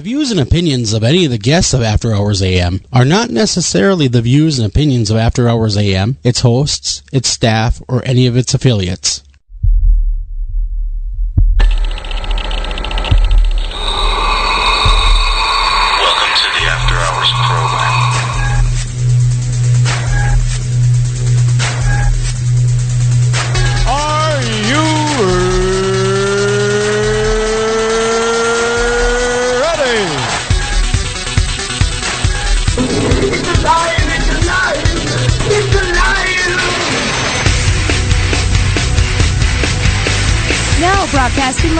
[0.00, 3.28] The views and opinions of any of the guests of After Hours AM are not
[3.28, 8.26] necessarily the views and opinions of After Hours AM, its hosts, its staff, or any
[8.26, 9.22] of its affiliates.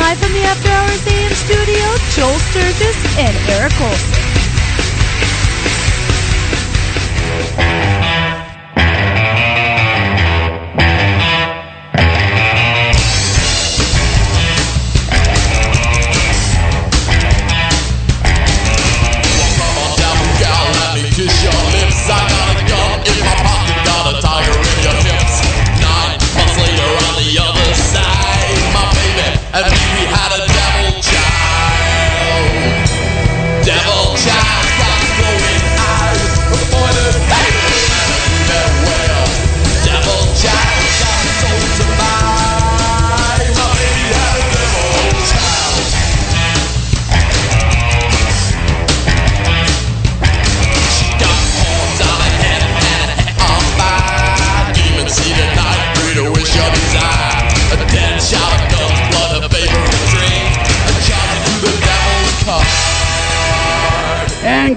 [0.00, 1.84] Live from the After Hours AM studio,
[2.16, 4.30] Joel Sturgis and Eric Olsen.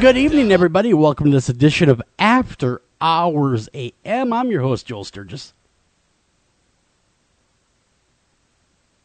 [0.04, 0.94] Good evening, everybody.
[0.94, 4.34] Welcome to this edition of After Hours AM.
[4.34, 5.54] I'm your host, Joel Sturgis.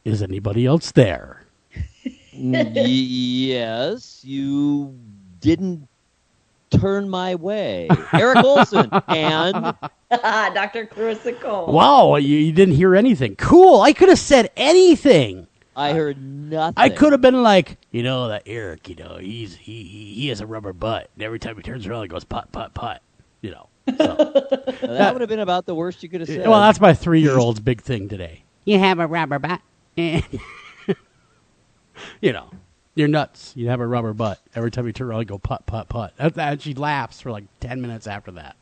[0.05, 1.47] Is anybody else there?
[2.33, 4.99] yes, you
[5.39, 5.87] didn't
[6.71, 7.89] turn my way.
[8.13, 9.77] Eric Olsen and
[10.11, 10.87] Dr.
[10.87, 11.73] Clarissa Cole.
[11.73, 13.37] Wow, you, you didn't hear anything.
[13.37, 13.83] Cool.
[13.83, 15.47] I could have said anything.
[15.79, 16.75] I heard nothing.
[16.77, 20.29] I could have been like, you know, that Eric, you know, he's he he, he
[20.29, 23.03] has a rubber butt, and every time he turns around, he goes putt putt putt.
[23.41, 23.69] You know.
[23.97, 24.15] So.
[24.83, 26.47] That would have been about the worst you could have said.
[26.47, 28.45] well, that's my three-year-old's big thing today.
[28.67, 29.63] You have a rubber butt.
[29.97, 30.23] you
[32.23, 32.51] know,
[32.95, 33.55] you're nuts.
[33.57, 34.41] You have a rubber butt.
[34.55, 36.13] Every time you turn around, you go putt putt putt.
[36.19, 38.57] That, that, she laughs for like ten minutes after that.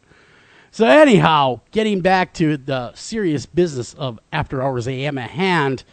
[0.70, 5.84] So anyhow, getting back to the serious business of After Hours AM at hand,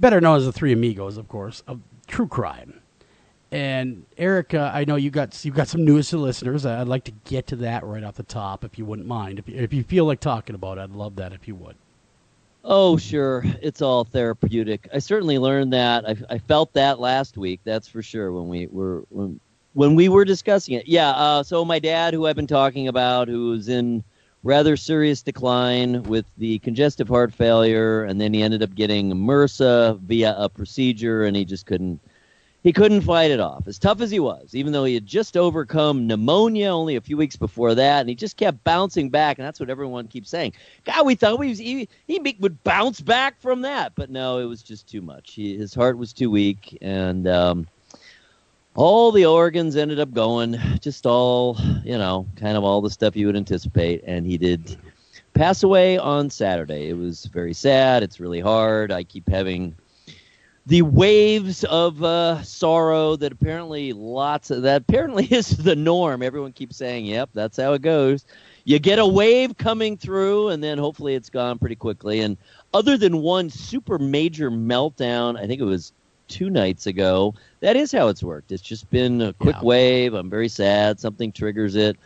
[0.00, 2.80] better known as the Three Amigos, of course, of true crime.
[3.50, 6.66] And Erica, I know you got you got some news to listeners.
[6.66, 9.38] I'd like to get to that right off the top, if you wouldn't mind.
[9.38, 11.76] If you, if you feel like talking about it, I'd love that if you would.
[12.64, 13.42] Oh, sure.
[13.62, 14.88] It's all therapeutic.
[14.92, 16.06] I certainly learned that.
[16.06, 17.60] I, I felt that last week.
[17.64, 18.32] That's for sure.
[18.32, 19.40] When we were when
[19.72, 20.86] when we were discussing it.
[20.86, 21.10] Yeah.
[21.10, 24.04] Uh, so my dad, who I've been talking about, who was in
[24.42, 29.98] rather serious decline with the congestive heart failure, and then he ended up getting MRSA
[30.00, 32.00] via a procedure, and he just couldn't.
[32.64, 33.68] He couldn't fight it off.
[33.68, 37.16] As tough as he was, even though he had just overcome pneumonia only a few
[37.16, 40.52] weeks before that, and he just kept bouncing back, and that's what everyone keeps saying.
[40.84, 44.44] God, we thought we was, he, he would bounce back from that, but no, it
[44.46, 45.34] was just too much.
[45.34, 47.68] He, his heart was too weak, and um,
[48.78, 53.16] all the organs ended up going, just all, you know, kind of all the stuff
[53.16, 54.76] you would anticipate, and he did
[55.34, 56.88] pass away on Saturday.
[56.88, 58.04] It was very sad.
[58.04, 58.92] It's really hard.
[58.92, 59.74] I keep having
[60.66, 66.22] the waves of uh, sorrow that apparently lots of that apparently is the norm.
[66.22, 68.26] Everyone keeps saying, "Yep, that's how it goes."
[68.62, 72.20] You get a wave coming through, and then hopefully it's gone pretty quickly.
[72.20, 72.36] And
[72.72, 75.92] other than one super major meltdown, I think it was
[76.28, 77.34] two nights ago.
[77.60, 78.52] That is how it's worked.
[78.52, 79.62] It's just been a quick Yeah.
[79.64, 80.14] wave.
[80.14, 81.00] I'm very sad.
[81.00, 81.96] Something triggers it.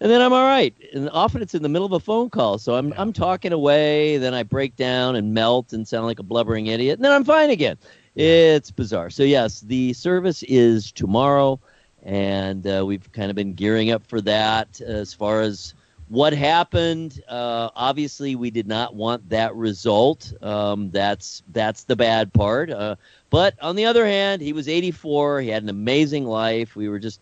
[0.00, 0.74] And then I'm all right.
[0.92, 2.58] And often it's in the middle of a phone call.
[2.58, 4.18] So I'm, I'm talking away.
[4.18, 6.98] Then I break down and melt and sound like a blubbering idiot.
[6.98, 7.78] And then I'm fine again.
[8.14, 9.10] It's bizarre.
[9.10, 11.58] So, yes, the service is tomorrow.
[12.02, 15.74] And uh, we've kind of been gearing up for that as far as
[16.08, 17.22] what happened.
[17.28, 20.32] Uh, obviously, we did not want that result.
[20.42, 22.70] Um, that's that's the bad part.
[22.70, 22.96] Uh,
[23.30, 25.40] but on the other hand, he was 84.
[25.40, 26.76] He had an amazing life.
[26.76, 27.20] We were just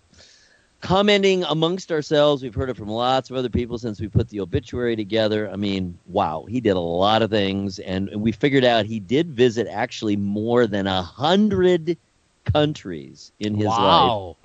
[0.80, 2.42] commenting amongst ourselves.
[2.42, 5.48] We've heard it from lots of other people since we put the obituary together.
[5.50, 9.30] I mean, wow, he did a lot of things, and we figured out he did
[9.30, 11.96] visit actually more than a hundred
[12.44, 14.36] countries in his life.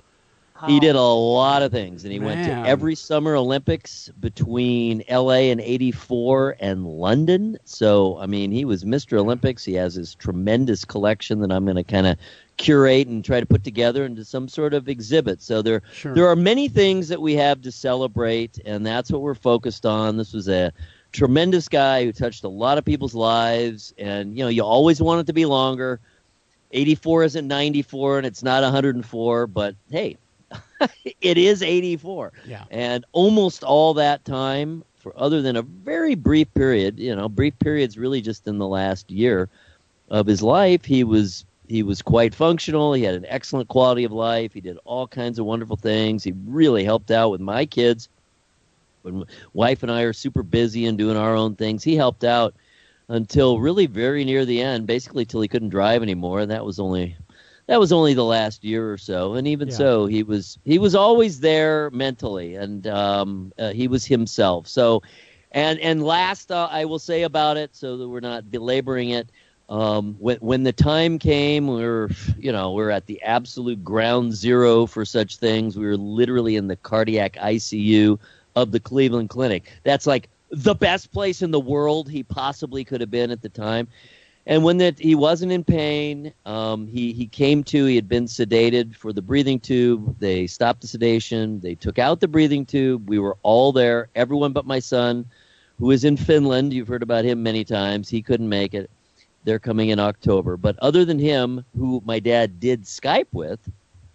[0.60, 0.68] Wow.
[0.68, 5.02] He did a oh, lot of things, and he went to every Summer Olympics between
[5.08, 5.50] L.A.
[5.50, 7.58] and '84 and London.
[7.64, 9.18] So, I mean, he was Mr.
[9.18, 9.64] Olympics.
[9.64, 12.18] He has his tremendous collection that I'm going to kind of
[12.56, 15.40] curate and try to put together into some sort of exhibit.
[15.40, 16.14] So there Sure.
[16.14, 20.16] there are many things that we have to celebrate, and that's what we're focused on.
[20.16, 20.72] This was a
[21.12, 25.20] tremendous guy who touched a lot of people's lives, and you know you always want
[25.20, 26.00] it to be longer.
[26.72, 30.18] 84 isn't 94 and it's not 104, but hey,
[31.20, 32.32] it is 84.
[32.46, 32.64] Yeah.
[32.70, 37.58] And almost all that time, for other than a very brief period, you know, brief
[37.58, 39.48] periods really just in the last year
[40.10, 42.94] of his life, he was he was quite functional.
[42.94, 44.54] He had an excellent quality of life.
[44.54, 46.24] He did all kinds of wonderful things.
[46.24, 48.08] He really helped out with my kids.
[49.02, 52.24] When my wife and I are super busy and doing our own things, he helped
[52.24, 52.54] out
[53.08, 56.40] until really very near the end, basically till he couldn't drive anymore.
[56.40, 57.16] And that was only
[57.68, 59.34] that was only the last year or so.
[59.34, 59.76] And even Yeah.
[59.76, 64.68] so, he was he was always there mentally, and um, uh, he was himself.
[64.68, 65.02] So,
[65.52, 69.30] and and last uh, I will say about it, so that we're not belaboring it.
[69.68, 74.34] Um, when when the time came, we were you know we're at the absolute ground
[74.34, 75.76] zero for such things.
[75.78, 78.18] We were literally in the cardiac ICU
[78.56, 79.70] of the Cleveland Clinic.
[79.84, 83.50] That's like the best place in the world he possibly could have been at the
[83.50, 83.88] time.
[84.48, 87.84] And when that he wasn't in pain, um, he he came to.
[87.84, 90.18] He had been sedated for the breathing tube.
[90.18, 91.60] They stopped the sedation.
[91.60, 93.08] They took out the breathing tube.
[93.10, 95.26] We were all there, everyone but my son,
[95.78, 96.72] who is in Finland.
[96.72, 98.08] You've heard about him many times.
[98.08, 98.90] He couldn't make it.
[99.44, 100.56] They're coming in October.
[100.56, 103.60] But other than him, who my dad did Skype with,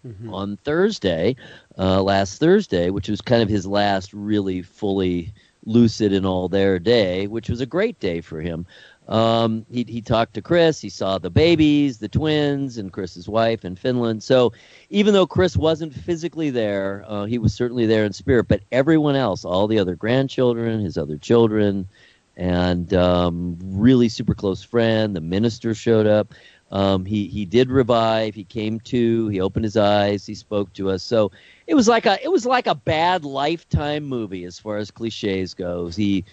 [0.05, 0.33] Mhm.
[0.33, 1.35] on Thursday,
[1.77, 5.31] uh, last Thursday, which was kind of his last really fully
[5.65, 8.65] lucid and all there day, which was a great day for him.
[9.07, 10.79] Um, he, he talked to Chris.
[10.79, 14.23] He saw the babies, the twins, and Chris's wife in Finland.
[14.23, 14.53] So
[14.89, 18.47] even though Chris wasn't physically there, uh, he was certainly there in spirit.
[18.47, 21.87] But everyone else, all the other grandchildren, his other children,
[22.35, 26.33] and um, really super close friend, the minister showed up.
[26.71, 28.33] Um, he he did revive.
[28.33, 29.27] He came to.
[29.27, 30.25] He opened his eyes.
[30.25, 31.03] He spoke to us.
[31.03, 31.31] So
[31.67, 35.53] it was like a it was like a bad lifetime movie as far as cliches
[35.53, 35.95] goes.
[35.95, 36.25] He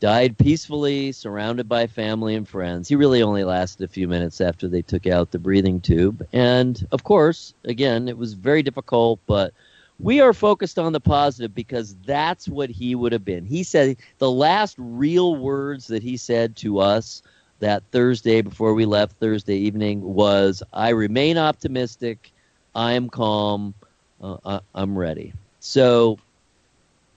[0.00, 2.88] died peacefully, surrounded by family and friends.
[2.88, 6.26] He really only lasted a few minutes after they took out the breathing tube.
[6.32, 9.54] And of course, again, it was very difficult, but
[9.98, 13.46] we are focused on the positive because that's what he would have been.
[13.46, 17.22] He said the last real words that he said to us
[17.60, 22.30] that Thursday before we left Thursday evening was, I remain optimistic.
[22.74, 23.74] I am calm.
[24.20, 25.32] Uh, I, I'm ready.
[25.60, 26.18] So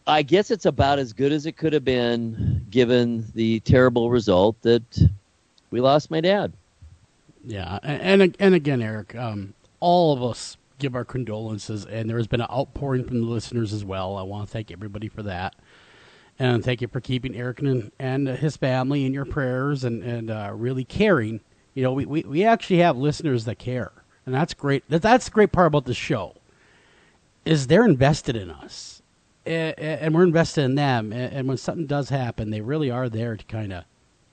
[0.10, 4.62] I guess it's about as good as it could have been given the terrible result
[4.64, 5.10] that
[5.72, 6.54] we lost my dad.
[7.46, 12.28] Yeah, and and, again, Eric, um, all of us give our condolences, and there has
[12.28, 14.18] been an outpouring from the listeners as well.
[14.18, 15.56] I want to thank everybody for that,
[16.38, 20.30] and thank you for keeping Eric and, and his family in your prayers and and
[20.30, 21.40] uh, really caring.
[21.76, 23.92] You know, we, we we actually have listeners that care,
[24.26, 24.84] and that's great.
[24.90, 26.36] That, that's the great part about the show
[27.46, 28.99] is they're invested in us,
[29.50, 31.12] and, and we're invested in them.
[31.12, 33.84] And, and when something does happen, they really are there to kind of,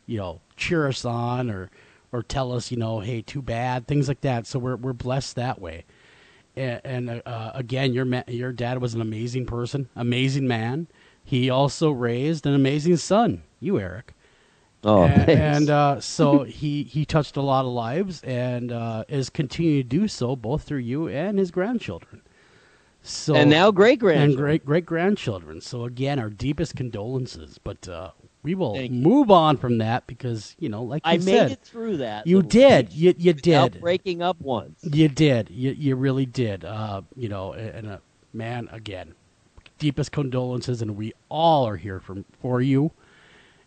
[0.06, 1.70] you know, cheer us on or
[2.12, 4.46] or tell us, you know, hey, too bad, things like that.
[4.46, 5.84] So we're we're blessed that way.
[6.54, 10.88] And, and uh, again, your ma- your dad was an amazing person, amazing man.
[11.24, 14.14] He also raised an amazing son, you Eric.
[14.84, 19.30] Oh, and, and uh, so he he touched a lot of lives and uh, is
[19.30, 22.22] continuing to do so both through you and his grandchildren.
[23.08, 25.60] So and now great grand and great great grandchildren.
[25.60, 27.58] So again, our deepest condolences.
[27.62, 28.10] But uh,
[28.42, 28.98] we will Thank you.
[28.98, 32.26] move on from that because you know, like you I said, made it through that.
[32.26, 32.92] you did.
[32.92, 33.80] You you did.
[33.80, 34.80] breaking up once.
[34.82, 35.50] You did.
[35.50, 36.64] You you really did.
[36.64, 37.98] Uh, you know, and uh,
[38.32, 39.14] man, again,
[39.78, 42.90] deepest condolences, and we all are here for for you,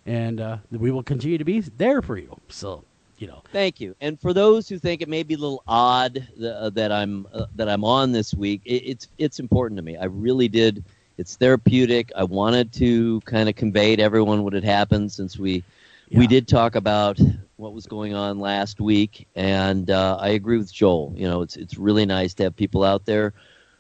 [0.06, 2.40] and uh, we will continue to be there for you.
[2.50, 2.84] So
[3.20, 3.96] you know, Thank you.
[4.02, 7.46] And for those who think it may be a little odd uh, that I'm uh,
[7.56, 9.98] that I'm on this week, it, it's it's important to me.
[9.98, 10.84] I really did.
[11.18, 12.12] It's therapeutic.
[12.16, 15.64] I wanted to kind of convey to everyone what had happened since we
[16.10, 16.20] Yeah.
[16.20, 17.20] we did talk about
[17.58, 21.14] what was going on last week, and uh, I agree with Joel.
[21.18, 23.34] You know, it's it's really nice to have people out there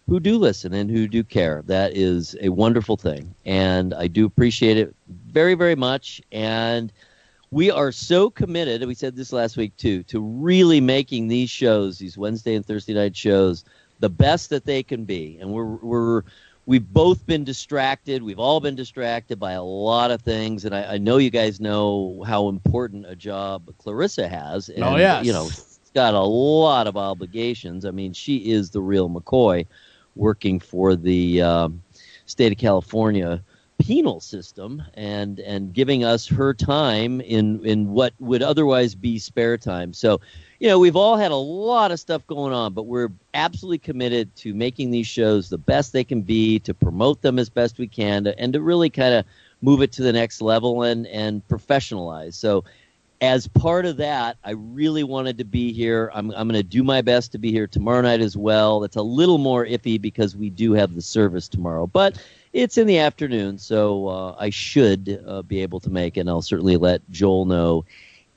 [0.07, 1.63] who do listen and who do care.
[1.67, 6.21] That is a wonderful thing, and I do appreciate it very very much.
[6.31, 6.91] And
[7.51, 11.49] we are so committed, and we said this last week too, to really making these
[11.49, 13.65] shows, these Wednesday and Thursday night shows,
[13.99, 15.37] the best that they can be.
[15.41, 16.23] And we're we're
[16.65, 18.21] we've both been distracted.
[18.21, 21.59] We've all been distracted by a lot of things, and I, I know you guys
[21.59, 24.69] know how important a job Clarissa has.
[24.69, 25.25] And, Oh, yes.
[25.25, 27.85] you know, she's got a lot of obligations.
[27.85, 29.65] I mean, she is the real McCoy,
[30.15, 31.81] working for the um,
[32.27, 33.41] state of California
[33.79, 39.57] penal system and and giving us her time in in what would otherwise be spare
[39.57, 39.93] time.
[39.93, 40.19] So
[40.59, 44.35] you know, we've all had a lot of stuff going on, but we're absolutely committed
[44.35, 47.87] to making these shows the best they can be, to promote them as best we
[47.87, 49.25] can, to, and to really kind of
[49.61, 52.33] move it to the next level and and professionalize.
[52.33, 52.65] So,
[53.21, 56.11] as part of that, I really wanted to be here.
[56.13, 58.81] I'm I'm going to do my best to be here tomorrow night as well.
[58.81, 62.21] That's a little more iffy because we do have the service tomorrow, but
[62.53, 66.21] it's in the afternoon, so uh, I should uh, be able to make it.
[66.21, 67.85] And I'll certainly let Joel know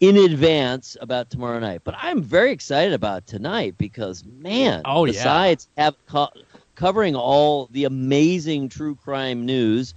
[0.01, 1.83] in advance about tomorrow night.
[1.85, 5.13] But I'm very excited about tonight because, man, Oh, yeah.
[5.13, 6.33] besides have co-
[6.75, 9.95] covering all the amazing true crime news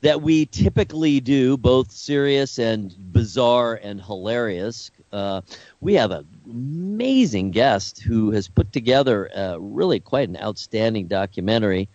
[0.00, 4.90] that we typically do, both serious and bizarre and hilarious.
[5.12, 5.40] Uh,
[5.80, 11.88] we have an amazing guest who has put together uh, really quite an outstanding documentary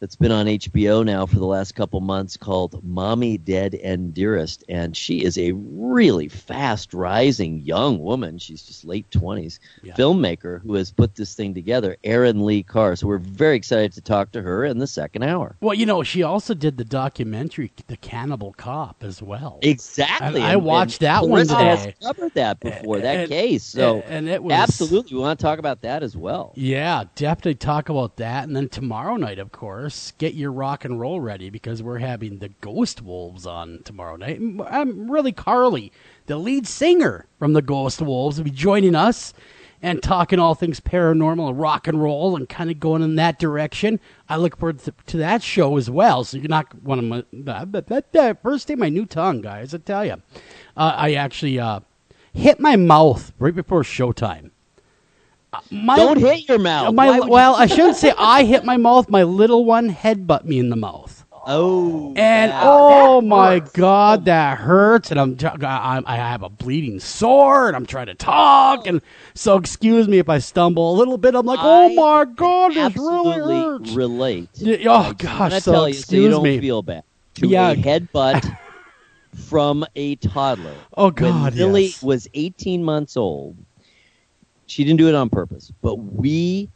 [0.00, 4.62] that's been on HBO now for the last couple months called Mommy Dead and Dearest.
[4.68, 8.38] And she is a really fast rising young woman.
[8.38, 9.94] She's just late 20s Yeah.
[9.94, 12.94] filmmaker who has put this thing together, Erin Lee Carr.
[12.94, 15.56] So we're very excited to talk to her in the second hour.
[15.60, 19.58] Well, you know, she also did the documentary, The Cannibal Cop, as well.
[19.62, 20.40] Exactly.
[20.40, 23.64] And I watched that one Clarissa has covered that before, that And- case.
[23.64, 26.52] So and it was absolutely, we want to talk about that as well.
[26.54, 28.44] Yeah, definitely talk about that.
[28.46, 29.87] And then tomorrow night, of course,
[30.18, 34.40] get your rock and roll ready because we're having the Ghost Wolves on tomorrow night.
[34.68, 35.92] I'm really Carly,
[36.26, 39.34] the lead singer from the Ghost Wolves, will be joining us
[39.82, 43.38] and talking all things paranormal and rock and roll and kind of going in that
[43.38, 44.00] direction.
[44.28, 46.24] I look forward to, that show as well.
[46.24, 49.74] So you're not one of my that, that first day my new tongue, guys.
[49.74, 50.22] I tell you,
[50.76, 51.80] uh, I actually uh,
[52.32, 54.50] hit my mouth right before showtime.
[55.70, 56.94] My, Don't hit your mouth.
[56.94, 59.08] my, well, I shouldn't say I hit my mouth.
[59.08, 62.60] My little one headbutt me in the mouth, oh, and wow.
[62.62, 65.10] oh my god, that hurts!
[65.10, 69.00] And I'm, I have a bleeding sore, and I'm trying to talk, and
[69.34, 71.34] so excuse me if I stumble a little bit.
[71.34, 73.90] I'm like, oh my god, this really hurts.
[73.92, 74.50] relate.
[74.56, 76.60] Yeah, oh I gosh, so tell you so you don't me.
[76.60, 77.04] feel bad.
[77.36, 77.70] To Yeah.
[77.70, 78.58] a headbutt
[79.34, 80.74] from a toddler.
[80.94, 82.02] Oh god, when Lily yes.
[82.02, 83.56] was 18 months old,
[84.68, 86.70] she didn't do it on purpose, but we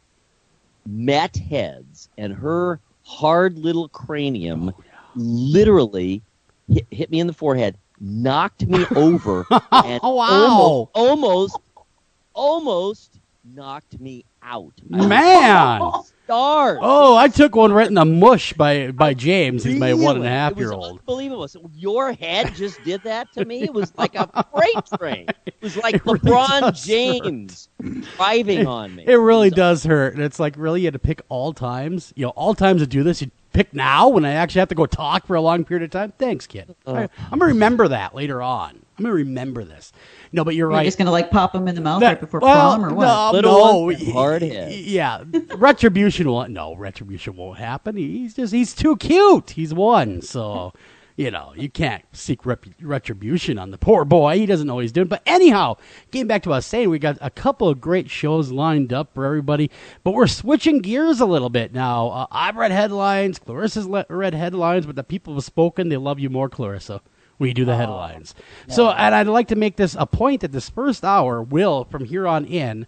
[0.85, 4.83] met heads, and her hard little cranium Oh,
[5.15, 6.23] literally
[6.67, 9.47] hit, hit me in the forehead, knocked me over,
[9.83, 10.29] and Oh, wow.
[10.31, 11.59] almost, almost,
[12.33, 14.73] almost knocked me out.
[14.89, 15.91] Man.
[16.25, 16.79] Stars.
[16.81, 19.63] Oh, I took one right in the mush by by James.
[19.63, 20.27] He's my one and a Really?
[20.27, 20.99] half year old.
[20.99, 21.47] Unbelievable.
[21.47, 23.63] So your head just did that to me.
[23.63, 25.27] It was like a freight train.
[25.45, 27.69] It was like It LeBron does James
[28.15, 29.03] driving on me.
[29.07, 30.13] It really was does hurt.
[30.13, 32.13] And it's like, really, you had to pick all times?
[32.15, 34.75] You know, all times to do this, you pick now when I actually have to
[34.75, 36.13] go talk for a long period of time?
[36.17, 36.75] Thanks, kid.
[36.85, 36.93] Uh.
[36.93, 37.01] I,
[37.31, 38.71] I'm going to remember that later on.
[38.97, 39.91] I'm going to remember this.
[40.35, 40.83] No, but you're You're right.
[40.85, 43.05] just gonna like pop them in the mouth That- right before well, prom or what?
[43.05, 44.75] No, Little no, ones have hard y- heads.
[44.75, 45.23] Yeah,
[45.55, 46.49] retribution won't.
[46.51, 47.95] No, retribution won't happen.
[47.95, 49.51] He's just he's too cute.
[49.51, 50.73] He's one, so
[51.15, 54.39] you know you can't seek rep- retribution on the poor boy.
[54.39, 55.05] He doesn't know what he's doing.
[55.07, 55.77] But anyhow,
[56.09, 58.91] getting back to what I was saying, we got a couple of great shows lined
[58.91, 59.69] up for everybody,
[60.03, 62.07] but we're switching gears a little bit now.
[62.09, 63.37] Uh, I've read headlines.
[63.37, 65.89] Clarissa's le- read headlines, but the people have spoken.
[65.89, 67.01] They love you more, Clarissa.
[67.39, 67.77] We do the oh.
[67.77, 68.35] headlines.
[68.67, 72.05] So, and I'd like to make this a point that this first hour will, from
[72.05, 72.87] here on in,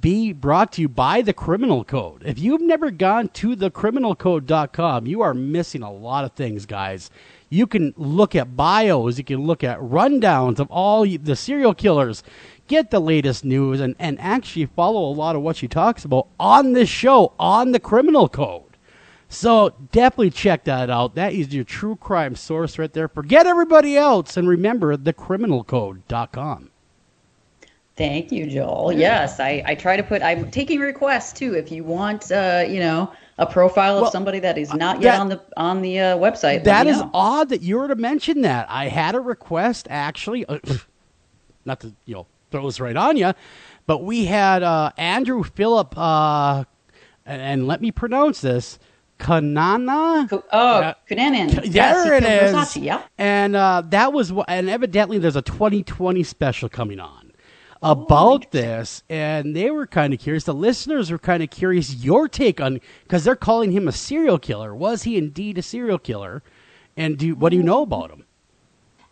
[0.00, 2.22] be brought to you by the Criminal Code.
[2.24, 7.10] If you've never gone to thecriminalcode.com, you are missing a lot of things, guys.
[7.48, 12.22] You can look at bios, you can look at rundowns of all the serial killers,
[12.68, 16.28] get the latest news, and, and actually follow a lot of what she talks about
[16.38, 18.71] on this show on the Criminal Code.
[19.32, 21.14] So definitely check that out.
[21.14, 23.08] That is your true crime source right there.
[23.08, 26.70] Forget everybody else and remember thecriminalcode.com.
[27.96, 28.92] Thank you, Joel.
[28.92, 30.22] Yes, I, I try to put.
[30.22, 31.54] I'm taking requests too.
[31.54, 35.12] If you want, uh, you know, a profile of Well, somebody that is not yet
[35.12, 36.64] that- on the on the uh, website.
[36.64, 37.10] That is know.
[37.14, 38.66] odd that you were to mention that.
[38.70, 40.58] I had a request actually, uh,
[41.64, 43.32] not to you know throw this right on you,
[43.86, 46.64] but we had uh, Andrew Phillip, uh,
[47.24, 48.78] and, and let me pronounce this,
[49.22, 50.28] Kanana.
[50.52, 50.94] Oh, Yeah.
[51.08, 51.54] Cunanan.
[51.54, 52.24] There yes, it.
[52.24, 53.02] Versace, Yeah.
[53.18, 57.32] And uh, that was, and evidently there's a 2020 special coming on
[57.82, 60.44] about this, and they were kind of curious.
[60.44, 64.38] The listeners were kind of curious your take on because they're calling him a serial
[64.38, 64.74] killer.
[64.74, 66.42] Was he indeed a serial killer?
[66.96, 68.24] And do what do you know about him?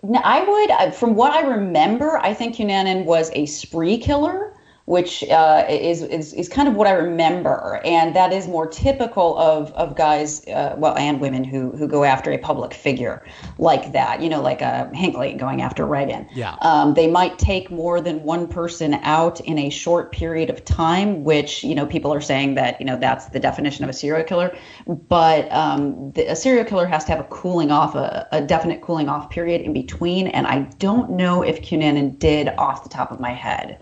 [0.02, 4.54] No, I would, uh, from what I remember, I think Cunanan was a spree killer.
[4.90, 9.38] Which uh, is, is is kind of what I remember, and that is more typical
[9.38, 13.24] of of guys, uh, well, and women who who go after a public figure
[13.58, 14.20] like that.
[14.20, 16.28] You know, like a Hinckley going after Reagan.
[16.34, 16.56] Yeah.
[16.60, 21.22] Um, they might take more than one person out in a short period of time,
[21.22, 24.24] which you know people are saying that you know that's the definition of a serial
[24.24, 24.52] killer.
[24.88, 28.82] But um, the, a serial killer has to have a cooling off, a, a definite
[28.82, 33.12] cooling off period in between, and I don't know if Cunanan did off the top
[33.12, 33.78] of my head.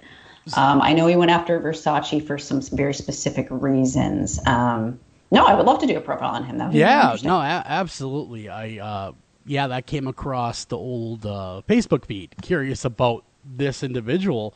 [0.57, 4.41] Um, I know he went after Versace for some very specific reasons.
[4.47, 5.01] Um,
[5.31, 6.59] no, I would love to do a profile on him.
[6.59, 8.49] Would Yeah, no, a- absolutely.
[8.49, 9.13] I uh,
[9.47, 12.35] yeah, that came across the old uh, Facebook feed.
[12.43, 14.55] Curious about this individual.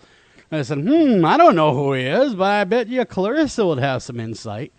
[0.51, 3.67] And I said, hmm, I don't know who he is, but I bet you Clarissa
[3.67, 4.73] would have some insight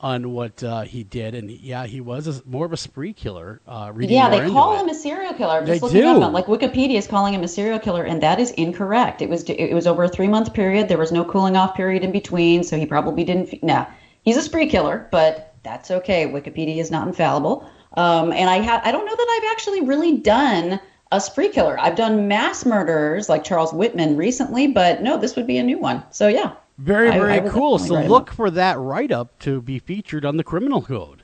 [0.00, 1.34] on what uh, he did.
[1.34, 3.60] And yeah, he was a, more of a spree killer.
[3.66, 4.80] Uh, reading Yeah, they call it.
[4.82, 5.54] him a serial killer.
[5.54, 6.22] I'm They just looking do.
[6.22, 9.22] up, like Wikipedia is calling him a serial killer, and that is incorrect.
[9.22, 10.88] It was it was over a three month period.
[10.88, 13.62] There was no cooling off period in between, so he probably didn't.
[13.62, 13.86] Nah,
[14.22, 16.26] he's a spree killer, but that's okay.
[16.26, 17.68] Wikipedia is not infallible.
[17.94, 20.78] Um, and I ha- I don't know that I've actually really done
[21.12, 21.78] a spree killer.
[21.80, 25.78] I've done mass murders like Charles Whitman recently, but no, this would be a new
[25.78, 26.02] one.
[26.10, 27.78] So yeah, Very, very I would cool.
[27.78, 31.22] So look for that write up to be featured on the Criminal Code.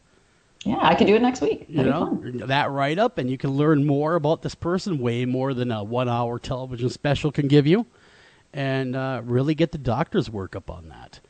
[0.64, 1.66] yeah, I could do it next week.
[1.68, 5.24] You That'd know that write up, and you can learn more about this person, way
[5.24, 7.86] more than a one hour television special can give you,
[8.52, 11.20] and uh, really get the doctor's work up on that,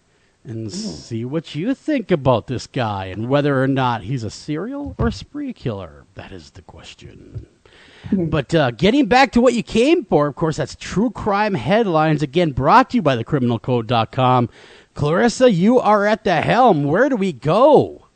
[0.45, 4.95] and see what you think about this guy and whether or not he's a serial
[4.99, 6.05] or a spree killer.
[6.15, 7.47] That is the question.
[8.11, 12.23] But uh, getting back to what you came for, of course, that's true crime headlines.
[12.23, 14.49] Again, brought to you by thecriminalcode.com.
[14.95, 16.85] Clarissa, you are at the helm.
[16.85, 18.07] Where do we go?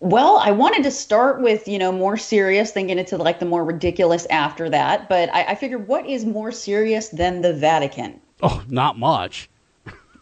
[0.00, 3.46] Well, I wanted to start with, you know, more serious, then get into like the
[3.46, 5.08] more ridiculous after that.
[5.08, 9.48] But I, I figured what is more serious than the Vatican, Oh, not much.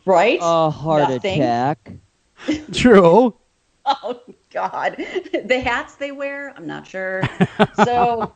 [0.06, 0.38] right?
[0.40, 1.40] A heart Nothing.
[1.42, 1.92] attack.
[2.72, 3.34] True.
[3.84, 4.20] Oh,
[4.52, 4.96] God.
[5.44, 7.22] The hats they wear, I'm not sure.
[7.84, 8.32] So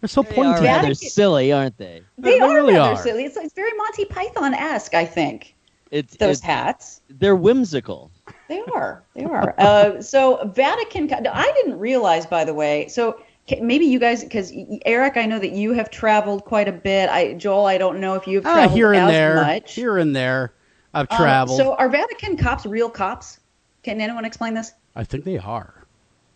[0.00, 0.34] They're so pointy.
[0.34, 0.66] They are pointy.
[0.66, 2.02] rather Vatican- silly, aren't they?
[2.18, 3.02] they, They are really rather are.
[3.02, 3.24] silly.
[3.24, 5.54] It's, it's very Monty Python esque, I think,
[5.90, 7.00] It's, those it's hats.
[7.08, 8.10] they're whimsical.
[8.48, 9.04] They are.
[9.14, 9.54] They are.
[9.58, 11.08] uh, so Vatican.
[11.12, 12.88] I didn't realize, by the way.
[12.88, 13.20] So
[13.60, 14.52] maybe you guys, because
[14.86, 17.08] Eric, I know that you have traveled quite a bit.
[17.10, 19.34] I Joel, I don't know if you've Ah, traveled here and as there.
[19.36, 19.74] much.
[19.74, 20.52] Here and there.
[20.94, 21.56] I've Um, traveled.
[21.58, 23.38] so are Vatican cops real cops?
[23.84, 24.72] Can anyone explain this?
[25.00, 25.72] I think they are.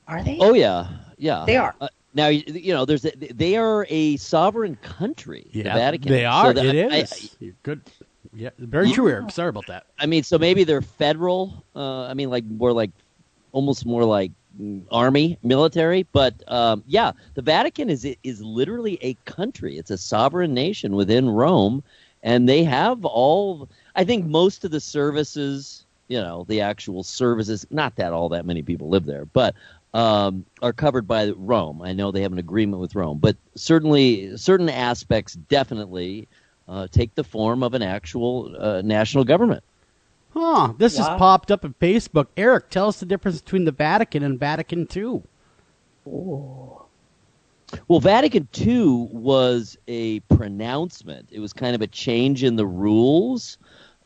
[0.09, 0.39] Are they?
[0.41, 1.45] Oh yeah, yeah.
[1.47, 1.75] They are.
[1.81, 5.47] Uh, now you you know there's a, they are a sovereign country.
[5.53, 6.11] the Yeah, Vatican.
[6.11, 6.53] they So are.
[6.55, 7.37] that- it I- is.
[7.41, 7.81] You're good.
[8.33, 9.31] Yeah, very true, Eric.
[9.31, 9.85] Sorry about that.
[9.99, 11.63] I mean, so maybe they're federal.
[11.77, 12.91] Uh, I mean, like more like
[13.53, 16.03] almost more like mm, army, military.
[16.11, 19.77] But um, yeah, the Vatican is is literally a country.
[19.79, 21.83] It's a sovereign nation within Rome,
[22.23, 23.69] and they have all.
[23.95, 27.67] I think most of the services, you know, the actual services.
[27.71, 29.55] Not that all that many people live there, but.
[29.93, 31.81] Um, are covered by Rome.
[31.81, 36.27] I know they have an agreement with Rome, but certainly certain aspects definitely
[36.67, 39.63] uh, take the form of an actual uh, national government.
[40.33, 40.73] Huh.
[40.79, 41.19] This just Wow.
[41.19, 42.27] popped up on Facebook.
[42.37, 45.23] Eric, tell us the difference between the Vatican and Vatican II.
[47.89, 51.29] Well, Vatican II was a pronouncement.
[51.31, 53.59] It was kind of a change in the rules.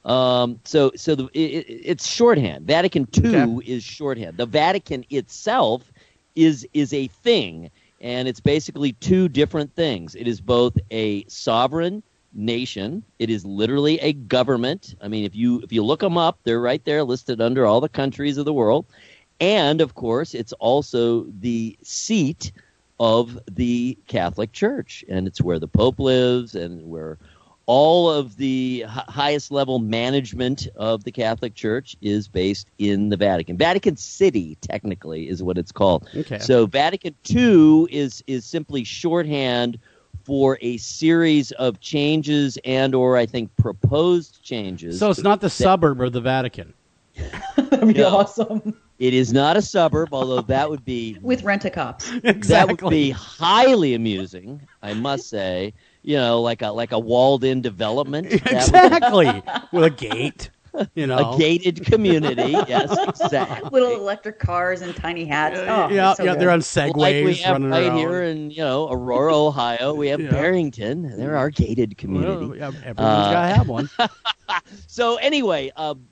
[0.05, 2.67] Um, so, so the, it, it- it's shorthand.
[2.67, 3.63] Vatican II Okay.
[3.65, 4.37] is shorthand.
[4.39, 5.93] The Vatican itself
[6.35, 10.15] is is a thing, and it's basically two different things.
[10.15, 13.05] It is both a sovereign nation.
[13.19, 14.95] It is literally a government.
[15.01, 17.81] I mean, if you if you look them up, they're right there listed under all
[17.81, 18.87] the countries of the world.
[19.41, 22.53] And of course, it's also the seat
[22.99, 27.19] of the Catholic Church, and it's where the Pope lives, and where
[27.69, 33.17] all of the hi- highest level management of the Catholic Church is based in the
[33.17, 33.59] Vatican.
[33.59, 36.09] Vatican City, technically, is what it's called.
[36.17, 36.39] Okay.
[36.39, 39.79] So Vatican II is is simply shorthand
[40.25, 44.99] for a series of changes and or I think proposed changes.
[44.99, 46.73] So it's not the suburb of the Vatican.
[47.57, 48.07] That'd be Yeah.
[48.07, 48.75] awesome.
[48.99, 52.11] it is not a suburb, although that would be With rent a cops.
[52.25, 52.49] Exactly.
[52.49, 55.75] that would be highly amusing, I must say.
[56.03, 58.27] You know, like a like a walled in development.
[58.47, 59.43] Exactly.
[59.73, 60.51] With a gate.
[60.95, 61.35] You know.
[61.35, 62.53] a gated community.
[62.53, 63.69] yes, exactly.
[63.73, 65.59] Little electric cars and tiny hats.
[65.59, 66.41] Oh, yeah, so yeah, good.
[66.41, 67.97] they're on segways like we have running right around.
[67.99, 70.31] here in you know Aurora, Ohio, we have Yeah.
[70.31, 71.17] Barrington.
[71.19, 72.47] They're our gated community.
[72.47, 73.91] Well, yeah, everyone's Uh, got to have one.
[74.87, 76.07] So anyway, um,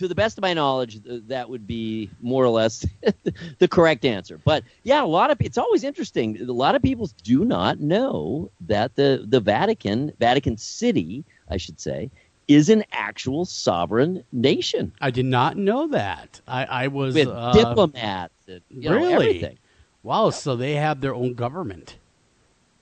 [0.00, 2.86] to the best of my knowledge, th- that would be more or less
[3.58, 4.40] the correct answer.
[4.42, 6.40] But yeah, a lot of it's always interesting.
[6.40, 11.78] A lot of people do not know that the the Vatican, Vatican City, I should
[11.78, 12.10] say,
[12.48, 16.40] is an actual sovereign nation I did not know that.
[16.48, 19.12] I, I was with uh, diplomats and you know, really?
[19.12, 19.58] everything.
[20.02, 21.98] Wow, so they have their own government.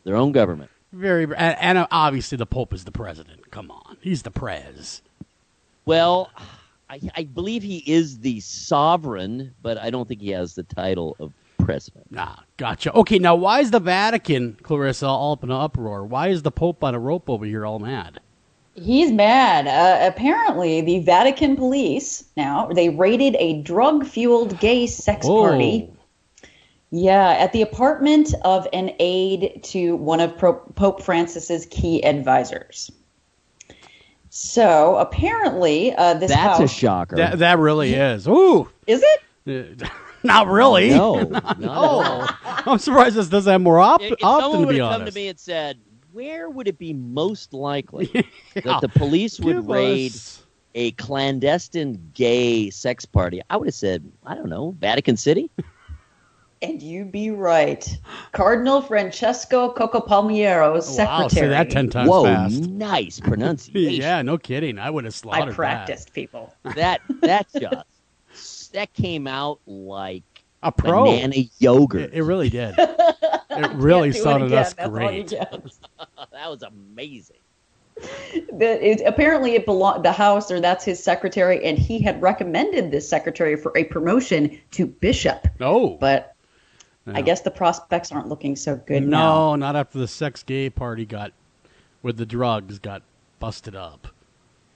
[0.05, 0.71] Their own government.
[0.93, 3.51] Very, and, and obviously the Pope is the president.
[3.51, 5.03] Come on, he's the prez.
[5.85, 6.31] Well,
[6.91, 11.17] I, I believe he is the sovereign, but I don't think he has the title
[11.21, 12.07] of president.
[12.17, 12.93] Ah, gotcha.
[12.95, 16.05] Okay, now why is the Vatican, Clarissa, all up in an uproar?
[16.07, 18.21] Why is the Pope on a rope over here, all mad?
[18.75, 19.67] He's mad.
[19.67, 25.43] Uh, apparently, the Vatican police now they raided a drug-fueled gay sex Oh.
[25.43, 25.91] party.
[26.91, 32.91] Yeah, at the apartment of an aide to one of Pro- Pope Francis's key advisors.
[34.41, 37.17] So apparently, uh, this That's a shocker.
[37.17, 38.29] That that really is.
[38.29, 39.03] Ooh, is
[39.47, 39.83] it?
[39.83, 39.89] Uh,
[40.23, 40.91] not really.
[40.91, 42.03] no, not at all.
[42.05, 44.43] Oh, I'm surprised this doesn't have more op- If, if often.
[44.53, 45.79] someone would have come honest, to me and said,
[46.13, 48.23] "Where would it be most likely Yeah.
[48.65, 50.41] that the police would Give raid us-
[50.77, 55.51] a clandestine gay sex party?" I would have said, "I don't know, Vatican City."
[56.61, 57.87] And you be right.
[58.33, 62.61] Cardinal Francesco Coccopalmerio's oh, Wow, say that ten times Whoa, fast.
[62.63, 64.01] nice pronunciation.
[64.03, 64.79] Yeah, no kidding.
[64.79, 66.53] I would have slaughtered I practiced, people.
[66.75, 70.25] that that just that came out like.
[70.65, 71.05] A pro.
[71.05, 72.01] banana yogurt.
[72.01, 72.75] It, it really did.
[73.51, 75.31] It really Can't do it sounded us That's all you great.
[75.31, 77.37] that was amazing.
[78.53, 82.93] that it, apparently it belonged the house or that's his secretary and he had recommended
[82.93, 86.37] this secretary for a promotion to bishop No, but
[87.17, 90.69] I guess the prospects aren't looking so good now no, not after the sex gay
[90.71, 91.33] party got
[92.03, 93.03] with the drugs got
[93.41, 94.09] busted up.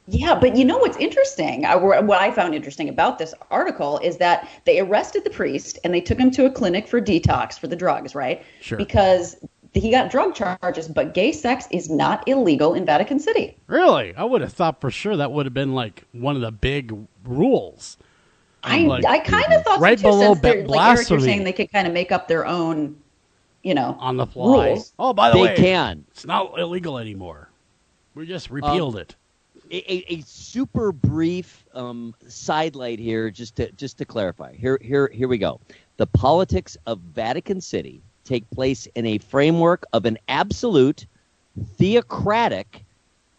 [0.09, 4.17] yeah but you know what's interesting I, what i found interesting about this article is
[4.19, 7.67] that they arrested the priest and they took him to a clinic for detox for
[7.69, 8.79] the drugs right Sure.
[8.79, 9.37] because
[9.75, 14.25] he got drug charges but gay sex is not illegal in vatican city Really, I
[14.25, 17.97] would have thought for sure that would have been like one of the big rules.
[18.65, 20.09] I Like, I kind of thought right so too.
[20.11, 22.97] below Since they're, like Eric, you're saying they could kind of make up their own,
[23.63, 24.69] you know, on the fly.
[24.69, 24.93] Rules.
[24.99, 26.05] Oh, by the They way, can.
[26.11, 27.49] it's not illegal anymore.
[28.15, 29.17] We just repealed it.
[29.71, 34.55] a, a, a super brief um, sidelight here, just to just to clarify.
[34.55, 35.61] Here, here, here we go.
[35.97, 41.07] The politics of Vatican City take place in a framework of an absolute,
[41.77, 42.85] theocratic,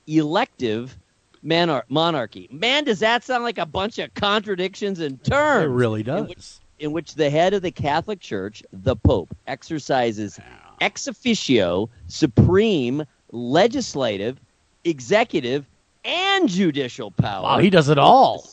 [0.07, 0.97] elective
[1.45, 2.47] monar- monarchy.
[2.51, 5.65] Man, does that sound like a bunch of contradictions in terms?
[5.65, 6.27] It really In does.
[6.29, 6.47] which,
[6.79, 10.39] in which the head of the Catholic Church, the Pope, exercises
[10.81, 14.39] ex officio supreme legislative,
[14.83, 15.65] executive,
[16.05, 17.43] and judicial power.
[17.43, 18.45] Wow, he does it all.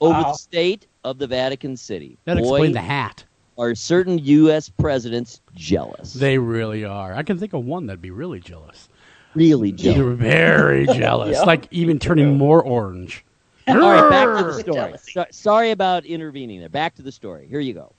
[0.00, 0.22] over Wow.
[0.32, 2.16] the state of the Vatican City.
[2.24, 3.24] That Boy, explained the hat.
[3.58, 4.68] are certain U.S.
[4.68, 6.12] presidents jealous?
[6.14, 7.14] They really are.
[7.14, 8.88] I can think of one that'd be really jealous.
[9.34, 9.96] Really jealous.
[9.98, 11.38] They're very jealous.
[11.44, 13.24] Like even turning more orange.
[13.66, 14.94] All right, back to the story.
[15.10, 16.68] So- sorry about intervening there.
[16.68, 17.46] Back to the story.
[17.48, 17.92] Here you go.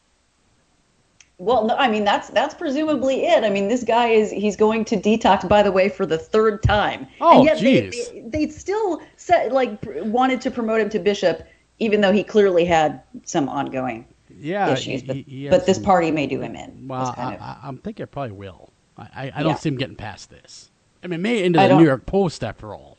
[1.38, 3.43] well, no, I mean that's that's presumably it.
[3.43, 6.62] I mean, this guy is he's going to detox, by the way, for the third
[6.63, 7.08] time.
[7.19, 11.45] Oh, and yet they, they, they still said like wanted to promote him to bishop,
[11.80, 14.06] even though he clearly had some ongoing
[14.39, 15.02] Yeah, issues.
[15.02, 16.88] he- But, he- he but this some- party may do him in.
[16.88, 18.69] Well, kind I, of- I, I'm thinking it probably will.
[18.98, 19.56] I, I, I don't Yeah.
[19.56, 20.69] see him getting past this.
[21.03, 22.95] I mean, maybe into I the New York Post after all.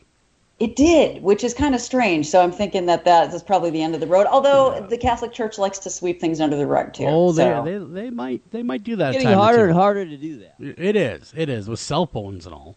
[0.58, 2.28] It did, which is kind of strange.
[2.28, 4.26] So I'm thinking that that is probably the end of the road.
[4.26, 7.04] Although the Catholic Church likes to sweep things under the rug too.
[7.06, 7.62] Oh, they, so.
[7.62, 9.10] they they might they might do that.
[9.10, 10.54] a Getting time harder and harder to do that.
[10.58, 11.34] It is.
[11.36, 12.76] It is with cell phones and all.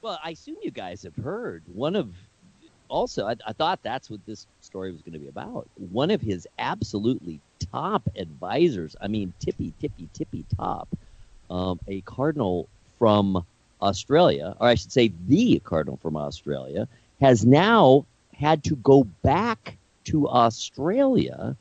[0.00, 2.14] Well, I assume you guys have heard one of.
[2.88, 5.68] Also, I, I thought that's what this story was going to be about.
[5.90, 7.40] One of his absolutely
[7.72, 8.94] top advisors.
[9.00, 10.88] I mean, tippy, tippy, tippy top.
[11.50, 12.68] Um, a cardinal
[12.98, 13.44] from
[13.80, 16.88] Australia, or I should say, the cardinal from Australia,
[17.20, 21.56] has now had to go back to Australia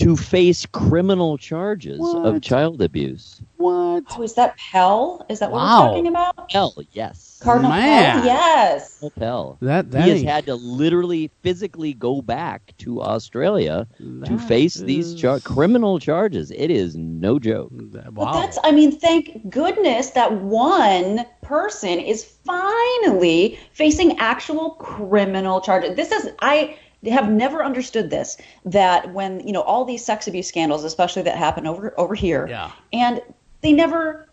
[0.00, 2.26] to face criminal charges What?
[2.26, 3.40] of child abuse.
[3.58, 4.04] What?
[4.16, 5.24] Oh, is that Pell?
[5.28, 5.82] Is that what Wow.
[5.82, 6.48] we're talking about?
[6.50, 7.38] Pell, yes.
[7.42, 8.16] Cardinal Man.
[8.16, 8.24] Pell?
[8.26, 9.04] Yes.
[9.18, 9.58] Pell.
[9.60, 14.74] That that he has had to literally physically go back to Australia to that face
[14.74, 16.50] these char- criminal charges.
[16.50, 17.70] It is no joke.
[17.92, 25.60] that- But that's, I mean, thank goodness that one person is finally facing actual criminal
[25.60, 25.96] charges.
[25.96, 26.76] This is, I
[27.08, 31.36] have never understood this, that when, you know, all these sex abuse scandals, especially that
[31.36, 32.70] happen over, over here, Yeah.
[32.92, 33.22] and
[33.62, 34.26] they never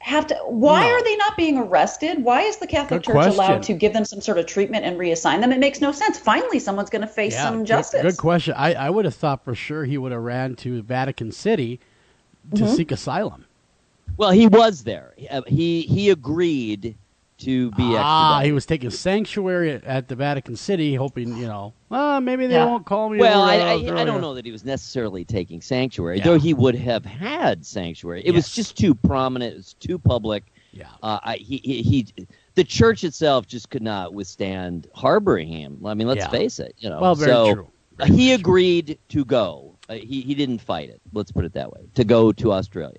[0.00, 0.92] have to, why No.
[0.94, 2.22] are they not being arrested?
[2.24, 3.34] Why is the Catholic Good Church question.
[3.34, 5.52] allowed to give them some sort of treatment and reassign them?
[5.52, 6.18] It makes no sense.
[6.18, 8.02] Finally, someone's going to face Yeah, some good- justice.
[8.02, 8.54] Good, question.
[8.56, 11.80] I, I would have thought for sure he would have ran to Vatican City
[12.54, 12.74] to Mm-hmm.
[12.74, 13.44] seek asylum.
[14.16, 15.14] Well, he was there.
[15.46, 16.96] He he agreed
[17.38, 18.46] to be Ah, extradited.
[18.46, 22.54] he was taking sanctuary at, at the Vatican City, hoping you know, well, maybe they
[22.54, 22.66] Yeah.
[22.66, 23.18] won't call me.
[23.18, 26.24] Well, I, I, I don't know that he was necessarily taking sanctuary, Yeah.
[26.24, 28.22] though he would have had sanctuary.
[28.24, 29.54] It was just too prominent.
[29.54, 30.44] It was too public.
[30.72, 32.06] Yeah, Uh, I, he, he, he,
[32.54, 35.78] the church itself just could not withstand harboring him.
[35.86, 36.28] I mean, let's Yeah.
[36.30, 36.74] face it.
[36.78, 37.68] You know, well, very so true.
[38.00, 39.76] uh, he agreed to go.
[39.88, 41.00] Uh, he he didn't fight it.
[41.14, 41.88] Let's put it that way.
[41.94, 42.98] To go to Australia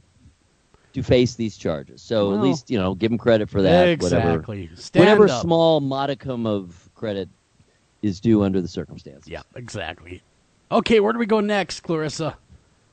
[0.94, 2.02] to face these charges.
[2.02, 4.00] So Well, at least you know, give him credit for that.
[4.02, 4.70] Whatever, exactly.
[4.76, 5.42] Stand whatever up.
[5.42, 7.30] small modicum of credit
[8.02, 9.28] is due under the circumstances.
[9.28, 10.22] Yeah, exactly.
[10.72, 12.38] Okay, where do we go next, Clarissa?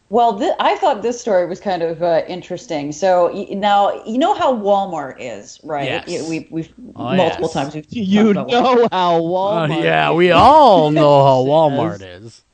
[0.08, 2.92] Well, th- I thought this story was kind of uh, interesting.
[2.92, 5.84] So y- now you know how Walmart is, right?
[6.06, 6.28] Yes.
[6.28, 7.52] We, we've Oh, multiple yes.
[7.52, 8.76] times we've You talked about Walmart.
[8.82, 9.82] know how Uh, Walmart.
[9.82, 10.16] yeah, is.
[10.16, 12.44] we all know how Walmart is.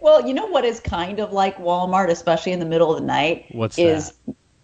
[0.00, 3.06] Well, you know what is kind of like Walmart, especially in the middle of the
[3.06, 3.46] night.
[3.52, 4.14] What's is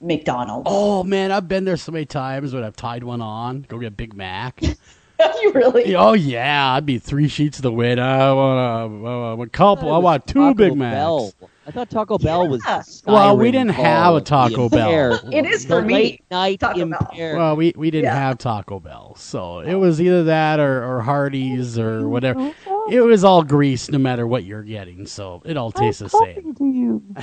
[0.00, 0.66] McDonald's?
[0.70, 3.66] Oh man, I've been there so many times when I've tied one on.
[3.68, 4.60] Go get a Big Mac.
[4.62, 5.94] you really?
[5.96, 8.00] oh yeah, I'd be three sheets of the wind.
[8.00, 8.58] I want
[9.04, 9.88] a, a, a couple.
[9.88, 10.94] I, thought it want two Taco Big Macs.
[10.94, 11.32] Bell.
[11.66, 12.62] I thought Taco Bell was.
[12.66, 12.78] Yeah.
[12.82, 14.88] the Well, we didn't have a Taco Bell.
[14.88, 15.32] impaired.
[15.32, 15.94] It is The for me.
[15.94, 17.10] late night Taco Bell.
[17.16, 18.14] Well, we, we didn't Yeah.
[18.16, 22.52] have Taco Bell, so it was either that or, or Hardee's or whatever.
[22.90, 27.14] It was all grease, no matter what you're getting, so it all tastes the same.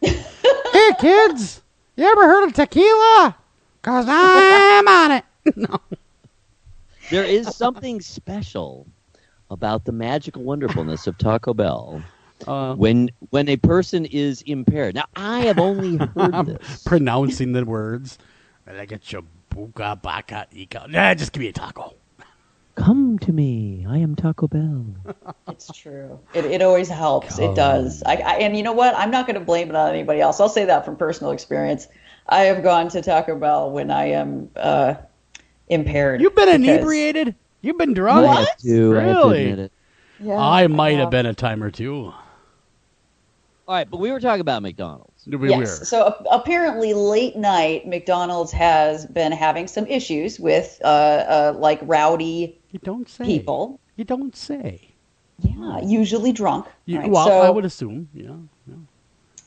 [0.00, 1.62] hey kids,
[1.96, 3.36] you ever heard of tequila?
[3.82, 5.24] Cause I'm on it.
[5.56, 5.78] no.
[7.10, 8.86] There is something special
[9.50, 12.02] about the magical wonderfulness of Taco Bell
[12.48, 14.94] Uh, when when a person is impaired.
[14.96, 16.82] Now, I have only heard I'm this.
[16.82, 18.18] pronouncing the words.
[18.66, 20.86] I get your buka baka ika.
[20.90, 21.94] Nah, just give me a taco.
[22.84, 23.86] Come to me.
[23.88, 24.84] I am Taco Bell.
[25.48, 26.20] It's true.
[26.34, 27.38] It, it always helps.
[27.38, 28.02] It does.
[28.04, 28.94] I, I, and you know what?
[28.96, 30.40] I'm not going to blame it on anybody else.
[30.40, 31.86] I'll say that from personal experience.
[32.28, 34.94] I have gone to Taco Bell when I am uh,
[35.68, 36.20] impaired.
[36.20, 37.34] You've been because- inebriated.
[37.62, 38.26] You've been drunk.
[38.26, 39.44] I have to, I have Really?
[39.44, 39.72] admit it.
[40.20, 41.00] Yeah, I might know.
[41.02, 42.12] have been a time or two.
[43.66, 45.26] All right, but we were talking about McDonald's.
[45.26, 45.80] We yes.
[45.80, 45.84] were.
[45.86, 52.58] So apparently, late night, McDonald's has been having some issues with uh, uh, like rowdy
[52.74, 53.24] You don't say.
[53.24, 53.78] people.
[53.94, 54.80] You don't say.
[55.38, 56.66] Yeah, usually drunk.
[56.86, 57.08] You, right?
[57.08, 58.08] well, so I would assume.
[58.12, 58.32] Yeah.
[58.66, 58.74] yeah.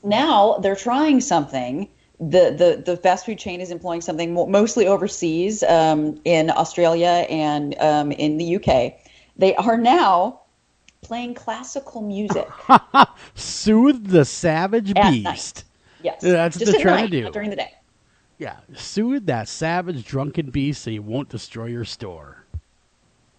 [0.01, 1.89] now they're trying something.
[2.21, 7.77] The, the, the fast food chain is employing something mostly overseas um, in Australia and
[7.79, 8.93] um, in the UK.
[9.35, 10.39] They are now
[11.01, 12.47] playing classical music.
[13.35, 15.25] Soothe the savage At beast.
[15.25, 15.63] night.
[16.01, 17.29] Yes, That's what just they're trying to do.
[17.29, 17.73] during the day.
[18.37, 18.55] Yeah.
[18.73, 22.36] Soothe that savage drunken beast so he won't destroy your store.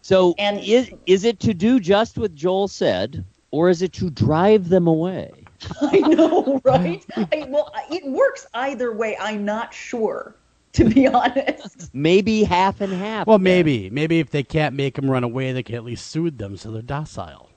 [0.09, 4.09] So, And- is is it to do just what Joel said, or is it to
[4.09, 5.31] drive them away?
[5.83, 7.05] I know, right?
[7.15, 9.19] I, well, it works either way.
[9.21, 10.35] I'm not sure,
[10.73, 11.91] to be honest.
[11.93, 13.27] Maybe half and half.
[13.27, 13.43] Well, then.
[13.45, 13.91] maybe.
[13.91, 16.71] Maybe if they can't make them run away, they can at least soothe them so
[16.71, 17.51] they're docile.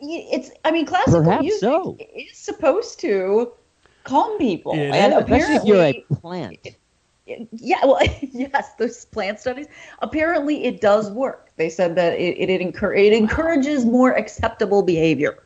[0.00, 1.98] It's, I mean, classical Perhaps music so.
[2.16, 3.52] is supposed to
[4.04, 5.18] calm people, It and is.
[5.20, 6.76] Especially if you're a apparently, plant.
[7.26, 9.66] Yeah, well, yes, those plant studies.
[10.00, 11.50] Apparently, it does work.
[11.56, 15.42] They said that it it, it, encour- it encourages more acceptable behavior.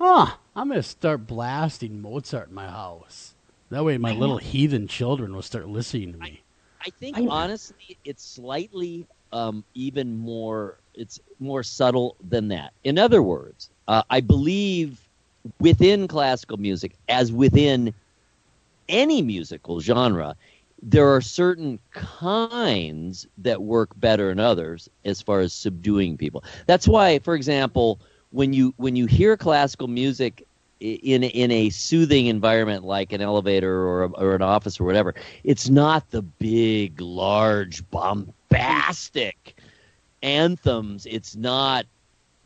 [0.00, 0.34] Huh.
[0.56, 3.34] I'm going to start blasting Mozart in my house.
[3.70, 6.42] That way my little heathen children will start listening to me.
[6.80, 10.78] I think I- honestly, it's slightly um, even more.
[10.94, 12.72] It's more subtle than that.
[12.84, 15.00] In other words, uh, I believe
[15.60, 17.92] within classical music, as within
[18.88, 20.36] any musical genre,
[20.84, 26.44] there are certain kinds that work better than others as far as subduing people.
[26.66, 30.46] That's why, for example, when you when you hear classical music
[30.80, 35.14] in in a soothing environment like an elevator or a, or an office or whatever,
[35.44, 39.56] it's not the big, large, bombastic
[40.22, 41.06] anthems.
[41.06, 41.86] It's not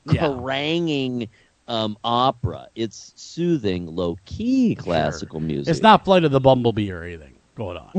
[0.05, 0.29] Yeah.
[0.29, 1.29] haranguing
[1.67, 2.69] um, opera.
[2.75, 5.71] It's soothing, low key classical music.
[5.73, 7.93] It's not Flight of the Bumblebee or anything going on.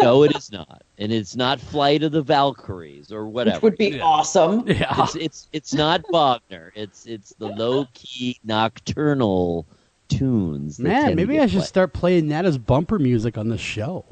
[0.00, 3.56] No, it is not, and it's not Flight of the Valkyries or whatever.
[3.56, 4.02] Which would be Yeah.
[4.04, 4.66] awesome.
[4.68, 4.94] Yeah.
[5.04, 6.72] It's it's it's not Wagner.
[6.74, 9.66] It's it's the low key nocturnal
[10.08, 10.78] tunes.
[10.78, 11.66] Man, maybe I should played.
[11.68, 14.04] start playing that as bumper music on the show.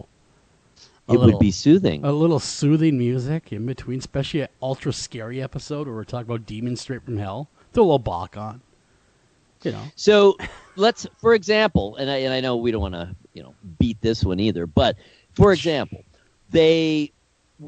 [1.09, 2.05] A It little- would be soothing.
[2.05, 6.47] a little soothing music in between, especially an ultra scary episode where we're talking about
[6.47, 7.49] demons straight from hell.
[7.73, 8.61] Throw a little Bach on.
[9.63, 9.83] You know.
[9.95, 10.39] So
[10.77, 14.01] let's, for example, and I, and I know we don't want to, you know, beat
[14.01, 14.97] this one either, but
[15.41, 16.05] for example,
[16.51, 17.13] they,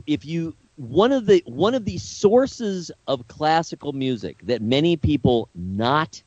[0.07, 5.49] if you one of the one of the sources of classical music that many people
[5.55, 6.23] not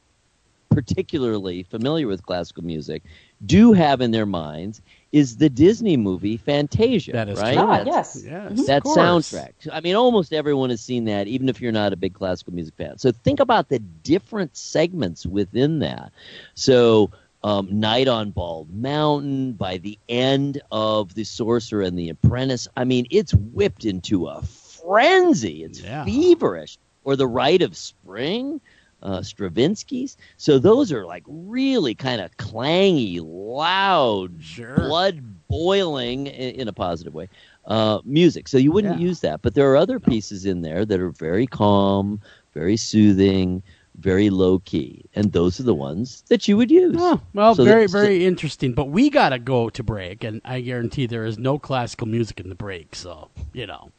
[0.69, 3.03] particularly familiar with classical music
[3.45, 4.81] do have in their minds
[5.11, 7.13] is the Disney movie Fantasia.
[7.13, 7.53] That is right?
[7.53, 7.65] true.
[7.65, 8.23] Ah, yes.
[8.25, 9.53] Yes, that of soundtrack.
[9.71, 12.75] I mean, almost everyone has seen that, even if you're not a big classical music
[12.75, 12.97] fan.
[12.97, 16.11] So think about the different segments within that.
[16.55, 17.11] So,
[17.45, 22.85] um, Night on Bald Mountain, by the end of The Sorcerer and the Apprentice, I
[22.85, 25.63] mean, it's whipped into a frenzy.
[25.63, 26.03] It's Yeah.
[26.05, 26.77] feverish.
[27.03, 28.59] Or The Rite of Spring.
[29.03, 30.17] Uh, Stravinsky's.
[30.37, 34.87] So those are like really kind of clangy, loud, Sure.
[34.87, 37.29] blood boiling in, in a positive way
[37.65, 38.47] uh, music.
[38.47, 39.07] So you wouldn't Yeah.
[39.07, 39.43] use that.
[39.43, 42.19] But there are other pieces in there that are very calm,
[42.55, 43.61] very soothing,
[43.99, 46.95] very low key, and those are the ones that you would use.
[46.99, 48.73] Oh, well, So very, that- so- very interesting.
[48.73, 52.39] But we got to go to break, and I guarantee there is no classical music
[52.39, 52.95] in the break.
[52.95, 53.91] So, you know,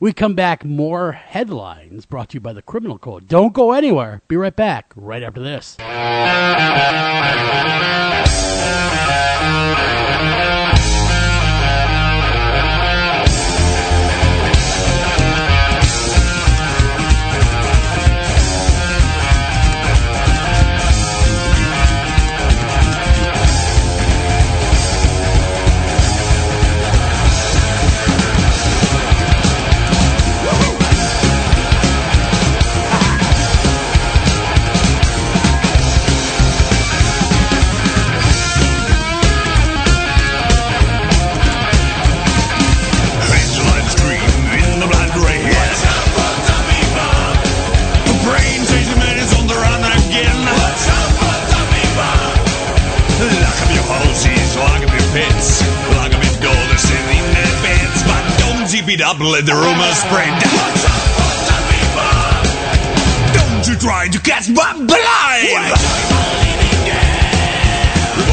[0.00, 3.28] we come back more headlines brought to you by the Criminal Code.
[3.28, 4.22] Don't go anywhere.
[4.28, 5.76] Be right back right after this.
[59.00, 60.28] Up, let the rumors spread.
[63.32, 66.12] Don't you try to catch my blind!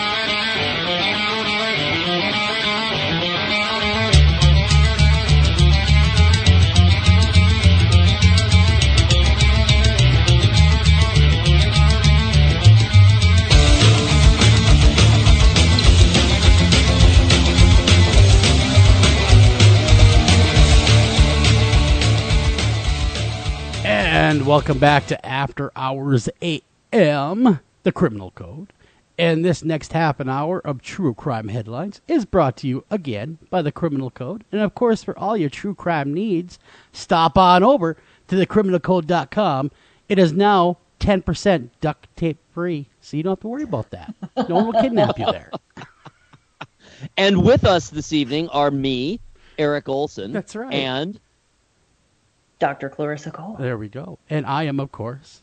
[24.42, 28.74] And welcome back to After Hours AM, the Criminal Code.
[29.16, 33.38] And this next half an hour of true crime headlines is brought to you again
[33.52, 34.44] by the Criminal Code.
[34.52, 36.58] And of course, for all your true crime needs,
[36.92, 37.98] stop on over
[38.30, 39.70] to thecriminalcode.com.
[40.10, 44.16] It is now 10% duct tape free, so you don't have to worry about that.
[44.50, 45.52] No one will kidnap you there.
[47.16, 49.20] And with us this evening are me,
[49.60, 50.32] Eric Olsen.
[50.32, 50.74] That's right.
[50.74, 51.20] And
[52.62, 52.90] Dr.
[52.90, 53.58] Clarissa Cole.
[53.60, 54.20] There we go.
[54.30, 55.42] And I am, of course,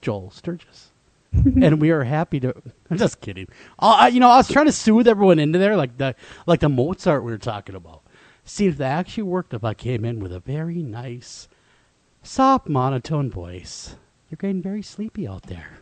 [0.00, 0.92] Joel Sturgis.
[1.32, 2.54] and we are happy to
[2.90, 3.48] I'm just kidding.
[3.78, 6.14] Uh, I, you know, I was trying to soothe everyone into there, like the
[6.46, 8.02] like the Mozart we were talking about.
[8.44, 9.52] See if that actually worked.
[9.54, 11.48] If I came in with a very nice,
[12.22, 13.96] soft monotone voice,
[14.30, 15.80] you're getting very sleepy out there.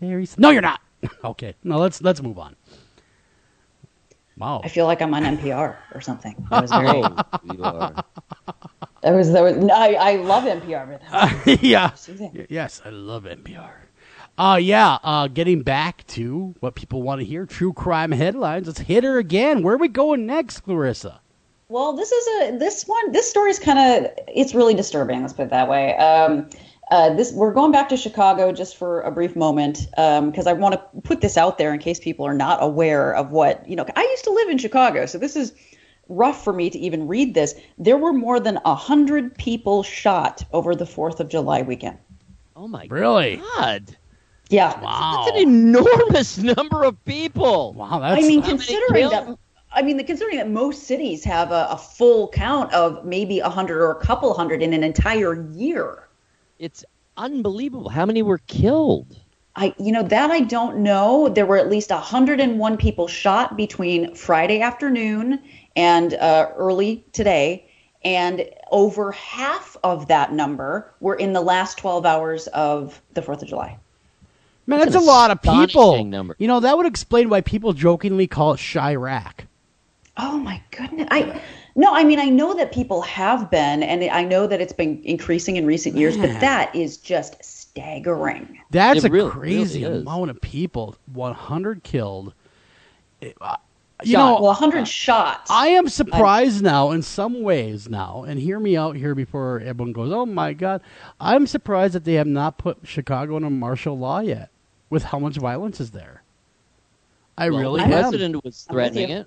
[0.00, 0.24] Very.
[0.24, 0.80] s- No, you're not.
[1.24, 2.56] okay, no, let's let's move on.
[4.36, 4.60] Wow.
[4.64, 6.34] I feel like I'm on NPR or something.
[6.50, 7.02] That was very.
[9.02, 9.12] You are.
[9.12, 9.56] That was that was.
[9.56, 11.92] no, I I love NPR, but that was yeah.
[12.48, 13.70] Yes, I love NPR.
[14.38, 18.66] Uh yeah, uh getting back to what people want to hear, true crime headlines.
[18.66, 19.62] Let's hit her again.
[19.62, 21.20] Where are we going next, Clarissa?
[21.68, 23.12] Well, this is a this one.
[23.12, 25.20] This story is kind of it's really disturbing.
[25.22, 25.96] Let's put it that way.
[25.96, 26.50] Um,
[26.90, 30.74] uh, this we're going back to Chicago just for a brief moment because I want
[30.74, 33.86] to put this out there in case people are not aware of what you know.
[33.94, 35.52] I used to live in Chicago, so this is
[36.10, 37.54] rough for me to even read this.
[37.78, 41.96] There were more than a hundred people shot over the Fourth of July weekend.
[42.56, 43.36] Oh my Really?
[43.36, 43.96] God.
[44.50, 45.22] Yeah, Wow.
[45.24, 47.72] That's an enormous number of people.
[47.72, 49.38] Wow, that's I mean, considering that,
[49.72, 53.48] I mean, the- considering that most cities have a, a full count of maybe a
[53.48, 56.08] hundred or a couple hundred in an entire year.
[56.58, 56.84] It's
[57.16, 57.88] unbelievable.
[57.88, 59.16] How many were killed?
[59.56, 61.28] I, you know, that I don't know.
[61.28, 65.40] There were at least 101 people shot between Friday afternoon
[65.76, 67.66] and uh, early today,
[68.04, 73.42] and over half of that number were in the last 12 hours of the Fourth
[73.42, 73.78] of July.
[74.66, 76.04] Man, That's that's, a lot of people.
[76.04, 76.36] number.
[76.38, 79.46] You know, that would explain why people jokingly call it Chiraq.
[80.16, 81.08] Oh my goodness!
[81.10, 81.40] I
[81.76, 85.00] no, I mean I know that people have been, and I know that it's been
[85.04, 88.60] increasing in recent years, but that is just staggering.
[88.70, 90.96] That's It a really- crazy really amount of people.
[91.12, 92.34] 100 killed.
[93.20, 93.56] It- uh,
[94.04, 94.18] you Shot.
[94.18, 95.50] know, Well, 100 shots.
[95.50, 99.92] I am surprised now in some ways now, and hear me out here before everyone
[99.92, 100.80] goes, "Oh my God!"
[101.20, 104.50] I'm surprised that they have not put Chicago under martial law yet,
[104.88, 106.22] with how much violence is there.
[107.38, 107.90] I Well, really the am.
[107.92, 109.26] president was threatening it.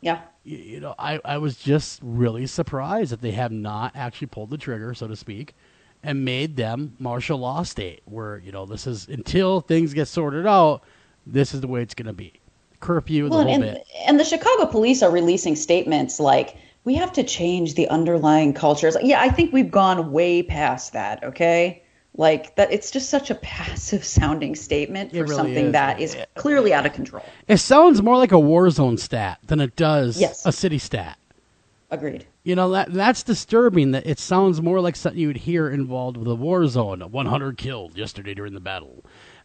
[0.00, 0.20] yeah.
[0.46, 4.50] Y- you know, I, I was just really surprised that they have not actually pulled
[4.50, 5.54] the trigger, so to speak,
[6.02, 10.46] and made them martial law state, where you know this is until things get sorted
[10.46, 10.82] out,
[11.26, 12.34] this is the way it's going to be.
[12.84, 13.86] Curfew, Well, the whole and, bit.
[14.06, 18.94] and the Chicago police are releasing statements like, we have to change the underlying cultures.
[19.02, 21.82] Yeah, I think we've gone way past that, okay?
[22.16, 25.72] Like that it's just such a passive sounding statement for really something is.
[25.72, 27.24] that is clearly out of control.
[27.48, 30.44] It sounds more like a war zone stat than it does Yes.
[30.46, 31.18] a city stat.
[31.90, 32.26] Agreed.
[32.44, 33.92] You know that that's disturbing.
[33.92, 37.00] That it sounds more like something you would hear involved with a war zone.
[37.00, 39.02] 100 killed yesterday during the battle.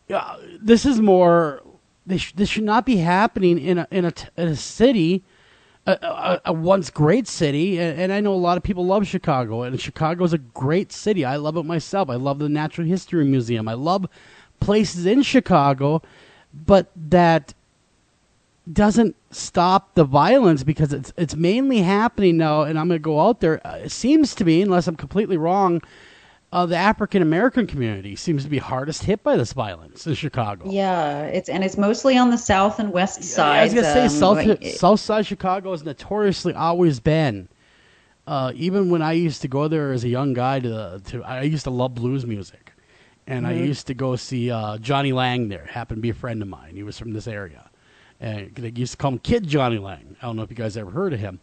[0.10, 1.62] Yeah, this is more.
[2.10, 5.24] This sh- this should not be happening in a in a, in a city,
[5.86, 7.80] a, a, a once great city.
[7.80, 10.92] And, and I know a lot of people love Chicago, and Chicago is a great
[10.92, 11.24] city.
[11.24, 12.10] I love it myself.
[12.10, 13.68] I love the Natural History Museum.
[13.68, 14.08] I love
[14.60, 16.02] places in Chicago,
[16.52, 17.54] but that
[18.74, 22.64] doesn't stop the violence because it's it's mainly happening now.
[22.64, 23.66] And I'm going to go out there.
[23.66, 25.80] Uh, it seems to me, unless I'm completely wrong,
[26.52, 30.70] uh, the African American community seems to be hardest hit by this violence in Chicago.
[30.70, 33.60] Yeah, it's and it's mostly on the south and west side.
[33.60, 37.50] I was gonna say um, South like- South Side Chicago has notoriously always been.
[38.26, 41.44] Uh, even when I used to go there as a young guy, to to I
[41.44, 42.74] used to love blues music,
[43.28, 45.66] and I used to go see uh, Jonny Lang there.
[45.66, 46.76] Happened to be a friend of mine.
[46.76, 47.70] He was from this area,
[48.20, 50.16] and they used to call him Kid Jonny Lang.
[50.22, 51.40] I don't know if you guys ever heard of him,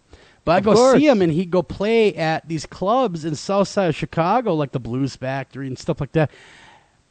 [0.47, 0.99] but I go course.
[0.99, 4.73] see him, and he'd go play at these clubs in South Side of Chicago, like
[4.73, 6.31] the Blues Factory and stuff like that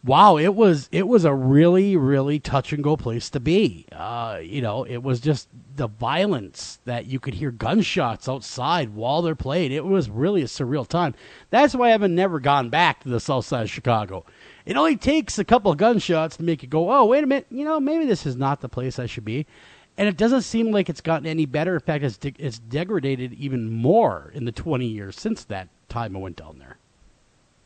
[0.05, 3.85] wow, it was it was a really really touch and go place to be.
[3.91, 9.21] Uh, you know, it was just the violence that you could hear gunshots outside while
[9.21, 9.71] they're playing.
[9.71, 11.15] It was really a surreal time.
[11.49, 14.25] That's why I haven't never gone back to the south side of Chicago.
[14.65, 17.47] It only takes a couple of gunshots to make you go, "Oh, wait a minute,
[17.49, 19.45] you know, maybe this is not the place I should be."
[19.97, 21.75] And it doesn't seem like it's gotten any better.
[21.75, 26.15] In fact, it's, de- it's degraded even more in the 20 years since that time
[26.15, 26.77] I went down there.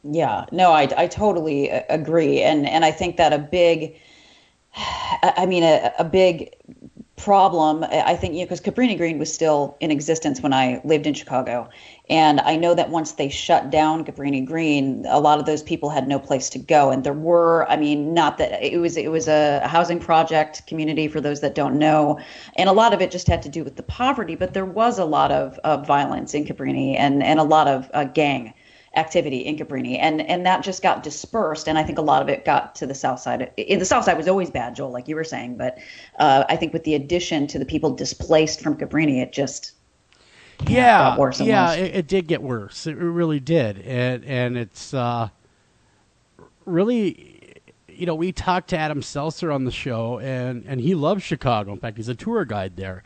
[0.03, 3.99] Yeah, no, I, I totally uh, agree, and and I think that a big,
[4.75, 6.55] I I mean, a, a big
[7.19, 7.83] problem.
[7.83, 11.13] I think you know because Cabrini Green was still in existence when I lived in
[11.13, 11.69] Chicago,
[12.09, 15.89] and I know that once they shut down Cabrini Green, a lot of those people
[15.89, 19.11] had no place to go, and there were, I mean, not that it was it
[19.11, 22.19] was a housing project community for those that don't know,
[22.55, 24.97] and a lot of it just had to do with the poverty, but there was
[24.97, 28.53] a lot of, of violence in Cabrini and and a lot of uh, gang
[28.99, 31.67] activity in Cabrini, and and that just got dispersed.
[31.67, 33.51] And I think a lot of it got to the south side.
[33.57, 35.77] In the south side was always bad, Joel, like you were saying, but
[36.19, 39.73] uh, I think with the addition to the people displaced from Cabrini, it just
[40.67, 41.73] yeah, got worse yeah.
[41.73, 42.85] It, it did get worse.
[42.85, 45.29] It really did, and and it's uh,
[46.65, 51.23] really, you know, we talked to Adam Seltzer on the show, and, and he loves
[51.23, 51.71] Chicago.
[51.71, 53.03] In fact, he's a tour guide there.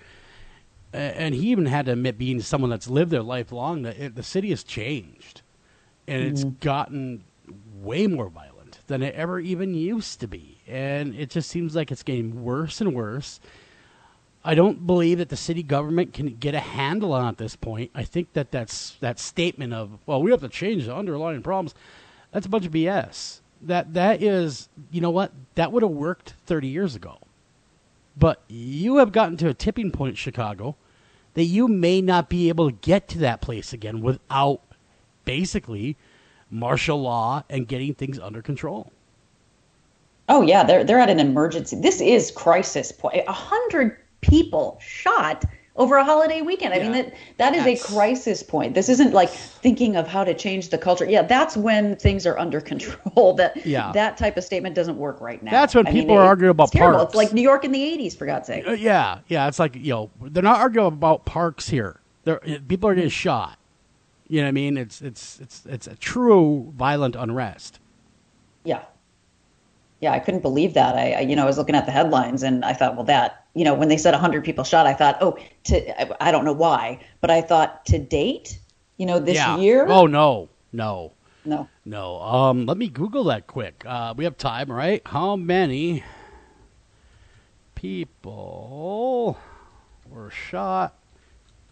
[0.95, 4.21] And he even had to admit, being someone that's lived there lifelong, that it, the
[4.21, 5.41] city has changed.
[6.07, 6.57] And it's mm-hmm.
[6.59, 7.23] gotten
[7.81, 10.61] way more violent than it ever even used to be.
[10.67, 13.39] And it just seems like it's getting worse and worse.
[14.45, 17.55] I don't believe that the city government can get a handle on it at this
[17.55, 17.91] point.
[17.95, 21.73] I think that that's that statement of well, we have to change the underlying problems.
[22.31, 23.39] That's a bunch of BS.
[23.61, 25.31] That that is, you know what?
[25.55, 27.19] That would have worked 30 years ago.
[28.17, 30.75] But you have gotten to a tipping point, Chicago,
[31.33, 34.61] that you may not be able to get to that place again without
[35.25, 35.97] basically
[36.49, 38.91] martial law and getting things under control.
[40.29, 41.75] Oh yeah, they're they're at an emergency.
[41.79, 43.23] This is crisis point.
[43.27, 45.43] A hundred people shot
[45.75, 46.73] over a holiday weekend.
[46.73, 48.73] I mean that that is That's- a crisis point.
[48.73, 51.03] This isn't like thinking of how to change the culture.
[51.05, 53.33] Yeah, that's when things are under control.
[53.33, 53.91] That Yeah.
[53.93, 55.51] that type of statement doesn't work right now.
[55.51, 56.99] That's when I mean, people are it- arguing about it's terrible.
[56.99, 57.09] parks.
[57.09, 58.65] It's like New York in the '80s, for God's sake.
[58.65, 59.47] Uh, yeah, yeah.
[59.49, 61.99] It's like you know they're not arguing about parks here.
[62.23, 63.57] They're, people are getting shot.
[64.27, 64.77] You know what I mean?
[64.77, 67.79] It's it's it's it's a true violent unrest.
[68.63, 68.83] Yeah.
[69.99, 70.95] Yeah, I couldn't believe that.
[70.95, 73.45] I, I, you know, I was looking at the headlines and I thought, well, that,
[73.53, 76.43] you know, when they said 100 people shot, I thought, oh, to, I, I don't
[76.43, 78.59] know why, but I thought to date,
[78.97, 79.55] you know, this yeah.
[79.57, 81.13] year, Oh no, no,
[81.45, 82.21] no, no.
[82.21, 83.83] Um, let me Google that quick.
[83.87, 85.01] Uh, we have time, right?
[85.05, 86.03] How many
[87.75, 89.37] people
[90.09, 90.95] were shot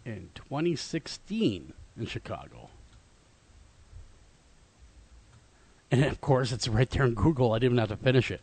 [0.06, 2.70] in 2016 in Chicago?
[5.92, 7.54] And of course, it's right there in Google.
[7.54, 8.42] I didn't even have to finish it.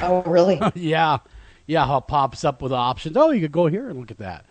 [0.00, 0.60] oh, really?
[0.74, 1.18] yeah,
[1.66, 1.86] yeah.
[1.86, 3.16] How it pops up with options.
[3.16, 4.46] Oh, you could go here and look at that.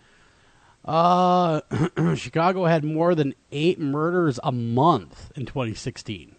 [0.83, 1.61] Uh,
[2.15, 6.35] Chicago had more than eight murders a month in 2016.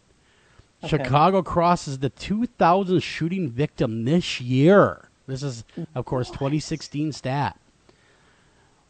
[0.85, 0.89] Okay.
[0.89, 5.09] Chicago crosses the 2,000 shooting victim this year.
[5.27, 7.59] This is, of course, 2016 stat.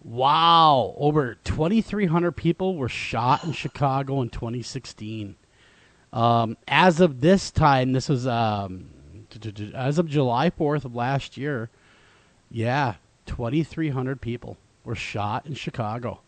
[0.07, 5.35] Wow, over 2,300 people were shot in Chicago in 2016.
[6.13, 8.91] Um, as of this time, this was um,
[9.75, 11.71] as of July 4th of last year.
[12.51, 12.95] Yeah,
[13.27, 16.21] 2,300 people were shot in Chicago.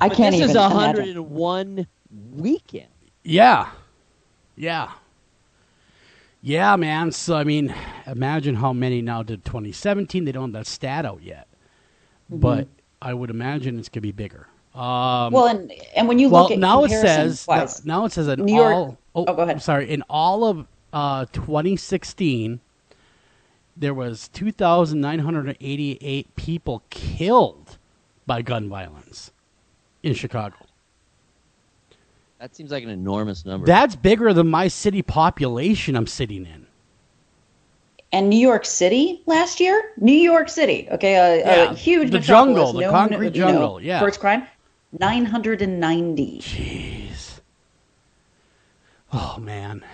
[0.00, 1.08] I But can't this even is imagine.
[1.10, 1.86] 101
[2.34, 2.88] weekend.
[3.24, 3.70] Yeah,
[4.56, 4.92] yeah,
[6.46, 7.10] yeah, man.
[7.10, 7.74] So I mean,
[8.06, 10.24] imagine how many now did 2017.
[10.24, 11.48] They don't have that stat out yet,
[12.30, 12.68] but
[13.02, 14.46] I would imagine it's gonna be bigger.
[14.72, 18.12] Um, well, and and when you well, look at now it says wise, now it
[18.12, 18.96] says in New York- all.
[19.16, 19.56] Oh, oh, go ahead.
[19.56, 19.90] I'm sorry.
[19.90, 22.60] In all of uh, 2016,
[23.76, 27.76] there was 2,988 people killed
[28.24, 29.32] by gun violence
[30.04, 30.65] in Chicago.
[32.38, 33.66] That seems like an enormous number.
[33.66, 36.66] That's bigger than my city population I'm sitting in.
[38.12, 42.18] and New York City last year, New York City, okay, a, Yeah, a huge the
[42.18, 43.98] metropolis, jungle, the known, concrete you know, jungle, yeah.
[44.00, 44.46] for its crime,
[44.98, 46.38] 990.
[46.40, 47.40] Jeez.
[49.12, 49.84] Oh man.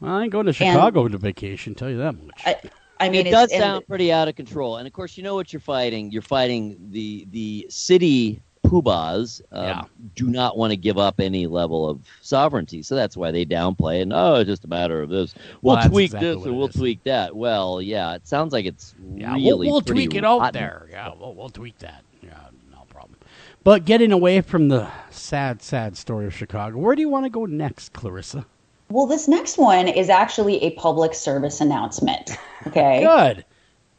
[0.00, 1.74] Well, I ain't going to Chicago to vacation.
[1.74, 2.42] Tell you that much.
[2.44, 2.56] I,
[3.00, 4.76] I mean, it does sound pretty out of control.
[4.76, 6.10] And of course, you know what you're fighting.
[6.10, 9.40] You're fighting the the city poobahs.
[9.52, 9.82] Um, Yeah.
[10.14, 14.02] Do not want to give up any level of sovereignty, so that's why they downplay.
[14.02, 15.34] And oh, it's just a matter of this.
[15.62, 16.74] We'll Well, tweak exactly this what and we'll is.
[16.74, 17.36] tweak that.
[17.36, 20.88] Well, yeah, it sounds like it's yeah, really we'll, we'll tweak it out there.
[20.90, 22.02] Yeah, we'll, we'll tweak that.
[22.22, 22.30] Yeah,
[22.72, 23.18] no problem.
[23.64, 27.30] But getting away from the sad, sad story of Chicago, where do you want to
[27.30, 28.46] go next, Clarissa?
[28.88, 32.30] Well, this next one is actually a public service announcement.
[32.68, 33.00] Okay.
[33.04, 33.44] Good.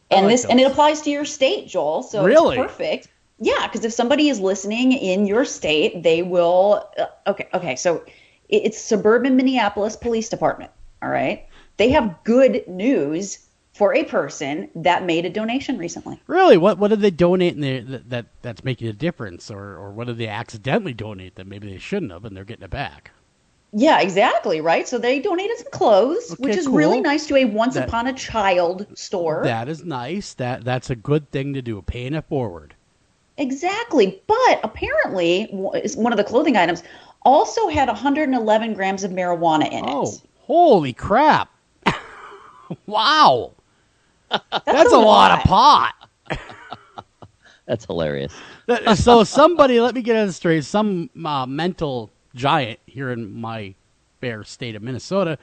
[0.10, 2.02] And like this and it applies to your state, Joel.
[2.04, 2.58] So Really?
[2.58, 3.10] it's perfect.
[3.40, 6.90] Yeah, because if somebody is listening in your state, they will.
[6.98, 7.76] Uh, okay, okay.
[7.76, 8.04] So
[8.50, 10.72] it's suburban Minneapolis Police Department.
[11.02, 11.46] All right,
[11.78, 13.40] they have good news
[13.74, 16.20] for a person that made a donation recently.
[16.26, 19.78] Really, what what did they donate in there that, that that's making a difference, or
[19.78, 22.72] or what did they accidentally donate that maybe they shouldn't have, and they're getting it
[22.72, 23.12] back?
[23.74, 24.62] Yeah, exactly.
[24.62, 24.88] Right.
[24.88, 28.08] So they donated some clothes, which Okay, is really nice to a Once That- Upon
[28.08, 29.42] a Child store.
[29.44, 30.34] That is nice.
[30.34, 31.80] That that's a good thing to do.
[31.84, 32.74] Paying it forward.
[33.38, 34.22] Exactly.
[34.28, 35.44] But apparently,
[35.84, 36.84] is- one of the clothing items
[37.24, 39.92] also had 111 grams of marijuana in it.
[39.92, 41.50] Oh, holy crap!
[42.86, 43.52] wow,
[44.30, 45.94] that's, that's a lot of pot.
[47.66, 48.34] That's hilarious.
[48.96, 50.66] So somebody, let me get it straight.
[50.66, 53.76] Some uh, mental giant here in my
[54.20, 55.38] fair state of Minnesota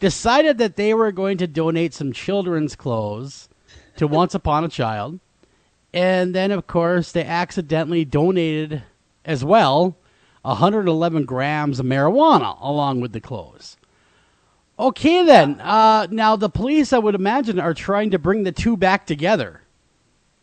[0.00, 3.50] decided that they were going to donate some children's clothes
[3.96, 5.20] to Once Upon a Child,
[5.92, 8.82] and then of course they accidentally donated
[9.24, 9.96] as well
[10.42, 13.76] 111 grams of marijuana along with the clothes.
[14.78, 15.60] Okay, then.
[15.60, 19.60] Uh, now, the police, I would imagine, are trying to bring the two back together.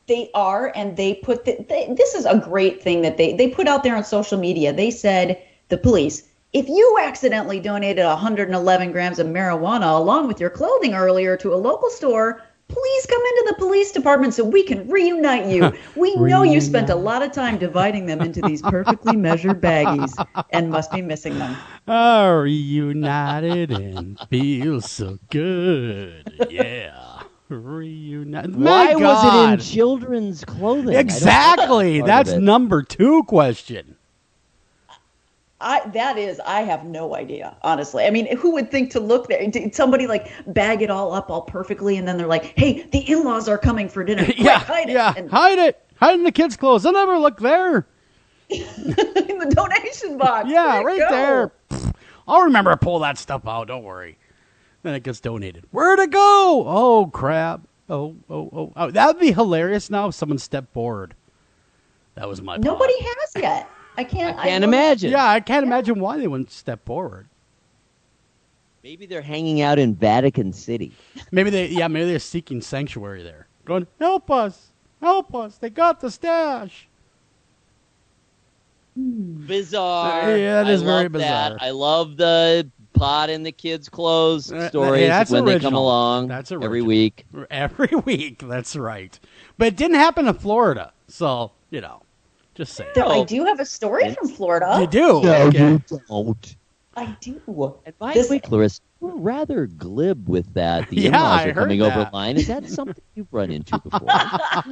[0.08, 3.50] They are, and they put the, they, this is a great thing that they they
[3.50, 4.74] put out there on social media.
[4.74, 10.50] They said the police, if you accidentally donated 111 grams of marijuana along with your
[10.50, 14.88] clothing earlier to a local store, please come into the police department so we can
[14.88, 15.74] reunite you.
[15.96, 20.14] We know you spent a lot of time dividing them into these perfectly measured baggies
[20.52, 21.58] and must be missing them.
[21.88, 26.48] Are reunited and feel so good.
[26.50, 27.24] Yeah.
[27.50, 28.56] Reunited.
[28.56, 30.90] Why My was it in children's clothing?
[30.90, 32.02] I don't get Exactly.
[32.02, 33.96] That's number two question.
[35.62, 38.06] I that is I have no idea honestly.
[38.06, 39.46] I mean, who would think to look there?
[39.48, 43.00] Did somebody like bag it all up all perfectly, and then they're like, "Hey, the
[43.00, 44.24] in-laws are coming for dinner.
[44.26, 44.60] Quick, yeah.
[44.60, 45.14] hide it." yeah.
[45.18, 45.86] And Hide it.
[45.98, 46.84] Hide in the kids' clothes.
[46.84, 47.86] They'll never look there.
[48.50, 50.50] in the donation box.
[50.50, 51.52] Yeah, Where'd right there.
[52.28, 53.68] I'll remember to pull that stuff out.
[53.68, 54.18] Don't worry.
[54.82, 55.66] Then it gets donated.
[55.72, 56.64] Where'd it go?
[56.66, 57.62] Oh, crap.
[57.90, 58.74] Oh, oh, oh.
[58.76, 58.92] oh.
[58.92, 61.16] That would be hilarious now if someone stepped forward.
[62.16, 62.58] That was my.
[62.58, 63.70] Nobody has yet.
[64.00, 64.38] I can't.
[64.40, 65.12] I can't don't- imagine.
[65.12, 67.28] Yeah, I can't imagine why they wouldn't step forward.
[68.84, 70.94] Maybe they're hanging out in Vatican City.
[71.32, 73.48] Maybe they, yeah, maybe they're seeking sanctuary there.
[73.66, 74.72] Going, help us,
[75.02, 75.58] help us.
[75.58, 76.88] They got the stash.
[78.96, 80.38] Bizarre.
[80.38, 81.12] Yeah, that I very love that.
[81.12, 81.58] bizarre.
[81.62, 85.76] I love the pot in the kids' clothes Uh, stories hey, that's when they come
[85.76, 86.66] along That's original.
[86.66, 86.88] every original.
[86.88, 87.26] week.
[87.52, 89.18] Every week, that's right.
[89.58, 92.02] But it didn't happen in Florida, so you know,
[92.60, 92.92] just saying.
[92.98, 94.78] I do have a story from Florida.
[94.82, 95.22] You do?
[95.24, 95.80] No, Okay.
[96.08, 96.56] don't.
[96.98, 97.40] I do.
[97.86, 100.90] And by This- the way, Clarissa, you're rather glib with that.
[100.90, 102.36] The Yeah, in-laws I are heard coming over line.
[102.36, 104.02] Is that something you've run into before?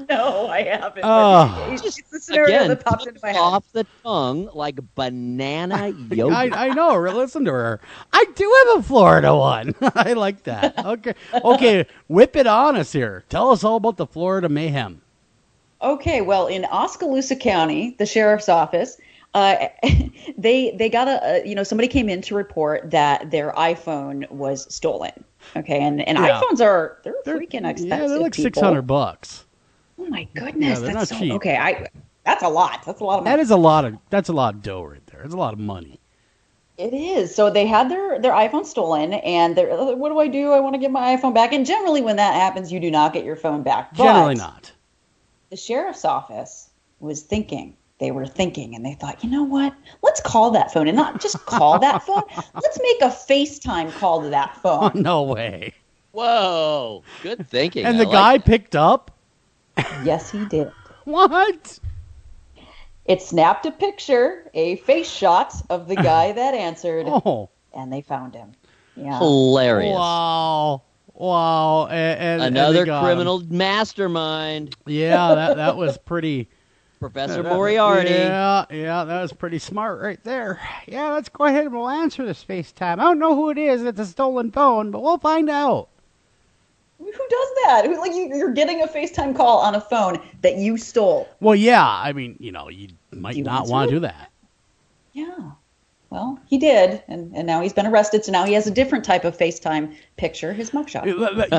[0.10, 1.04] no, I haven't.
[1.06, 1.56] Oh.
[1.66, 3.38] but it's just the scenario Again, that popped into my head.
[3.40, 6.36] off the tongue like banana yogurt.
[6.36, 7.00] I, I know.
[7.00, 7.80] Listen to her.
[8.12, 9.74] I do have a Florida one.
[9.82, 10.84] I like that.
[10.86, 11.14] Okay.
[11.34, 11.86] Okay.
[12.10, 13.24] Whip it on us here.
[13.30, 15.02] Tell us all about the Florida mayhem.
[15.82, 18.98] Okay, well, in Okaloosa County, the sheriff's office,
[19.34, 19.68] uh,
[20.38, 24.30] they they got a, a you know somebody came in to report that their iPhone
[24.32, 25.24] was stolen.
[25.56, 26.42] Okay, and and Yeah.
[26.42, 27.88] iPhones are they're, freaking expensive.
[27.90, 29.46] Yeah, they're like six hundred bucks.
[30.00, 31.34] Oh my goodness, Yeah, they're that's not so cheap.
[31.34, 31.56] okay.
[31.58, 31.88] I
[32.24, 32.84] that's a lot.
[32.86, 33.36] That's a lot of money.
[33.36, 33.98] That is a lot of.
[34.10, 35.22] That's a lot of dough right there.
[35.22, 36.00] It's a lot of money.
[36.78, 37.34] It is.
[37.34, 40.52] So they had their their iPhone stolen, and they're "Uh, what do I do?
[40.52, 41.54] I want to get my iPhone back.
[41.54, 43.92] And generally, when that happens, you do not get your phone back.
[43.96, 44.72] But Generally not.
[45.50, 46.70] The sheriff's office
[47.00, 47.78] was thinking.
[48.00, 49.74] They were thinking, and they thought, you know what?
[50.04, 52.24] Let's call that phone, and not just call that phone.
[52.54, 55.02] Let's make a FaceTime call to that Oh, phone.
[55.02, 55.74] no way.
[56.12, 57.86] Whoa, good thinking.
[57.86, 58.46] And I the like guy that.
[58.46, 59.12] picked up.
[60.06, 60.72] yes, he did.
[61.06, 61.80] What?
[63.06, 68.02] It snapped a picture, a face shot of the guy that answered, Oh, and they
[68.02, 68.52] found him.
[68.96, 69.18] Yeah.
[69.18, 69.96] hilarious.
[69.96, 70.82] wow,
[71.18, 71.88] wow.
[71.88, 73.04] And, and- and they Another him.
[73.04, 76.50] criminal mastermind, Yeah, that that was pretty.
[77.00, 78.10] Professor that- Moriarty.
[78.10, 80.60] Yeah, yeah, that was pretty smart right there.
[80.88, 82.94] Yeah, let's go ahead and we'll answer this FaceTime.
[82.94, 83.84] I don't know who it is.
[83.84, 85.90] It's a stolen phone, but we'll find out.
[86.98, 87.84] Who does that?
[87.86, 91.30] Who, like you, you're getting a FaceTime call on a phone that you stole.
[91.40, 94.32] Well, yeah, I mean, you know, you might you not answer want to do that.
[95.14, 95.52] Yeah.
[96.10, 98.24] Well, he did, and, and now he's been arrested.
[98.24, 101.06] So now he has a different type of FaceTime picture, his mugshot.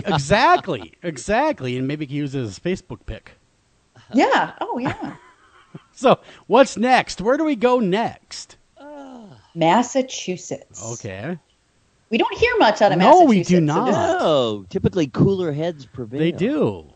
[0.08, 3.32] exactly, exactly, and maybe he uses his Facebook pic.
[4.14, 4.52] Yeah.
[4.60, 5.16] Oh, yeah.
[5.92, 7.20] So, what's next?
[7.20, 8.56] Where do we go next?
[9.54, 10.82] Massachusetts.
[10.94, 11.36] Okay,
[12.10, 13.20] We don't hear much out of Massachusetts.
[13.20, 13.48] No, we Massachusetts.
[13.48, 13.86] do so not.
[13.86, 16.20] this- No, typically cooler heads prevail.
[16.20, 16.86] they do.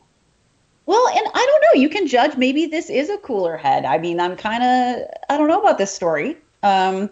[0.87, 1.81] well, and I don't know.
[1.83, 2.37] You can judge.
[2.37, 3.85] Maybe this is a cooler head.
[3.85, 5.07] I mean, I'm kind of.
[5.29, 6.37] I don't know about this story.
[6.63, 7.11] Um,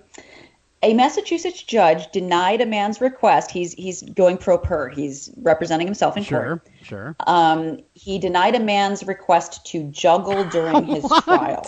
[0.83, 3.51] a Massachusetts judge denied a man's request.
[3.51, 4.89] He's he's going pro per.
[4.89, 6.69] He's representing himself in Sure, court.
[6.83, 7.17] sure.
[7.27, 11.67] Um, he denied a man's request to juggle during his trial.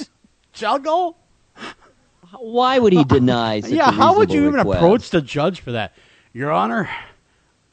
[0.52, 1.16] Juggle?
[2.38, 5.60] Why would he deny such yeah, a how would you reasonable even approach the judge
[5.60, 5.92] for that?
[6.32, 6.88] Your Honor,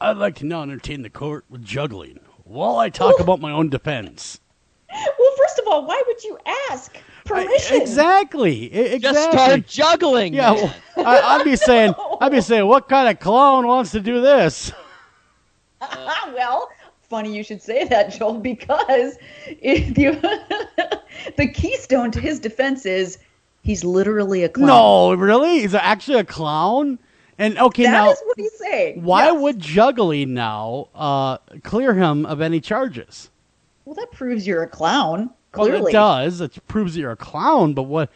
[0.00, 3.70] I'd like to now entertain the court with juggling while I talk about my own
[3.70, 4.40] defense.
[4.92, 6.36] Well, first of all, why would you
[6.68, 7.80] ask permission?
[7.80, 8.64] Exactly.
[8.64, 8.98] e- Exactly.
[9.00, 10.34] Just start juggling.
[10.34, 14.00] Yeah, well, I, I'd be saying, I'd be saying, what kind of clown wants to
[14.00, 14.72] do this?
[16.34, 16.68] well,
[17.02, 19.16] funny you should say that, Joel, because
[19.46, 20.12] if you,
[21.36, 23.18] the keystone to his defense is
[23.62, 24.66] he's literally a clown.
[24.68, 25.60] No, really?
[25.60, 26.98] He's actually a clown?
[27.38, 29.02] And okay, that now is what he's saying.
[29.02, 29.40] why Yes.
[29.40, 33.30] would juggling now uh, clear him of any charges?
[33.86, 35.30] Well, that proves you're a clown.
[35.54, 36.40] Well, it does.
[36.40, 37.74] It proves that you're a clown.
[37.74, 38.10] But what?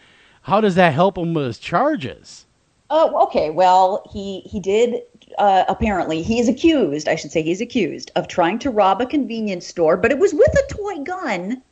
[0.44, 2.44] how does that help him with his charges?
[2.90, 3.48] Oh, okay.
[3.48, 5.02] Well, he he did
[5.38, 7.08] uh, apparently he is accused.
[7.08, 10.34] I should say he's accused of trying to rob a convenience store, but it was
[10.34, 11.62] with a toy gun,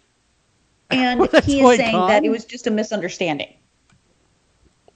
[0.90, 3.52] and he is saying that it was just a misunderstanding.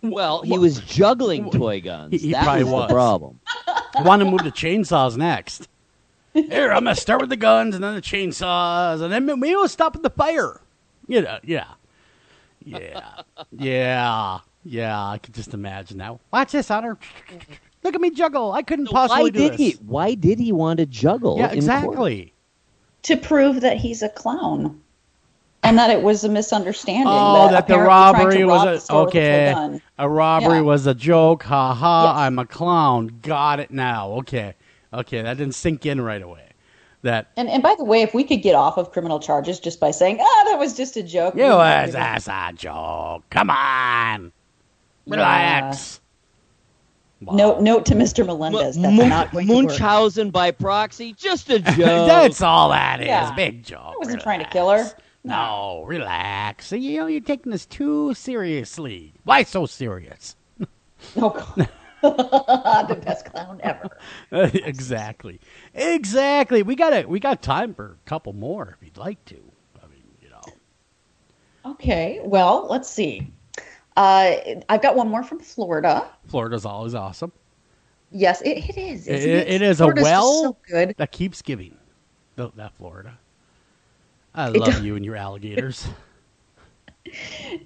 [0.02, 2.12] Well, he was juggling toy guns.
[2.12, 2.88] He- he that probably was, was.
[2.88, 3.40] the problem.
[3.94, 5.68] I want to move to chainsaws next.
[6.50, 9.68] Here, I'm gonna start with the guns and then the chainsaws, and then maybe we'll
[9.68, 10.60] stop at the fire.
[11.08, 11.66] You know, yeah,
[12.64, 13.20] yeah,
[13.52, 15.04] yeah, yeah.
[15.08, 16.18] I could just imagine that.
[16.32, 16.98] Watch this, Honor.
[17.82, 18.52] Look at me juggle.
[18.52, 19.58] I couldn't possibly Why do did this.
[19.58, 19.70] he?
[19.86, 21.38] Why did he want to juggle?
[21.38, 22.32] Yeah, exactly.
[23.04, 24.80] to prove that he's a clown
[25.62, 27.06] and that it was a misunderstanding.
[27.06, 29.80] Oh, that the apparently trying to robbery rob was store a with a okay.
[29.98, 30.60] A robbery Yeah.
[30.62, 31.44] was a joke.
[31.44, 32.04] Ha ha!
[32.04, 32.16] Yes.
[32.26, 33.20] I'm a clown.
[33.22, 34.10] Got it now.
[34.18, 34.54] Okay,
[34.92, 35.22] okay.
[35.22, 36.42] That didn't sink in right away.
[37.02, 39.78] That And and by the way, if we could get off of criminal charges just
[39.78, 42.52] by saying, "Ah, that was just a joke," you we would was be- that's a
[42.56, 43.22] joke.
[43.30, 44.32] Come on,
[45.06, 46.00] relax.
[47.20, 48.26] Note note to Mr.
[48.26, 49.64] Melendez that's Mun- not going to work.
[49.68, 51.76] Munchausen by proxy, just a joke.
[51.76, 53.06] That's all that is.
[53.06, 53.34] Yeah.
[53.34, 53.94] Big joke.
[53.94, 54.90] I wasn't trying to kill her.
[55.24, 56.72] No, relax.
[56.72, 59.12] You know, you're taking this too seriously.
[59.24, 60.36] Why so serious?
[61.16, 61.68] Oh, God.
[62.02, 63.98] the best clown ever.
[64.32, 65.40] exactly.
[65.74, 66.62] Exactly.
[66.62, 67.08] We got it.
[67.08, 69.36] We got time for a couple more if you'd like to.
[69.82, 70.42] I mean, you know,
[71.64, 73.32] Okay, well, let's see.
[73.96, 74.36] Uh,
[74.68, 76.06] I've got one more from Florida.
[76.28, 77.32] Florida's always awesome.
[78.12, 79.08] Yes, it, it is.
[79.08, 80.94] It, it, it is a Florida's just well so good.
[80.98, 81.76] that keeps giving.
[82.36, 83.18] Th- That Florida.
[84.34, 85.88] I love you and your alligators.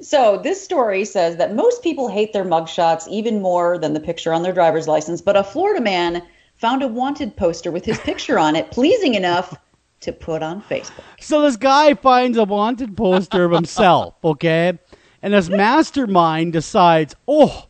[0.00, 4.32] So this story says that most people hate their mugshots even more than the picture
[4.32, 6.22] on their driver's license, but a Florida man
[6.56, 9.56] found a wanted poster with his picture on it pleasing enough
[10.00, 11.02] to put on Facebook.
[11.20, 14.78] So this guy finds a wanted poster of himself, okay?
[15.22, 17.66] And this mastermind decides, oh,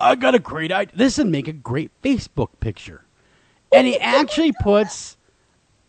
[0.00, 0.96] I got a great idea.
[0.96, 3.04] This would make a great Facebook picture.
[3.72, 5.16] And he actually puts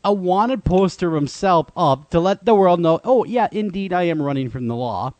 [0.04, 4.04] a wanted poster of himself up to let the world know, oh, yeah, indeed, I
[4.04, 5.14] am running from the law.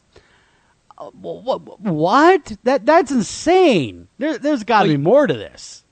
[1.00, 2.58] Uh, wh- wh- What?
[2.64, 4.08] That That's insane.
[4.18, 5.84] There, there's got to be more to this.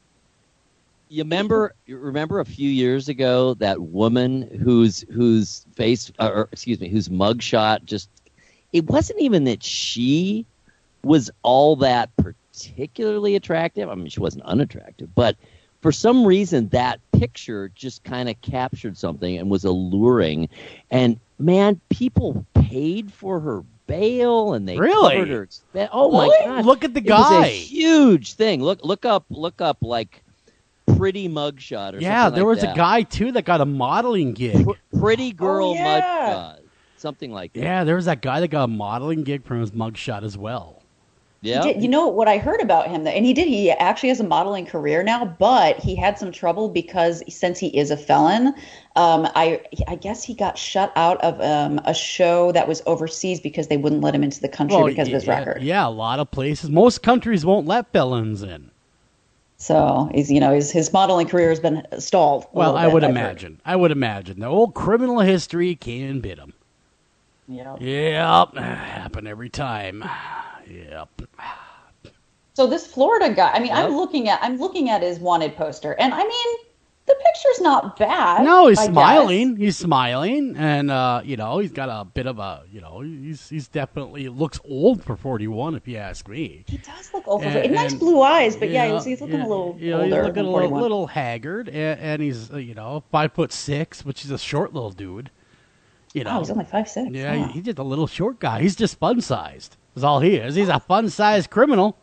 [1.09, 1.73] You remember?
[1.85, 7.09] You remember a few years ago that woman whose whose face, or excuse me, whose
[7.09, 8.09] mugshot just.
[8.73, 10.45] It wasn't even that she
[11.03, 13.89] was all that particularly attractive.
[13.89, 15.37] I mean, she wasn't unattractive, but
[15.81, 20.49] for some reason that picture just kind of captured something and was alluring.
[20.91, 25.15] And man, people paid for her bail and they Really?
[25.15, 25.89] covered her expense.
[25.93, 26.45] Oh my What?
[26.45, 26.65] god!
[26.65, 27.45] Look at the It was guy.
[27.47, 28.61] a huge thing.
[28.61, 30.23] Look, look up, look up like
[30.97, 32.73] pretty mugshot or Yeah, something there like was that.
[32.73, 34.65] a guy, too, that got a modeling gig.
[34.65, 36.01] Pr- pretty oh, girl Oh, yeah.
[36.01, 36.59] mugshot,
[36.97, 37.59] something like that.
[37.59, 40.76] Yeah, there was that guy that got a modeling gig from his mugshot as well.
[41.41, 41.61] Yeah.
[41.61, 43.47] Did- you know what I heard about him, though, and he did.
[43.47, 47.67] He actually has a modeling career now, but he had some trouble because since he
[47.77, 48.47] is a felon,
[48.95, 53.39] um, I I guess he got shut out of um, a show that was overseas
[53.39, 55.61] because they wouldn't let him into the country because of his yeah, record.
[55.61, 56.69] Yeah, a lot of places.
[56.69, 58.71] Most countries won't let felons in.
[59.57, 62.45] So he's you know his his modeling career has been stalled.
[62.53, 63.17] Well, I bit, would I've heard.
[63.17, 63.61] imagine.
[63.65, 64.39] I would imagine.
[64.39, 66.53] The old criminal history can bit him.
[67.47, 67.75] Yeah.
[67.79, 70.03] Yep, happen every time.
[70.69, 71.21] Yep.
[72.53, 75.91] So this Florida guy, I mean, I'm looking at I'm looking at his wanted poster,
[75.93, 76.55] and I mean,
[77.05, 78.43] the picture's not bad.
[78.43, 78.91] No, he's I guess.
[78.93, 79.55] smiling.
[79.57, 83.47] He's smiling, and uh, you know he's got a bit of a, you know, he's
[83.47, 86.63] he's definitely looks old for forty one, if you ask me.
[86.67, 87.43] He does look old.
[87.43, 90.01] And- and nice blue eyes, but yeah, know, he's looking yeah, a little you know,
[90.01, 93.51] older He's looking a little, little haggard, and, and he's uh, you know five foot
[93.53, 95.29] six, which is a short little dude.
[96.15, 97.11] You know, Oh, he's only five six.
[97.11, 98.61] yeah, he- he's just a little short guy.
[98.61, 99.77] He's just fun sized.
[99.97, 100.53] Is all he is.
[100.53, 101.97] He's a fun sized criminal.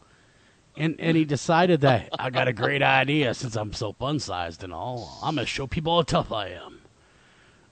[0.76, 4.64] And and he decided that I got a great idea since I'm so fun sized
[4.64, 5.20] and all.
[5.22, 6.80] I'm gonna show people how tough I am.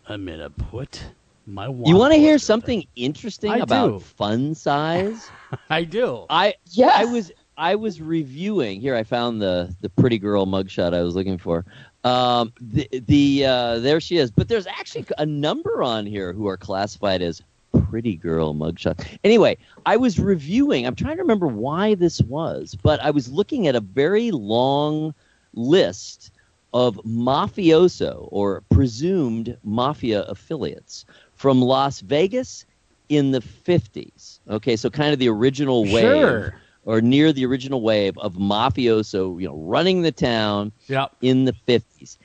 [0.08, 1.04] I'm gonna put
[1.44, 3.98] my You want to hear something interesting I about do.
[3.98, 5.28] fun size?
[5.70, 6.26] I do.
[6.30, 6.94] I Yes.
[6.96, 8.94] I was I was reviewing here.
[8.94, 11.64] I found the the pretty girl mugshot I was looking for.
[12.04, 14.30] Um, the the uh, there she is.
[14.30, 17.42] But there's actually a number on here who are classified as
[17.72, 19.06] pretty girl mugshot.
[19.24, 19.56] Anyway,
[19.86, 20.86] I was reviewing.
[20.86, 25.14] I'm trying to remember why this was, but I was looking at a very long
[25.54, 26.30] list
[26.74, 31.04] of mafioso or presumed mafia affiliates
[31.34, 32.64] from Las Vegas
[33.08, 34.40] in the 50s.
[34.48, 36.54] Okay, so kind of the original wave Sure.
[36.84, 41.16] or near the original wave of mafioso, you know, running the town Yep.
[41.20, 42.16] in the 50s.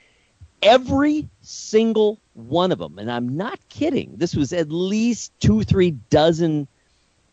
[0.62, 5.91] Every single one of them, and I'm not kidding, this was at least two, three
[6.10, 6.68] dozen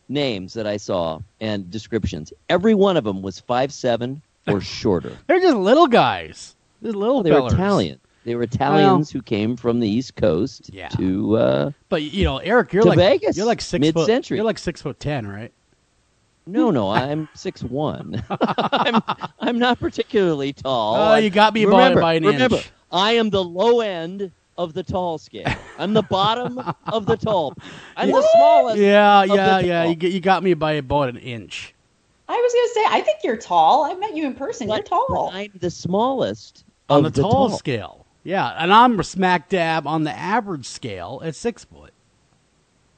[0.09, 5.17] names that I saw and descriptions, every one of them was five seven or shorter.
[5.27, 6.55] They're just little guys.
[6.83, 7.47] They're little they were.
[7.47, 7.99] Italian.
[8.25, 10.89] They were Italians who came from the East Coast Yeah.
[10.91, 11.37] to.
[11.37, 13.95] Uh, But you know, Eric, you're like Vegas, you're like six foot.
[13.97, 14.37] mid-century.
[14.37, 15.53] You're like six foot ten, right?
[16.47, 18.23] no, no, I'm six one.
[18.31, 19.01] I'm
[19.41, 20.97] I'm not particularly tall.
[20.97, 22.71] Oh, you got me by- remember, by an remember, inch.
[22.95, 25.53] I am the low end of the tall scale.
[25.79, 27.55] I'm the bottom of the tall.
[27.97, 28.79] I'm the smallest.
[28.79, 29.83] Yeah, of yeah, the yeah.
[29.85, 29.93] tall.
[29.93, 31.75] You, you got me by about an inch.
[32.29, 33.85] I was gonna say, I think you're tall.
[33.85, 34.69] I met you in person.
[34.69, 35.31] You're tall.
[35.33, 37.59] I'm the smallest on the of the tall, tall.
[37.59, 38.07] scale.
[38.23, 41.93] Yeah, and I'm smack dab on the average scale at six foot.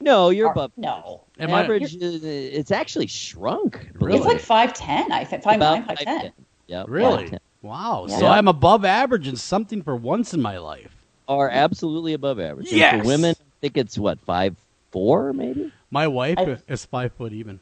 [0.01, 0.73] No, you're above.
[0.77, 1.23] no.
[1.39, 1.95] Am I- average.
[1.97, 3.89] uh, it's actually shrunk.
[3.95, 4.19] Really?
[4.19, 5.11] It's like five ten.
[5.11, 6.21] I think five nine, About five ten.
[6.27, 6.33] 5'10".
[6.69, 7.25] Yep, Really?
[7.31, 7.39] 5'10".
[7.67, 8.07] Wow.
[8.09, 8.19] Yeah.
[8.19, 10.93] So I'm above average in something for once in my life.
[11.29, 12.69] Are absolutely above average.
[12.69, 13.03] And Yes!
[13.03, 14.57] For women, I think it's what five
[14.93, 15.73] four maybe.
[15.91, 17.59] My wife I- is five foot even.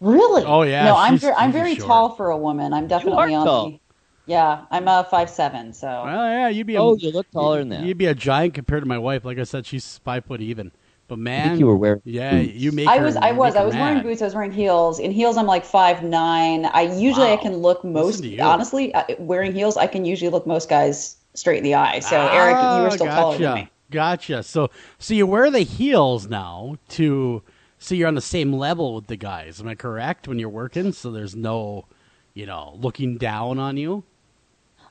[0.00, 0.44] Really?
[0.44, 1.86] Oh, yeah, No, I'm ver- I'm very short.
[1.86, 2.74] tall for a woman.
[2.74, 3.70] I'm definitely are on tall.
[3.70, 3.80] the.
[4.26, 5.72] Yeah, I'm a five seven.
[5.72, 6.74] So Well, yeah, you'd be.
[6.74, 7.82] A, Oh, you look taller than that.
[7.84, 9.24] You'd be a giant compared to my wife.
[9.24, 10.72] Like I said, she's five foot even.
[11.08, 12.02] But I man, think you were wearing.
[12.04, 12.54] yeah, boots.
[12.54, 12.88] you make.
[12.88, 14.22] I her- was I was I her was wearing boots.
[14.22, 14.98] I was wearing heels.
[14.98, 16.66] In heels, I'm like five nine.
[16.66, 19.76] I usually I can look most honestly uh, wearing heels.
[19.76, 22.00] I can usually look most guys straight in the eye.
[22.00, 23.16] So Eric, you were Ah, still gotcha.
[23.20, 23.68] taller than me.
[23.90, 24.42] Gotcha.
[24.42, 27.40] So, so you wear the heels now to,
[27.78, 29.60] so you're on the same level with the guys.
[29.60, 30.90] Am I correct when you're working?
[30.92, 31.86] So there's no,
[32.34, 34.02] you know, looking down on you.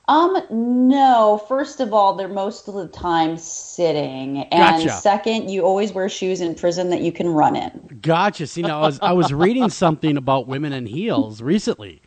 [0.07, 1.43] Um, no.
[1.47, 4.97] First of all, they're most of the time sitting, and Gotcha.
[4.97, 7.99] second, you always wear shoes in prison that you can run in.
[8.01, 8.47] Gotcha.
[8.47, 12.01] See, now I was I was reading something about women in heels recently.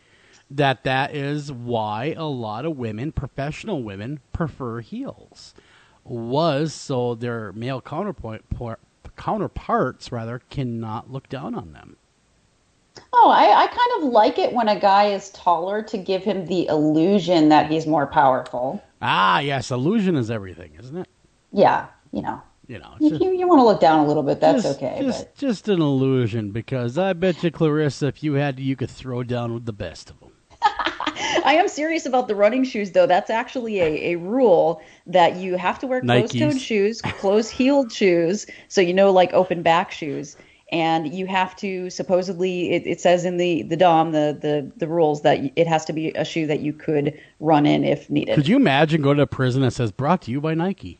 [0.51, 5.53] That that is why a lot of women, professional women, prefer heels.
[6.05, 8.45] Was so their male counterpoint
[9.15, 11.97] counterparts rather cannot look down on them.
[13.13, 16.45] Oh, I, I kind of like it when a guy is taller to give him
[16.45, 18.81] the illusion that he's more powerful.
[19.01, 21.07] Ah, yes, illusion is everything, isn't it?
[21.51, 24.23] Yeah, you know, You know, it's just- you, you want to look down a little
[24.23, 24.99] bit, that's just, okay.
[25.01, 28.75] Just, but just an illusion, because I bet you, Clarissa, if you had, to, you
[28.75, 30.31] could throw down with the best of them.
[31.45, 33.07] I am serious about the running shoes, though.
[33.07, 36.31] That's actually a, a rule that you have to wear Nikes.
[36.31, 40.35] closed-toed shoes, closed-heeled shoes, so you know, like open back shoes.
[40.71, 44.87] And you have to supposedly, it, it says in the the DOM, the, the the
[44.87, 48.35] rules that it has to be a shoe that you could run in if needed.
[48.35, 50.99] Could you imagine going to a prison that says "Brought to you by Nike"?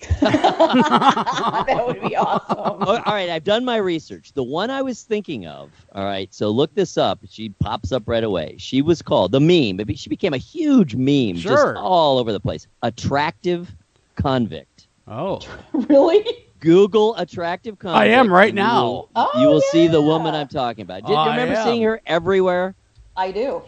[0.20, 2.82] that would be awesome.
[2.82, 4.32] All right, I've done my research.
[4.32, 5.70] The one I was thinking of.
[5.92, 7.18] All right, so look this up.
[7.28, 8.54] She pops up right away.
[8.58, 9.76] She was called the meme.
[9.76, 11.52] Maybe She became a huge meme, Sure.
[11.52, 12.68] just all over the place.
[12.84, 13.74] Attractive
[14.14, 14.86] convict.
[15.08, 15.40] Oh,
[15.72, 16.24] really?
[16.60, 17.98] Google attractive convict.
[18.00, 18.84] I am right and you now.
[18.84, 21.02] will- Oh, you will see the woman I'm talking about.
[21.02, 21.66] Did you I remember am.
[21.66, 22.74] seeing her everywhere?
[23.16, 23.62] I do.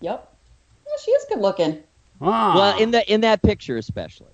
[0.00, 0.34] Yep.
[0.86, 1.82] Yeah, she is good looking.
[2.20, 2.54] ah.
[2.54, 4.28] Well, in the in that picture especially.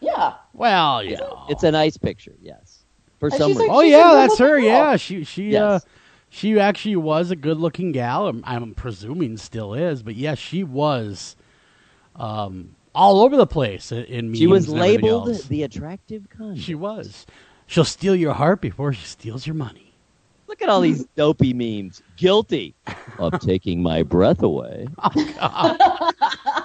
[0.00, 0.34] Yeah.
[0.52, 2.34] well, you know, It's a nice picture.
[2.40, 2.84] Yes.
[3.18, 3.66] For And some reason.
[3.66, 4.56] like- oh yeah, that's her.
[4.56, 4.64] girl.
[4.64, 5.80] Yeah, she she uh,
[6.28, 8.28] she actually was a good-looking gal.
[8.28, 11.34] I'm, I'm presuming still is, but yes, she was
[12.14, 15.44] um, all over the place in, in she was and everything labeled else.
[15.44, 16.64] the attractive convict.
[16.64, 17.26] She was.
[17.66, 19.92] She'll steal your heart before she steals your money.
[20.48, 22.02] Look at all these dopey memes.
[22.16, 22.74] Guilty
[23.18, 24.88] of taking my breath away.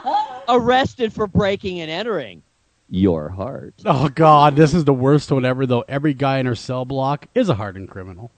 [0.04, 2.42] Oh, Arrested for breaking and entering
[2.90, 3.76] your heart.
[3.86, 5.66] Oh God, this is the worst one ever.
[5.66, 8.32] Though every guy in her cell block is a hardened criminal.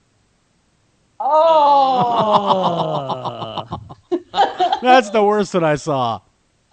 [2.06, 3.80] Oh.
[4.82, 6.20] That's the worst one I saw.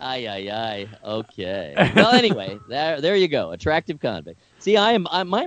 [0.01, 0.89] Ay ay ay.
[1.05, 1.75] Okay.
[1.95, 3.51] Well, anyway, there there you go.
[3.53, 4.41] Attractive convict.
[4.59, 5.47] See, I am I my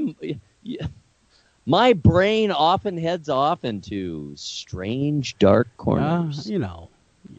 [1.65, 6.49] my brain often heads off into strange dark Uh, corners.
[6.49, 6.89] you know,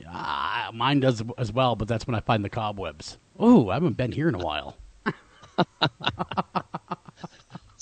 [0.01, 3.19] yeah, mine does as well, but that's when I find the cobwebs.
[3.39, 4.77] Oh, I haven't been here in a while.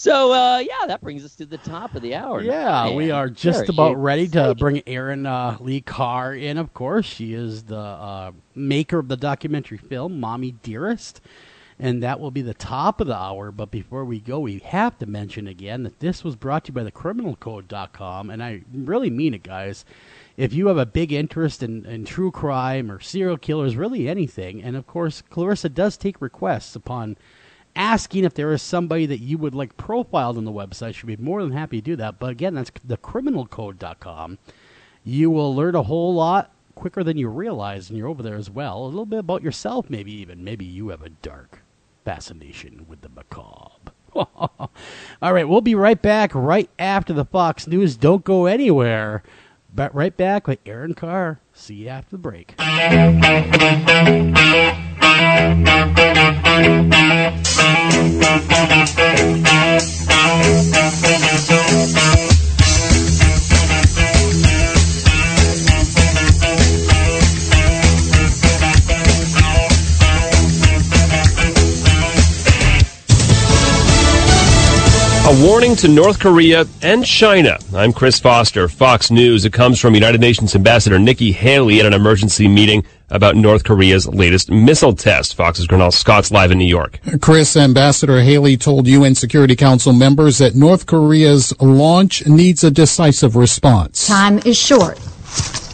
[0.02, 2.42] So uh, yeah, that brings us to the top of the hour.
[2.42, 6.58] Yeah, we are just very about ready to bring Erin uh, Lee Carr in.
[6.58, 11.20] Of course, she is the uh, maker of the documentary film "Mommy Dearest,"
[11.78, 13.52] and that will be the top of the hour.
[13.52, 16.74] But before we go, we have to mention again that this was brought to you
[16.74, 19.84] by thecriminalcode.com, and I really mean it, guys.
[20.36, 24.64] If you have a big interest in, in true crime or serial killers, really anything,
[24.64, 27.16] and of course, Clarissa does take requests upon
[27.74, 30.94] asking if there is somebody that you would like profiled on the website.
[30.94, 32.18] She'd be more than happy to do that.
[32.18, 34.38] But again, that's thecriminalcode.com.
[35.04, 38.50] You will learn a whole lot quicker than you realize, and you're over there as
[38.50, 38.84] well.
[38.84, 40.44] A little bit about yourself, maybe even.
[40.44, 41.62] Maybe you have a dark
[42.04, 43.92] fascination with the macabre.
[44.14, 47.96] All right, we'll be right back right after the Fox News.
[47.96, 49.22] Don't go anywhere.
[49.74, 51.40] But right back with Erin Carr.
[51.54, 52.54] See you after the break.
[75.24, 77.56] A warning to North Korea and China.
[77.72, 79.44] I'm Chris Foster, Fox News.
[79.44, 84.08] It comes from United Nations Ambassador Nikki Haley at an emergency meeting about North Korea's
[84.08, 85.36] latest missile test.
[85.36, 86.98] Fox's Gernal Scott's live in New York.
[87.20, 93.36] Chris, Ambassador Haley told UN Security Council members that North Korea's launch needs a decisive
[93.36, 94.08] response.
[94.08, 94.98] Time is short.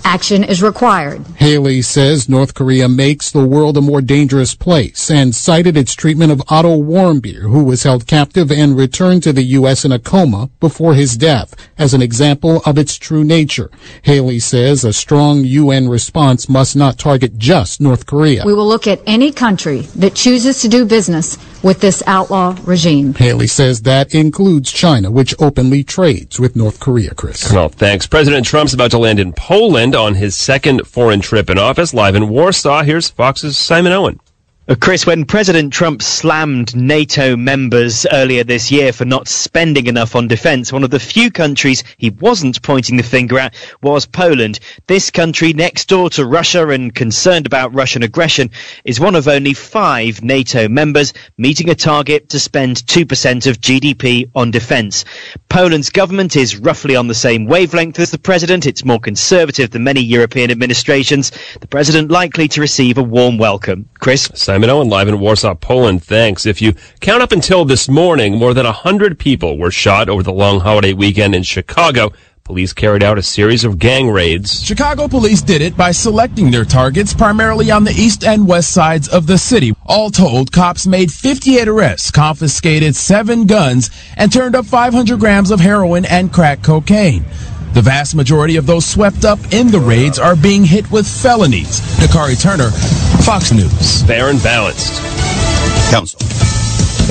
[0.05, 1.25] Action is required.
[1.37, 6.33] Haley says North Korea makes the world a more dangerous place and cited its treatment
[6.33, 9.85] of Otto Warmbier, who was held captive and returned to the U.S.
[9.85, 13.71] in a coma before his death, as an example of its true nature.
[14.03, 18.45] Haley says a strong UN response must not target just North Korea.
[18.45, 23.15] We will look at any country that chooses to do business with this outlaw regime.
[23.15, 27.53] Haley says that includes China, which openly trades with North Korea, Chris.
[27.53, 28.07] Well, thanks.
[28.07, 31.93] President Trump's about to land in Poland on his second foreign trip in office.
[31.93, 34.21] Live in Warsaw, here's Fox's Simon Owen.
[34.69, 40.15] Uh, Chris, when President Trump slammed NATO members earlier this year for not spending enough
[40.15, 44.61] on defense, one of the few countries he wasn't pointing the finger at was Poland.
[44.87, 48.51] This country, next door to Russia and concerned about Russian aggression,
[48.85, 54.31] is one of only five NATO members meeting a target to spend 2% of GDP
[54.35, 55.07] on defense.
[55.49, 58.67] Poland's government is roughly on the same wavelength as the president.
[58.67, 61.33] It's more conservative than many European administrations.
[61.59, 63.89] The president likely to receive a warm welcome.
[63.99, 64.29] Chris?
[64.59, 66.03] Simon Owen live in Warsaw, Poland.
[66.03, 66.45] Thanks.
[66.45, 70.33] If you count up until this morning, more than 100 people were shot over the
[70.33, 72.11] long holiday weekend in Chicago.
[72.43, 74.65] Police carried out a series of gang raids.
[74.65, 79.07] Chicago police did it by selecting their targets primarily on the east and west sides
[79.07, 79.75] of the city.
[79.87, 85.61] All told, cops made 58 arrests, confiscated seven guns, and turned up 500 grams of
[85.61, 87.25] heroin and crack cocaine.
[87.75, 91.81] The vast majority of those swept up in the raids are being hit with felonies.
[91.99, 92.71] Dakari Turner,
[93.25, 94.03] Fox News.
[94.03, 95.01] Fair and balanced.
[95.91, 96.21] Council.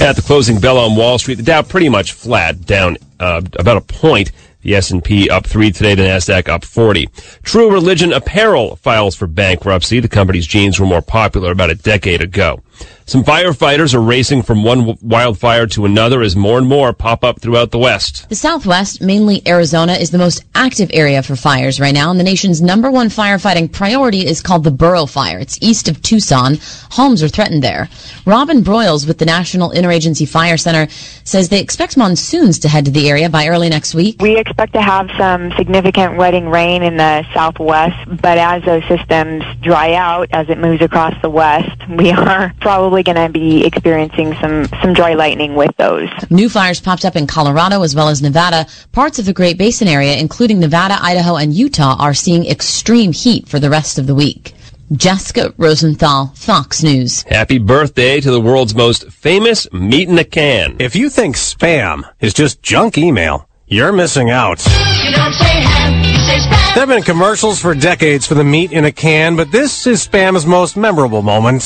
[0.04, 3.78] At the closing bell on Wall Street, the Dow pretty much flat, down uh, about
[3.78, 4.32] a point.
[4.62, 7.08] The S&P up 3 today, the Nasdaq up 40.
[7.44, 10.00] True Religion Apparel files for bankruptcy.
[10.00, 12.62] The company's jeans were more popular about a decade ago.
[13.06, 17.40] Some firefighters are racing from one wildfire to another as more and more pop up
[17.40, 18.28] throughout the West.
[18.28, 22.26] The Southwest, mainly Arizona, is the most active area for fires right now, and the
[22.26, 25.40] nation's number one firefighting priority is called the Burro Fire.
[25.40, 26.58] It's east of Tucson.
[26.92, 27.88] Homes are threatened there.
[28.26, 30.90] Robyn Broyles with the National Interagency Fire Center
[31.24, 34.22] says they expect monsoons to head to the area by early next week.
[34.22, 39.46] We expect to have some significant wetting rain in the southwest, but as those systems
[39.62, 44.36] dry out, as it moves across the west, we are probably going to be experiencing
[44.42, 46.10] some, some dry lightning with those.
[46.30, 48.66] New fires popped up in Colorado as well as Nevada.
[48.92, 53.48] Parts of the Great Basin area, including Nevada, Idaho, and Utah, are seeing extreme heat
[53.48, 54.54] for the rest of the week.
[54.92, 57.22] Jessica Rosenthal, Fox News.
[57.24, 60.76] Happy birthday to the world's most famous meat in a can.
[60.80, 64.66] If you think spam is just junk email, you're missing out.
[64.66, 64.72] You
[65.12, 66.74] ham, you say spam.
[66.74, 70.06] There have been commercials for decades for the meat in a can, but this is
[70.08, 71.64] Spam's most memorable moment.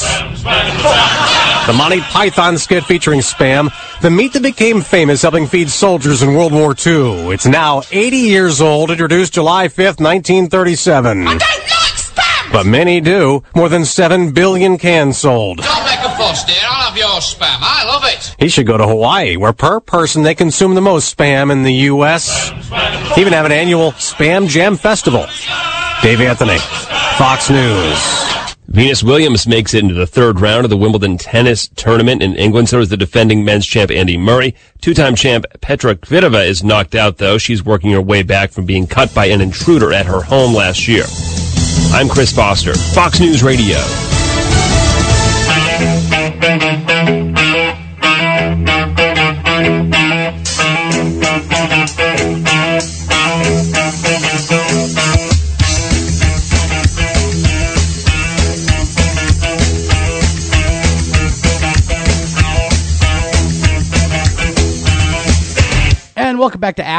[1.68, 3.72] The Monty Python skit featuring Spam,
[4.02, 7.32] the meat that became famous helping feed soldiers in World War II.
[7.32, 11.28] It's now 80 years old, introduced July 5th, 1937.
[12.52, 13.44] But many do.
[13.56, 15.62] More than 7 billion cans sold.
[16.32, 16.64] Don't make a fuss, dear.
[16.64, 17.58] I'll have your spam.
[17.62, 18.36] I love it.
[18.40, 21.74] He should go to Hawaii, where per person they consume the most spam in the
[21.74, 22.52] U.S.
[23.18, 25.26] Even have an annual Spam Jam Festival.
[26.02, 26.58] Dave Anthony,
[27.18, 27.98] Fox News.
[28.68, 32.70] Venus Williams makes it into the third round of the Wimbledon tennis tournament in England.
[32.70, 34.56] So is the defending men's champ Andy Murray.
[34.80, 37.38] Two-time champ Petra Kvitova is knocked out though.
[37.38, 40.88] She's working her way back from being cut by an intruder at her home last
[40.88, 41.04] year.
[41.92, 43.78] I'm Chris Foster, Fox News Radio.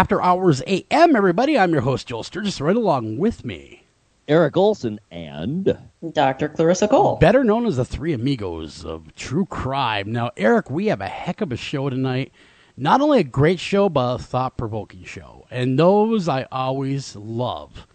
[0.02, 1.56] After Hours AM, everybody.
[1.56, 2.60] I'm your host, Joel Sturgis.
[2.60, 3.84] Right along with me,
[4.26, 5.78] Eric Olsen and
[6.12, 6.48] Dr.
[6.48, 7.18] Clarissa Cole.
[7.18, 10.10] better known as the Three Amigos of True Crime.
[10.10, 12.32] Now, Eric, we have a heck of a show tonight.
[12.76, 15.46] Not only a great show, but a thought provoking show.
[15.52, 17.86] And those I always love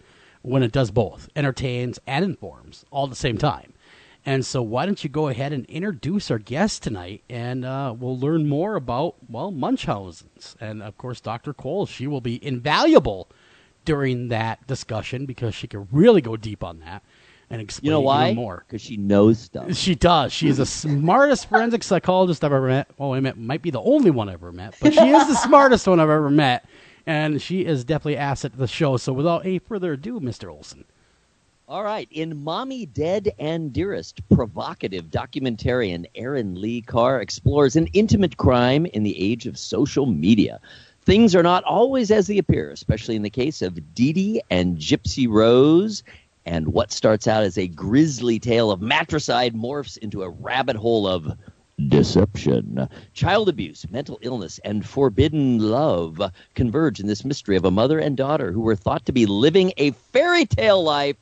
[0.43, 3.73] when it does both entertains and informs all at the same time.
[4.27, 8.19] And so, why don't you go ahead and introduce our guest tonight, and uh, we'll
[8.19, 11.53] learn more about well Munchausen's, and of course, Dr.
[11.53, 11.85] Cole.
[11.85, 13.29] She will be invaluable
[13.85, 17.03] during that discussion because she can really go deep on that
[17.49, 18.25] and explain You know why?
[18.25, 18.65] even more.
[18.67, 19.73] Because she knows stuff.
[19.73, 20.33] She does.
[20.33, 22.89] She is the smartest forensic psychologist I've ever met.
[22.99, 25.35] Oh, I mean, might be the only one I've ever met, but she is the
[25.47, 26.65] smartest one I've ever met,
[27.05, 28.97] and she is definitely asset to the show.
[28.97, 30.51] So, without any further ado, Mr.
[30.51, 30.83] Olsen.
[31.69, 32.07] All right.
[32.11, 39.03] In Mommy Dead and Dearest, provocative documentarian Erin Lee Carr explores an intimate crime in
[39.03, 40.61] the age of social media.
[41.01, 44.77] Things are not always as they appear, especially in the case of Dee Dee and
[44.77, 46.03] Gypsy Rose.
[46.45, 51.05] And what starts out as a grisly tale of matricide morphs into a rabbit hole
[51.05, 51.37] of
[51.89, 52.87] deception.
[53.11, 58.15] Child abuse, mental illness, and forbidden love converge in this mystery of a mother and
[58.15, 61.17] daughter who were thought to be living a fairy tale life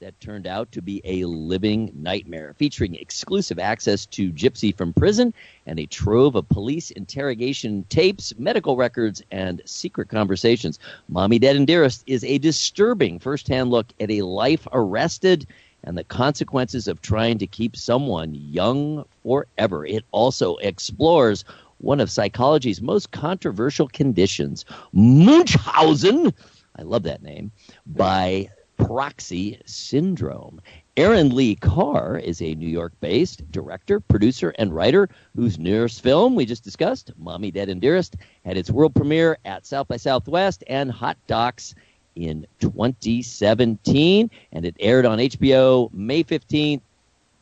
[0.00, 5.32] that turned out to be a living nightmare, featuring exclusive access to Gypsy from prison
[5.66, 10.78] and a trove of police interrogation tapes, medical records, and secret conversations.
[11.08, 15.46] Mommy Dead and Dearest is a disturbing firsthand look at a life arrested
[15.84, 19.86] and the consequences of trying to keep someone young forever.
[19.86, 21.44] It also explores
[21.78, 26.32] one of psychology's most controversial conditions, Munchausen.
[26.76, 27.52] I love that name.
[27.86, 30.60] By proxy syndrome.
[30.96, 36.34] Erin Lee Carr is a New York based director, producer, and writer whose newest film
[36.34, 40.64] we just discussed, Mommy Dead and Dearest, had its world premiere at South by Southwest
[40.66, 41.74] and Hot Docs
[42.14, 44.30] in 2017.
[44.52, 46.80] And it aired on HBO May 15th.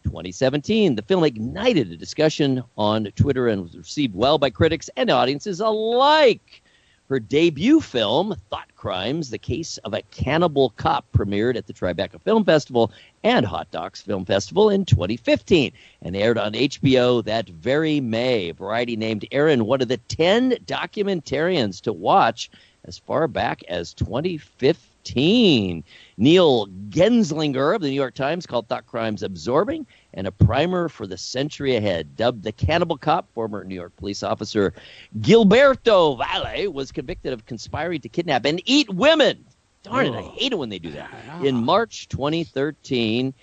[0.04, 0.96] 2017.
[0.96, 5.60] The film ignited a discussion on Twitter and was received well by critics and audiences
[5.60, 6.62] alike.
[7.10, 12.18] Her debut film, Thought Crimes, The Case of a Cannibal Cop, premiered at the Tribeca
[12.22, 12.90] Film Festival
[13.22, 18.52] and Hot Docs Film Festival in 2015 and aired on HBO that very May.
[18.52, 22.50] Variety named Erin one of the 10 documentarians to watch
[22.84, 24.93] as far back as 2015.
[25.14, 31.06] Neil Genzlinger of the New York Times called Thought Crimes absorbing and a primer for
[31.06, 32.16] the century ahead.
[32.16, 34.72] Dubbed the Cannibal Cop, former New York police officer
[35.20, 39.44] Gilberto Valle was convicted of conspiring to kidnap and eat women.
[39.82, 41.10] Darn it, I hate it when they do that.
[41.44, 43.34] In March 2013,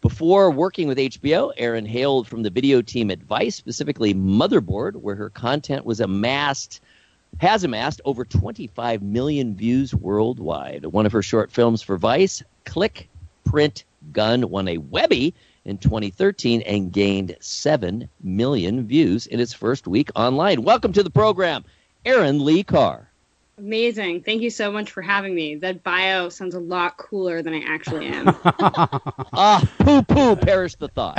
[0.00, 5.16] before working with HBO, Erin hailed from the video team at Vice, specifically Motherboard, where
[5.16, 6.80] her content was amassed
[7.38, 10.86] has amassed over 25 million views worldwide.
[10.86, 13.08] One of her short films for Vice, Click,
[13.44, 19.86] Print, Gun, won a Webby in 2013 and gained 7 million views in its first
[19.86, 20.62] week online.
[20.62, 21.64] Welcome to the program,
[22.04, 23.08] Erin Lee Carr.
[23.58, 24.22] Amazing.
[24.22, 25.56] Thank you so much for having me.
[25.56, 28.28] That bio sounds a lot cooler than I actually am.
[28.44, 31.18] ah, poo poo, perish the thought.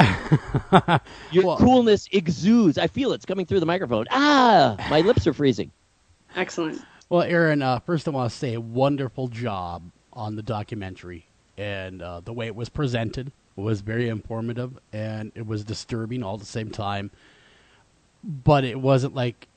[1.32, 2.78] Your coolness exudes.
[2.78, 4.06] I feel it's coming through the microphone.
[4.10, 5.72] Ah, my lips are freezing.
[6.36, 6.82] Excellent.
[7.10, 11.26] Well, Erin, uh, first I want to say a wonderful job on the documentary,
[11.58, 16.36] and uh, the way it was presented was very informative, and it was disturbing all
[16.36, 17.12] at the same time.
[18.24, 19.48] But it wasn't like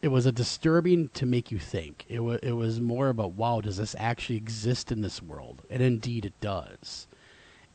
[0.00, 2.04] it was a disturbing to make you think.
[2.08, 5.62] It was it was more about wow, does this actually exist in this world?
[5.70, 7.06] And indeed, it does.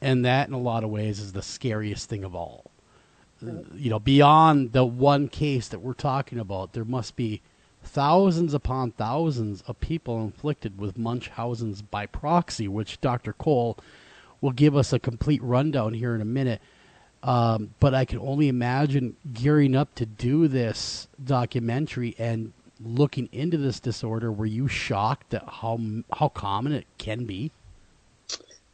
[0.02, 2.72] And that, in a lot of ways, is the scariest thing of all.
[3.42, 7.42] You know, beyond the one case that we're talking about, there must be
[7.88, 13.34] thousands upon thousands of people inflicted with Munchausen's by proxy, which Dr.
[13.34, 13.78] Cole
[14.42, 16.62] will give us a complete rundown here in a minute.
[17.24, 23.58] Um, but I can only imagine gearing up to do this documentary and looking into
[23.58, 24.32] this disorder.
[24.32, 25.80] Were you shocked at how
[26.14, 27.52] how common it can be?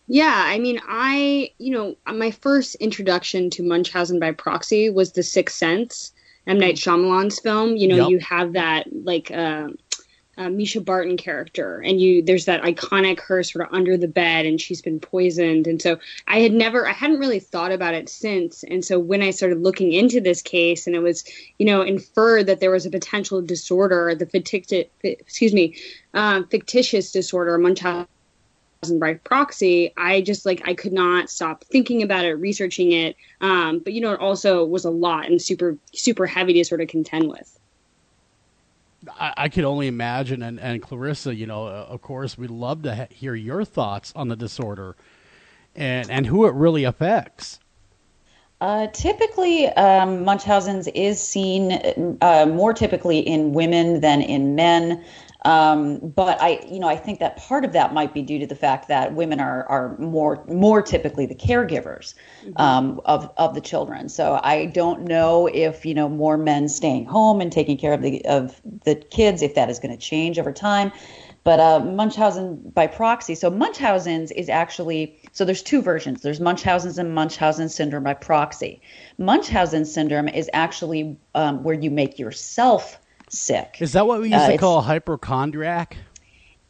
[0.08, 5.24] Yeah, I mean, I, you know, my first introduction to Munchausen by proxy was The
[5.24, 6.13] Sixth Sense,
[6.48, 6.60] M.
[6.60, 7.76] Night Shyamalan's film.
[7.78, 8.10] You know, Yep.
[8.10, 9.70] you have that, like, uh,
[10.36, 14.48] uh, Mischa Barton character, and you there's that iconic her sort of under the bed,
[14.48, 18.10] and she's been poisoned, and so I had never, I hadn't really thought about it
[18.10, 21.24] since, and so when I started looking into this case, and it was,
[21.60, 25.76] you know, inferred that there was a potential disorder, the fictitious, excuse me,
[26.16, 28.08] um, fictitious disorder, Munchausen
[28.92, 33.16] by proxy, I just like I could not stop thinking about it, researching it.
[33.42, 36.82] Um, but you know, it also was a lot and super super heavy to sort
[36.82, 37.60] of contend with.
[39.20, 42.84] I, I could only imagine, and, and Clarissa, you know, uh, of course, we'd love
[42.84, 44.96] to ha- hear your thoughts on the disorder
[45.76, 47.60] and and who it really affects.
[48.62, 55.04] Uh, typically, um, Munchausen's is seen uh, more typically in women than in men.
[55.46, 58.48] Um, but I, you know, I think that part of that might be due to
[58.48, 62.14] the fact that women are are more more typically the caregivers
[62.56, 64.08] um, of of the children.
[64.08, 68.02] So I don't know if you know more men staying home and taking care of
[68.02, 70.92] the of the kids if that is going to change over time.
[71.44, 73.36] But uh, Munchausen by proxy.
[73.36, 76.22] So Munchausen's is actually so there's two versions.
[76.22, 78.82] There's Munchausen's and Munchausen syndrome by proxy.
[79.18, 82.98] Munchausen syndrome is actually um, where you make yourself
[83.34, 83.78] sick.
[83.80, 85.98] Is that what we used Uh, to call a hypochondriac?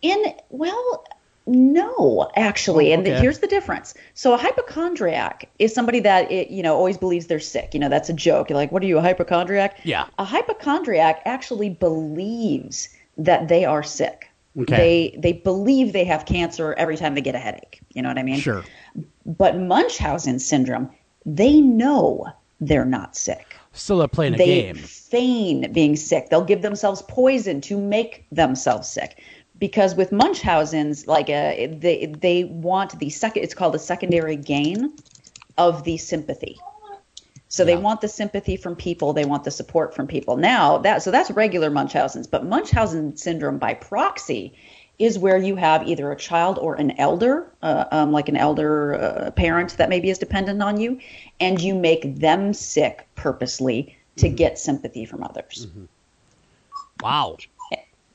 [0.01, 1.05] In well,
[1.45, 3.19] no, actually, Oh, and okay.
[3.19, 3.93] here's the difference.
[4.13, 7.73] So a hypochondriac is somebody that it, you know always believes they're sick.
[7.73, 8.49] You know that's a joke.
[8.49, 9.79] You're like, what are you, a hypochondriac?
[9.83, 10.05] Yeah.
[10.17, 14.29] A hypochondriac actually believes that they are sick.
[14.57, 14.75] Okay.
[14.75, 17.81] They they believe they have cancer every time they get a headache.
[17.93, 18.39] You know what I mean?
[18.39, 18.63] Sure.
[19.25, 20.89] But Munchausen syndrome,
[21.25, 22.27] they know
[22.61, 23.52] they're not sick.
[23.73, 24.75] Still, they're playing a they game.
[24.75, 26.29] feign being sick.
[26.29, 29.21] They'll give themselves poison to make themselves sick.
[29.57, 33.43] Because with Munchausen's, like uh, they they want the second.
[33.43, 34.93] It's called a secondary gain
[35.57, 36.59] of the sympathy.
[37.47, 39.13] So they want the sympathy from people.
[39.13, 40.37] They want the support from people.
[40.37, 44.53] Now that so that's regular Munchausen's, but Munchausen syndrome by proxy
[44.99, 48.93] is where you have either a child or an elder, uh, um, like an elder
[48.93, 50.99] uh, parent that maybe is dependent on you,
[51.43, 55.67] and you make them sick purposely to get sympathy from others.
[57.01, 57.37] Wow.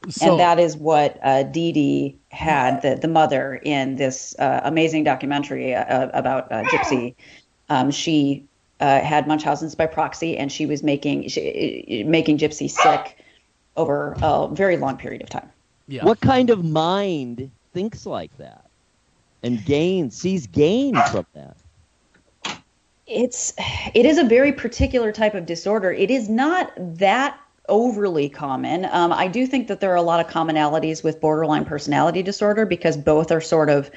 [0.08, 4.60] So- and that is what uh, Dee Dee had, the, the mother, in this uh,
[4.64, 7.14] amazing documentary uh, about uh, Gypsy.
[7.68, 8.44] Um, she
[8.80, 13.18] uh, had Munchausen's by proxy, and she was making she, making Gypsy sick
[13.76, 15.50] over a very long period of time.
[15.88, 16.04] Yeah.
[16.04, 18.64] What kind of mind thinks like that
[19.42, 21.56] and gains sees gain from that?
[23.08, 23.54] It's
[23.94, 25.92] it is a very particular type of disorder.
[25.92, 28.86] It is not that overly common.
[28.90, 32.64] Um, I do think that there are a lot of commonalities with borderline personality disorder
[32.64, 33.90] because both are sort of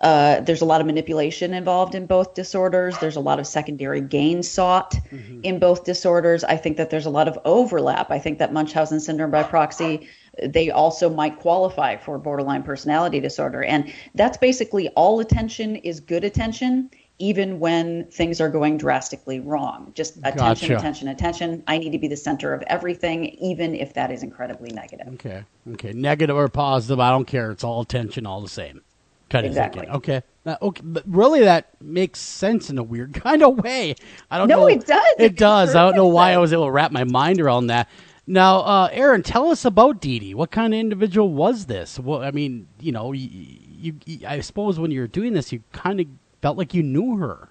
[0.00, 2.96] uh, there's a lot of manipulation involved in both disorders.
[2.98, 4.94] There's a lot of secondary gain sought
[5.42, 6.44] in both disorders.
[6.44, 8.10] I think that there's a lot of overlap.
[8.10, 10.08] I think that Munchausen syndrome by proxy,
[10.42, 13.64] they also might qualify for borderline personality disorder.
[13.64, 19.92] And that's basically all attention is good attention, even when things are going drastically wrong.
[19.94, 20.76] Just attention, Gotcha.
[20.76, 21.62] attention, attention.
[21.66, 25.08] I need to be the center of everything, even if that is incredibly negative.
[25.14, 25.44] Okay.
[25.72, 25.92] Okay.
[25.92, 27.50] Negative or positive, I don't care.
[27.50, 28.82] It's all attention, all the same.
[29.30, 29.80] Kind of Exactly.
[29.80, 29.96] thinking.
[29.96, 30.22] Okay.
[30.46, 30.80] Uh, okay.
[30.84, 33.94] But really, that makes sense in a weird kind of way.
[34.30, 34.66] I don't No, know.
[34.68, 35.14] it does.
[35.18, 35.74] It It does.
[35.74, 37.88] I don't know why I was able to wrap my mind around that.
[38.26, 40.34] Now, uh, Erin, tell us about Dee Dee.
[40.34, 41.98] What kind of individual was this?
[41.98, 45.98] Well, I mean, you know, you, you I suppose when you're doing this, you kind
[46.00, 46.06] of
[46.40, 47.48] felt like you knew her.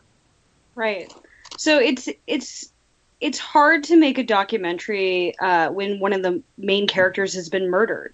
[0.75, 1.13] Right.
[1.57, 2.71] So it's it's
[3.19, 7.69] it's hard to make a documentary uh, when one of the main characters has been
[7.69, 8.13] murdered.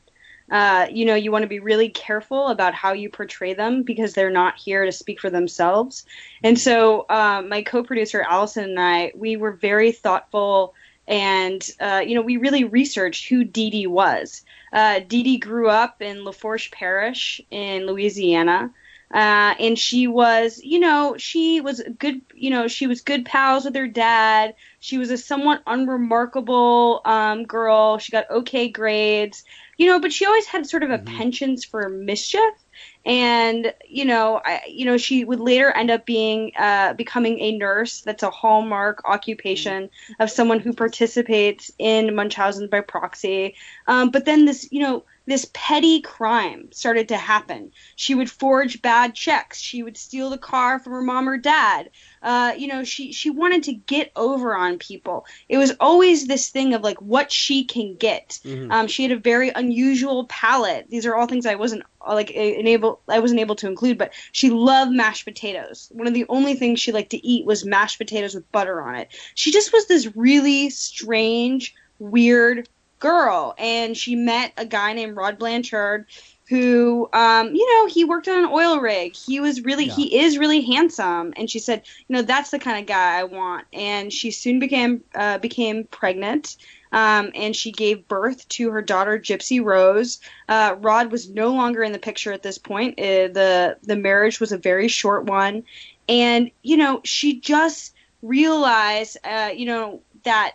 [0.51, 4.13] Uh, you know, you want to be really careful about how you portray them because
[4.13, 6.05] they're not here to speak for themselves.
[6.43, 10.73] And so, uh, my co-producer Allison and I, we were very thoughtful,
[11.07, 14.43] and uh, you know, we really researched who Dee Dee was.
[14.71, 18.71] Uh, Dee Dee grew up in Lafourche Parish in Louisiana
[19.13, 23.63] uh, and she was, you know, she was good, you know, she was good pals
[23.63, 24.55] with her dad.
[24.79, 27.99] She was a somewhat unremarkable um, girl.
[27.99, 29.43] She got okay grades,
[29.77, 32.55] you know, but she always had sort of a penchant for mischief.
[33.05, 37.57] And you know, I, you know, she would later end up being uh, becoming a
[37.57, 38.01] nurse.
[38.01, 39.89] That's a hallmark occupation
[40.19, 43.55] of someone who participates in Munchausen by proxy.
[43.87, 47.71] Um, but then this, you know, this petty crime started to happen.
[47.95, 49.59] She would forge bad checks.
[49.59, 51.91] She would steal the car from her mom or dad.
[52.21, 55.25] Uh, you know, she she wanted to get over on people.
[55.47, 58.39] It was always this thing of like what she can get.
[58.43, 58.71] Mhm.
[58.71, 60.89] Um, she had a very unusual palate.
[60.89, 62.59] These are all things I wasn't like a-
[63.07, 63.97] I wasn't able to include.
[63.97, 65.89] But she loved mashed potatoes.
[65.91, 68.95] One of the only things she liked to eat was mashed potatoes with butter on
[68.95, 69.09] it.
[69.35, 72.67] She just was this really strange, weird
[73.03, 76.05] girl and she met a guy named Rod Blanchard
[76.47, 80.37] who um you know he worked on an oil rig he was really he is
[80.37, 84.11] really handsome and she said you know that's the kind of guy I want and
[84.11, 86.55] she soon became uh, became pregnant
[86.93, 90.19] um, and she gave birth to her daughter Gypsy Rose.
[90.47, 92.99] Uh, Rod was no longer in the picture at this point.
[92.99, 95.63] Uh, the the marriage was a very short one,
[96.07, 100.53] and you know she just realized, uh, you know, that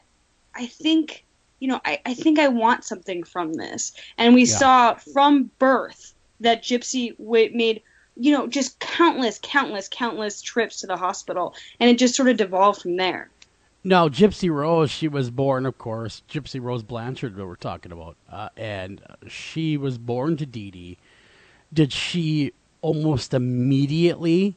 [0.55, 1.27] I think,
[1.61, 3.93] you know, I, I think I want something from this.
[4.17, 4.57] And we Yeah.
[4.57, 7.83] saw from birth that Gypsy w- made
[8.21, 12.37] you know, just countless, countless, countless trips to the hospital, and it just sort of
[12.37, 13.31] devolved from there.
[13.89, 18.19] No, Gypsy Rose, she was born, of course, Gypsy Rose Blanchard, we're talking about.
[18.31, 20.99] Uh, and she was born to Dee Dee.
[21.73, 22.53] Did she
[22.83, 24.57] almost immediately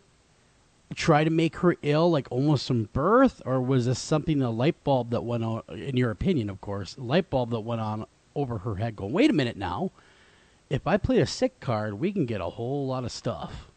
[0.95, 3.41] try to make her ill, like almost from birth?
[3.45, 6.98] Or was this something, a light bulb that went on, in your opinion, of course,
[6.98, 8.06] light bulb that went on
[8.36, 9.91] over her head going, wait a minute now.
[10.70, 13.70] If I play a sick card, we can get a whole lot of stuff.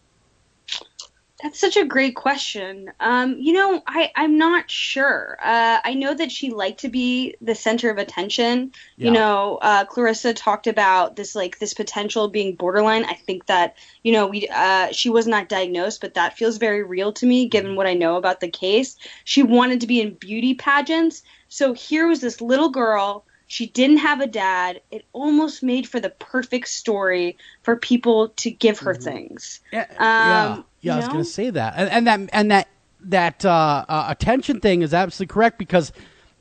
[1.43, 2.93] That's such a great question.
[3.01, 5.36] Um, you know, I, I'm not sure.
[5.43, 8.73] Uh, I know that she liked to be the center of attention.
[8.97, 9.06] Yeah.
[9.06, 13.05] You know, uh, Clarissa talked about this like this potential being borderline.
[13.05, 16.85] I think that you know we uh, she was not diagnosed, but that feels very
[16.85, 18.97] real to me given what I know about the case.
[19.24, 23.24] She wanted to be in beauty pageants, so here was this little girl.
[23.47, 24.81] She didn't have a dad.
[24.90, 29.61] It almost made for the perfect story for people to give her things.
[29.73, 30.94] Yeah, Um, yeah, yeah.
[30.94, 32.69] I was you going to say that, and, and that and that
[33.01, 35.93] that uh, uh, attention thing is absolutely correct because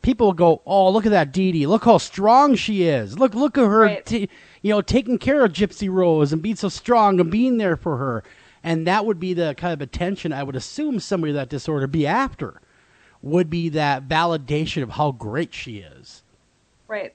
[0.01, 1.67] people will go, "Oh, look at that Dee Dee!
[1.67, 3.17] Look how strong she is!
[3.17, 4.01] Look, look at her!
[4.01, 4.29] T-
[4.61, 7.97] you know, taking care of Gypsy Rose and being so strong and being there for
[7.97, 8.23] her."
[8.63, 11.85] And that would be the kind of attention I would assume somebody with that disorder
[11.85, 12.61] be after,
[13.21, 16.23] would be that validation of how great she is.
[16.87, 17.13] Right.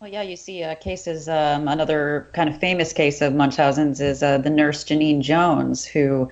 [0.00, 1.28] Well, yeah, you see uh, cases.
[1.28, 6.30] Um, another kind of famous case of Munchausen's is uh, the nurse Genene Jones, who,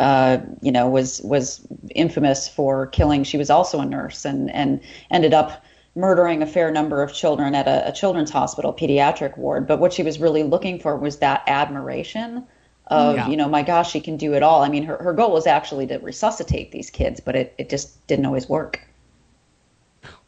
[0.00, 1.64] uh, you know, was was
[1.94, 3.22] infamous for killing.
[3.22, 4.80] She was also a nurse and and
[5.12, 5.64] ended up
[5.94, 9.68] murdering a fair number of children at a, a children's hospital pediatric ward.
[9.68, 12.44] But what she was really looking for was that admiration
[12.88, 13.28] of, Yeah.
[13.28, 14.64] you know, my gosh, she can do it all.
[14.64, 18.04] I mean, her, her goal was actually to resuscitate these kids, but it, it just
[18.08, 18.80] didn't always work.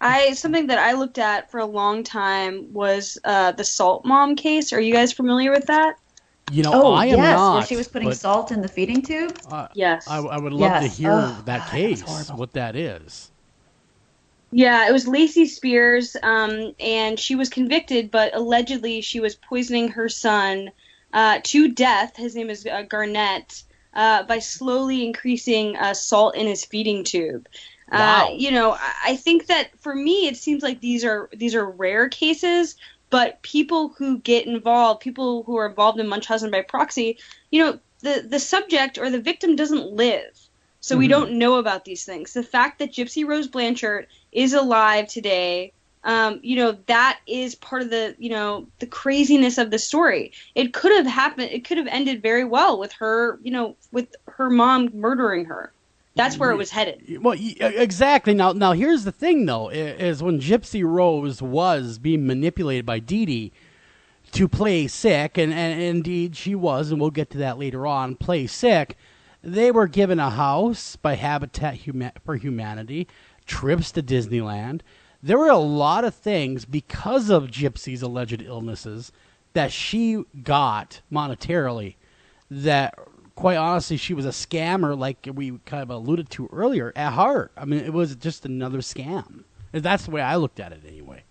[0.01, 4.37] I something that I looked at for a long time was uh, the Salt Mom
[4.37, 4.73] case.
[4.73, 5.97] Are you guys familiar with that?
[6.53, 7.55] You know, oh, I am yes, not.
[7.55, 9.37] where she was putting but, salt in the feeding tube.
[9.51, 10.97] uh, yes, I, I would love Yes.
[10.97, 13.31] to hear Oh, that case, what that is.
[14.53, 19.89] Yeah, it was Lacey Spears, um, and she was convicted, but allegedly she was poisoning
[19.89, 20.71] her son
[21.13, 22.17] uh, to death.
[22.17, 23.63] His name is uh, Garnett.
[23.93, 27.49] Uh, by slowly increasing uh, salt in his feeding tube.
[27.91, 27.99] Wow.
[27.99, 28.73] Uh, you know,
[29.05, 32.75] I- think that for me, it seems like these are these are rare cases,
[33.11, 37.19] but people who get involved, people who are involved in Munchausen by proxy,
[37.51, 40.33] you know, the the subject or the victim doesn't live.
[40.81, 41.09] So we Mhm.
[41.09, 42.33] don't know about these things.
[42.33, 45.73] The fact that Gypsy Rose Blanchard is alive today,
[46.05, 50.33] um, you know, that is part of the, you know, the craziness of the story.
[50.55, 51.51] It could have happened.
[51.53, 55.73] It could have ended very well with her, you know, with her mom murdering her.
[56.17, 57.23] That's where it was headed.
[57.23, 58.33] Well, exactly.
[58.33, 63.27] Now, now here's the thing, though, is when Gypsy Rose was being manipulated by Dee
[63.27, 63.53] Dee
[64.33, 68.17] to play sick, and, and indeed she was, and we'll get to that later on,
[68.17, 68.97] play sick,
[69.43, 71.79] they were given a house by Habitat
[72.25, 73.07] for Humanity,
[73.47, 74.81] trips to Disneyland.
[75.23, 79.13] There were a lot of things because of Gypsy's alleged illnesses
[79.53, 81.97] that she got monetarily
[82.51, 82.95] that
[83.37, 87.53] quite honestly she was a scammer like we kind of alluded to earlier at heart
[87.57, 91.23] i mean it was just another scam that's the way i looked at it anyway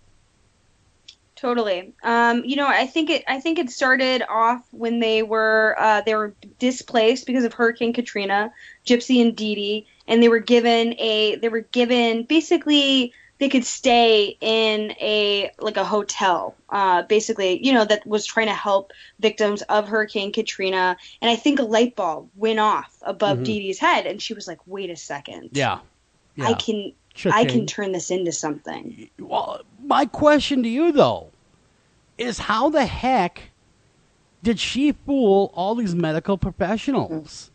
[1.36, 1.92] Totally.
[2.02, 3.22] Um, you know, I think it.
[3.28, 7.92] I think it started off when they were uh, they were displaced because of Hurricane
[7.92, 8.50] Katrina,
[8.86, 11.36] Gypsy and Dee Dee, and they were given a.
[11.36, 17.72] They were given basically they could stay in a like a hotel, uh, basically, you
[17.72, 20.96] know, that was trying to help victims of Hurricane Katrina.
[21.20, 23.44] And I think a light bulb went off above Mhm.
[23.44, 25.78] Dee Dee's head, and she was like, "Wait a second, yeah,
[26.36, 26.46] yeah.
[26.48, 27.48] I can." I Cha-ching.
[27.48, 29.08] can turn this into something.
[29.18, 31.28] well my question to you though
[32.18, 33.44] is how the heck
[34.42, 37.50] did she fool all these medical professionals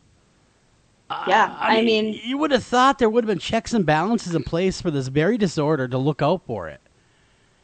[1.27, 4.43] Yeah, I, mean, you would have thought there would have been checks and balances in
[4.43, 6.81] place for this very disorder to look out for it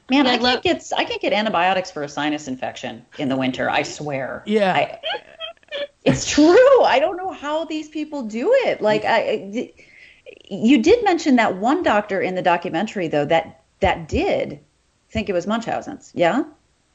[0.09, 3.69] Man, I can't get I can't get antibiotics for a sinus infection in the winter.
[3.69, 4.43] I swear.
[4.45, 4.73] Yeah.
[4.73, 4.99] I,
[6.05, 6.83] it's true.
[6.83, 8.81] I don't know how these people do it.
[8.81, 9.73] Like I, I-
[10.49, 14.59] you did mention that one doctor in the documentary though that that did
[15.09, 16.11] think it was Munchausen's.
[16.15, 16.43] Yeah.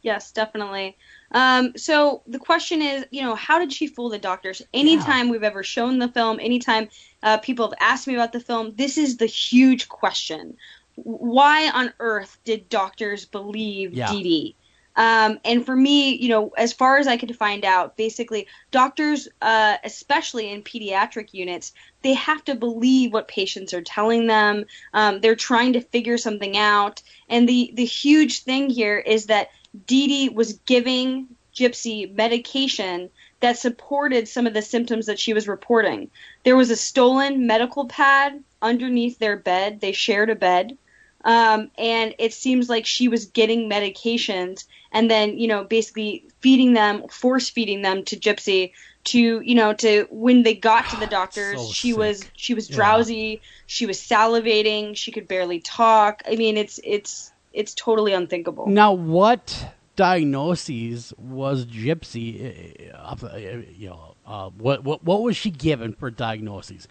[0.03, 0.97] Yes, definitely.
[1.33, 4.63] Um, so the question is, you know, how did she fool the doctors?
[4.75, 6.89] Anytime we've ever shown the film, anytime
[7.23, 10.57] uh, people have asked me about the film, this is the huge question.
[10.95, 14.13] Why on earth did doctors believe Yeah.
[14.13, 14.57] Dee Dee?
[14.95, 19.27] Um, and for me, you know, as far as I could find out, basically, doctors,
[19.41, 21.73] uh, especially in pediatric units,
[22.03, 24.67] they have to believe what patients are telling them.
[24.93, 27.03] Um, they're trying to figure something out.
[27.31, 29.49] And the, the huge thing here is that
[29.87, 35.49] Dee Dee was giving Gypsy medication that supported some of the symptoms that she was
[35.49, 36.11] reporting.
[36.45, 39.81] There was a stolen medical pad underneath their bed.
[39.81, 40.79] They shared a bed.
[41.25, 46.73] Um, and it seems like she was getting medications and then, you know, basically feeding
[46.73, 48.73] them, force feeding them to Gypsy
[49.05, 51.99] to, you know, to when they got to the doctors, So she sick.
[51.99, 52.77] was she was Yeah.
[52.77, 56.23] drowsy, she was salivating, she could barely talk.
[56.27, 58.67] I mean, it's it's it's totally unthinkable.
[58.67, 62.93] Now, what diagnoses was Gypsy?
[62.95, 63.37] uh, uh,
[63.77, 66.89] You know, uh, what what what was she given for diagnoses?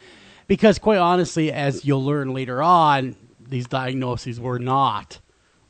[0.48, 5.20] Because quite honestly, as you'll learn later on, these diagnoses were not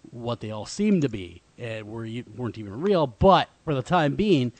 [0.10, 3.08] what they all seemed to be, and were weren't even real.
[3.08, 4.52] But for the time being,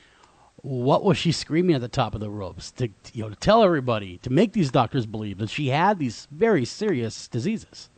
[0.56, 3.62] what was she screaming at the top of the ropes to you know to tell
[3.62, 7.90] everybody to make these doctors believe that she had these very serious diseases?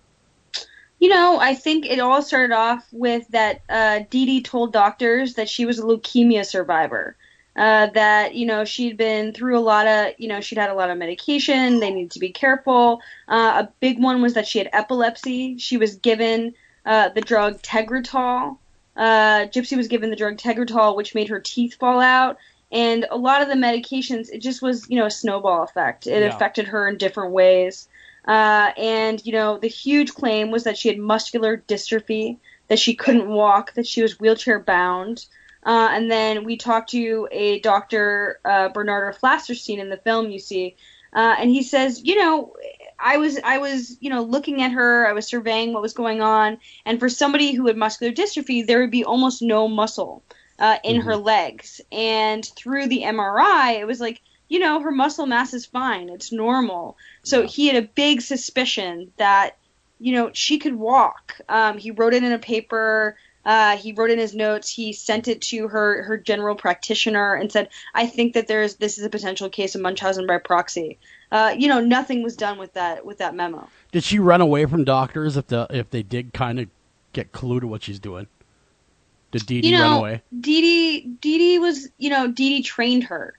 [1.05, 5.35] You know, I think it all started off with that uh, Dee Dee told doctors
[5.35, 7.15] that she was a leukemia survivor.
[7.55, 10.75] Uh, that you know she'd been through a lot of you know she'd had a
[10.75, 11.79] lot of medication.
[11.79, 13.03] They needed to be careful.
[13.29, 15.59] Uh, a big one was that she had epilepsy.
[15.59, 16.55] She was given
[16.87, 18.57] uh, the drug Tegretol.
[18.97, 22.39] Uh, Gypsy was given the drug Tegretol, which made her teeth fall out.
[22.73, 26.07] And a lot of the medications, it just was you know a snowball effect.
[26.07, 26.35] It Yeah.
[26.35, 27.89] affected her in different ways.
[28.27, 32.39] Uh, and you know, the huge claim was that she had muscular dystrophy,
[32.69, 35.27] that she couldn't walk, that she was wheelchair bound.
[35.65, 40.39] Uh, and then we talked to a doctor, uh, Bernardo Flasterstein, in the film you
[40.39, 40.77] see,
[41.15, 42.55] uh, and he says, you know,
[42.99, 46.21] I was I was you know looking at her, I was surveying what was going
[46.21, 50.23] on, and for somebody who had muscular dystrophy, there would be almost no muscle
[50.59, 55.27] uh, in her legs, and through the MRI, it was like you know her muscle
[55.27, 56.97] mass is fine, it's normal.
[57.23, 59.57] So he had a big suspicion that
[59.99, 61.41] you know she could walk.
[61.49, 63.17] Um, he wrote it in a paper.
[63.45, 64.71] Uh, he wrote in his notes.
[64.71, 68.99] He sent it to her her general practitioner and said, "I think that there's this
[68.99, 70.99] is a potential case of Munchausen by proxy."
[71.31, 73.69] Uh, you know, nothing was done with that with that memo.
[73.93, 76.69] Did she run away from doctors if the if they did kind of
[77.13, 78.27] get clue to what she's doing?
[79.35, 80.23] Did Dee Dee you know, run away?
[80.41, 83.35] Dee Dee, Dee Dee was, you know, Dee Dee trained her.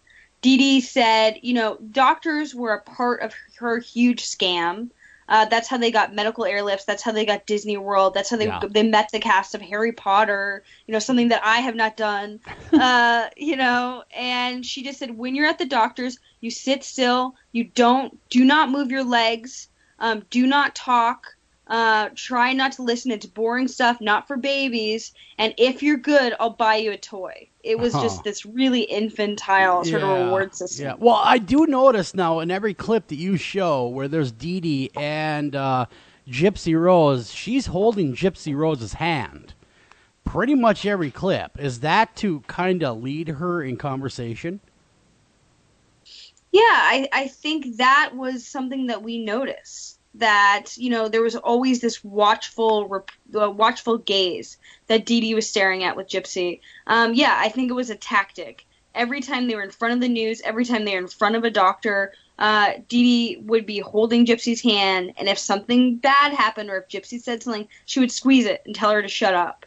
[0.45, 4.91] Dee Dee said, you know, doctors were a part of her huge scam.
[5.27, 6.85] Uh, that's how they got medical airlifts.
[6.85, 8.13] That's how they got Disney World.
[8.13, 8.59] That's how they Yeah.
[8.69, 10.63] they met the cast of Harry Potter.
[10.85, 12.39] You know, something that I have not done.
[12.73, 17.33] uh, you know, and she just said, when you're at the doctor's, you sit still.
[17.51, 19.67] You don't, do not move your legs.
[19.97, 21.34] Um, do not talk.
[21.67, 23.11] Uh, try not to listen.
[23.11, 25.13] It's boring stuff, not for babies.
[25.37, 27.49] And if you're good, I'll buy you a toy.
[27.63, 28.01] It was Huh.
[28.01, 30.85] just this really infantile sort of reward system.
[30.85, 30.93] Yeah.
[30.99, 34.91] Well, I do notice now in every clip that you show where there's Dee Dee
[34.95, 35.87] and uh,
[36.27, 39.53] Gypsy Rose, she's holding Gypsy Rose's hand.
[40.23, 41.59] Pretty much every clip.
[41.59, 44.59] Is that to kind of lead her in conversation?
[46.51, 49.94] Yeah, I, I think that was something that we noticed.
[50.17, 55.83] That you know there was always this watchful, watchful gaze that Dee Dee was staring
[55.83, 56.61] at with Gypsy.
[56.87, 58.65] Um, yeah, I think it was a tactic.
[58.93, 61.35] Every time they were in front of the news, every time they were in front
[61.35, 66.33] of a doctor, uh, Dee Dee would be holding Gypsy's hand, and if something bad
[66.33, 69.33] happened or if Gypsy said something, she would squeeze it and tell her to shut
[69.33, 69.65] up.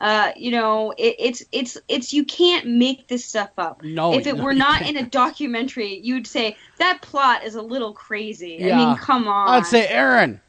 [0.00, 3.82] Uh, you know, it, it's it's it's you can't make this stuff up.
[3.82, 7.60] No, if it no, were not in a documentary, you'd say that plot is a
[7.62, 8.56] little crazy.
[8.58, 8.74] Yeah.
[8.74, 9.48] I mean, come on.
[9.48, 10.40] I'd say, Erin,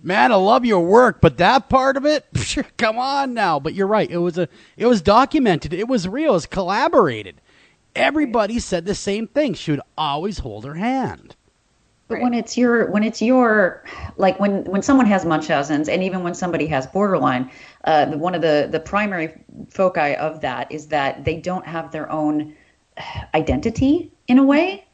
[0.00, 2.24] man, I love your work, but that part of it,
[2.76, 3.58] come on now.
[3.58, 4.08] But you're right.
[4.08, 5.72] It was a, it was documented.
[5.72, 6.30] It was real.
[6.30, 7.40] It was collaborated.
[7.96, 9.54] Everybody said the same thing.
[9.54, 11.34] She would always hold her hand.
[12.10, 13.84] But when it's your when it's your
[14.16, 17.50] like when when someone has Munchausen's and even when somebody has borderline,
[17.84, 19.32] uh, one of the the primary
[19.70, 22.54] foci of that is that they don't have their own
[23.34, 24.84] identity in a way.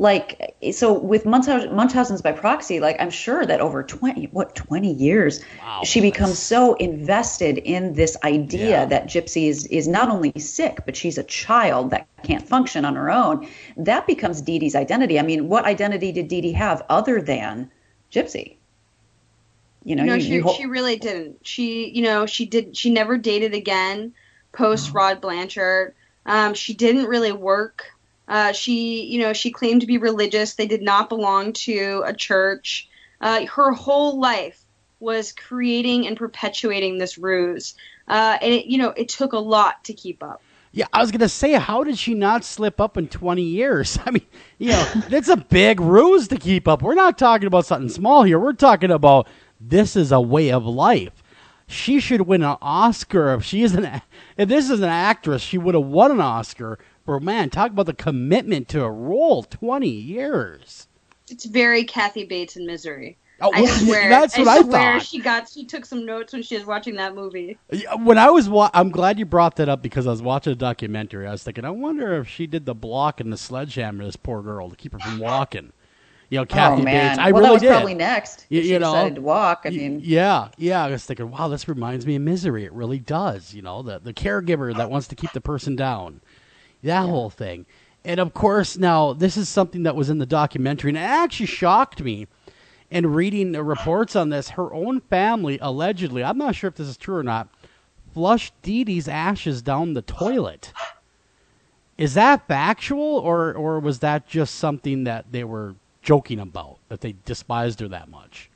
[0.00, 4.94] Like so with Munchausen, Munchausen's by proxy, like I'm sure that over twenty what twenty
[4.94, 5.44] years,
[5.84, 10.96] she becomes so invested in this idea that Gypsy is is not only sick, but
[10.96, 13.46] she's a child that can't function on her own.
[13.76, 15.18] That becomes Dee Dee's identity.
[15.18, 17.70] I mean, what identity did Dee Dee have other than
[18.10, 18.56] Gypsy?
[19.84, 21.46] You know, no, you, she you ho- she really didn't.
[21.46, 24.14] She you know she did she never dated again
[24.50, 25.94] post Rod Blanchard.
[26.24, 27.92] Um, she didn't really work.
[28.30, 30.54] Uh, she you know she claimed to be religious.
[30.54, 32.88] They did not belong to a church.
[33.20, 34.64] Uh, her whole life
[35.00, 37.74] was creating and perpetuating this ruse,
[38.06, 40.40] uh, and it, you know it took a lot to keep up.
[40.70, 43.98] Yeah, I was gonna say, how did she not slip up in twenty years?
[44.06, 44.26] I mean,
[44.58, 46.82] you know, that's a big ruse to keep up.
[46.82, 48.38] We're not talking about something small here.
[48.38, 49.26] We're talking about
[49.60, 51.24] this is a way of life.
[51.66, 54.02] She should win an Oscar if she is an
[54.36, 55.42] if this is an actress.
[55.42, 59.42] She would have won an Oscar But man, talk about the commitment to a role.
[59.44, 60.88] Twenty years.
[61.28, 63.18] It's very Kathy Bates in Misery.
[63.40, 64.08] Oh, I swear.
[64.08, 65.00] that's what I swear thought.
[65.00, 65.48] She got.
[65.48, 67.60] She took some notes when she was watching that movie.
[67.98, 70.56] When I was, wa- I'm glad you brought that up because I was watching a
[70.56, 71.26] documentary.
[71.26, 74.16] I was thinking, I wonder if she did the block and the sledgehammer to this
[74.16, 75.72] poor girl to keep her from walking.
[76.30, 77.20] You know, Kathy oh man, Bates.
[77.20, 77.64] I well, really that was did.
[77.64, 78.46] probably next.
[78.50, 79.62] You, if you she know, decided to walk.
[79.66, 80.84] I Y- mean, yeah, yeah.
[80.84, 82.64] I was thinking, wow, this reminds me of Misery.
[82.64, 83.54] It really does.
[83.54, 86.20] You know, the the caregiver that wants to keep the person down,
[86.82, 87.66] that whole thing.
[88.04, 91.46] And of course, now this is something that was in the documentary, and it actually
[91.46, 92.26] shocked me.
[92.92, 96.88] And reading the reports on this, her own family allegedly, I'm not sure if this
[96.88, 97.48] is true or not,
[98.12, 100.72] flushed Dee Dee's ashes down the toilet.
[101.96, 107.00] Is that factual, or or was that just something that they were joking about that
[107.00, 108.50] they despised her that much?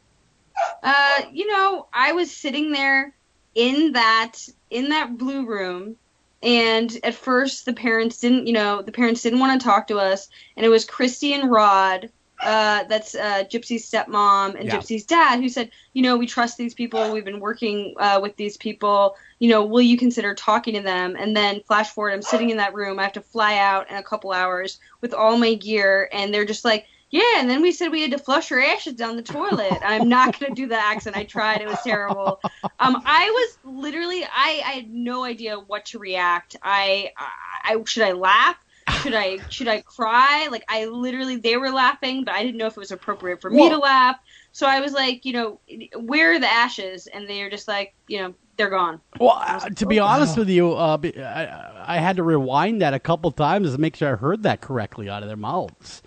[0.82, 3.14] Uh, you know, I was sitting there
[3.54, 5.96] in that in that blue room,
[6.44, 9.98] and at first the parents didn't, you know, the parents didn't want to talk to
[9.98, 12.10] us, and it was Christy and Rod.
[12.42, 14.76] Uh, that's uh, Gypsy's stepmom and Yeah.
[14.76, 17.12] Gypsy's dad who said, you know, we trust these people.
[17.12, 19.16] We've been working uh, with these people.
[19.38, 21.16] You know, will you consider talking to them?
[21.18, 22.98] And then flash forward, I'm sitting in that room.
[22.98, 26.44] I have to fly out in a couple hours with all my gear, and they're
[26.44, 27.40] just like, yeah.
[27.40, 29.78] And then we said we had to flush her ashes down the toilet.
[29.82, 31.16] I'm not gonna do the accent.
[31.16, 31.60] I tried.
[31.60, 32.40] It was terrible.
[32.80, 36.56] Um, I was literally, I, I had no idea what to react.
[36.62, 38.56] I, I, I should I laugh?
[39.00, 40.48] Should I should I cry?
[40.50, 43.48] Like I literally they were laughing, but I didn't know if it was appropriate for
[43.48, 44.18] me to laugh.
[44.52, 45.60] So I was like, you know,
[45.98, 47.06] where are the ashes?
[47.06, 49.00] And they were just like, you know, they're gone.
[49.18, 53.00] Well, uh, to be honest with you, uh, I, I had to rewind that a
[53.00, 56.02] couple times to make sure I heard that correctly out of their mouths.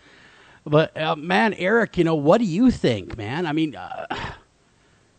[0.67, 3.45] But uh, man, Eric, you know what do you think, man?
[3.45, 4.05] I mean, uh,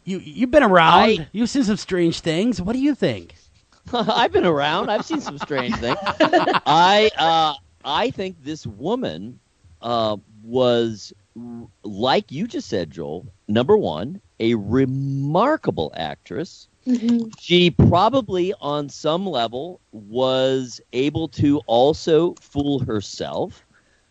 [0.04, 2.60] you you've been around, you've seen some strange things.
[2.60, 3.34] What do you think?
[3.92, 4.90] I've been around.
[4.90, 5.96] I've seen some strange things.
[6.02, 7.54] I uh,
[7.84, 9.38] I think this woman
[9.80, 11.12] uh, was
[11.82, 13.26] like you just said, Joel.
[13.48, 16.68] Number one, a remarkable actress.
[17.38, 23.64] She probably, on some level, was able to also fool herself.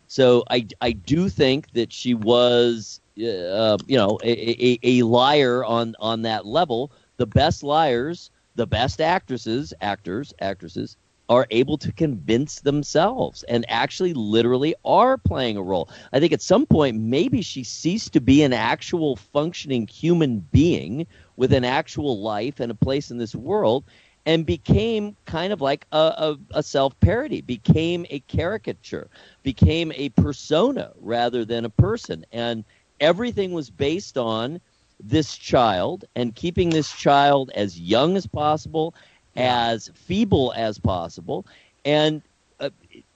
[0.08, 5.64] So I, I do think that she was, uh, you know, a, a, a liar
[5.64, 6.92] on, on that level.
[7.18, 10.96] The best liars, the best actresses, actors, actresses,
[11.28, 15.90] are able to convince themselves and actually literally are playing a role.
[16.12, 21.06] I think at some point maybe she ceased to be an actual functioning human being
[21.36, 23.84] with an actual life and a place in this world
[24.28, 29.08] and became kind of like a, a, a self parody, became a caricature,
[29.42, 32.26] became a persona rather than a person.
[32.30, 32.62] And
[33.00, 34.60] everything was based on
[35.00, 38.94] this child and keeping this child as young as possible,
[39.34, 41.46] as feeble as possible,
[41.86, 42.20] and
[42.60, 42.68] uh,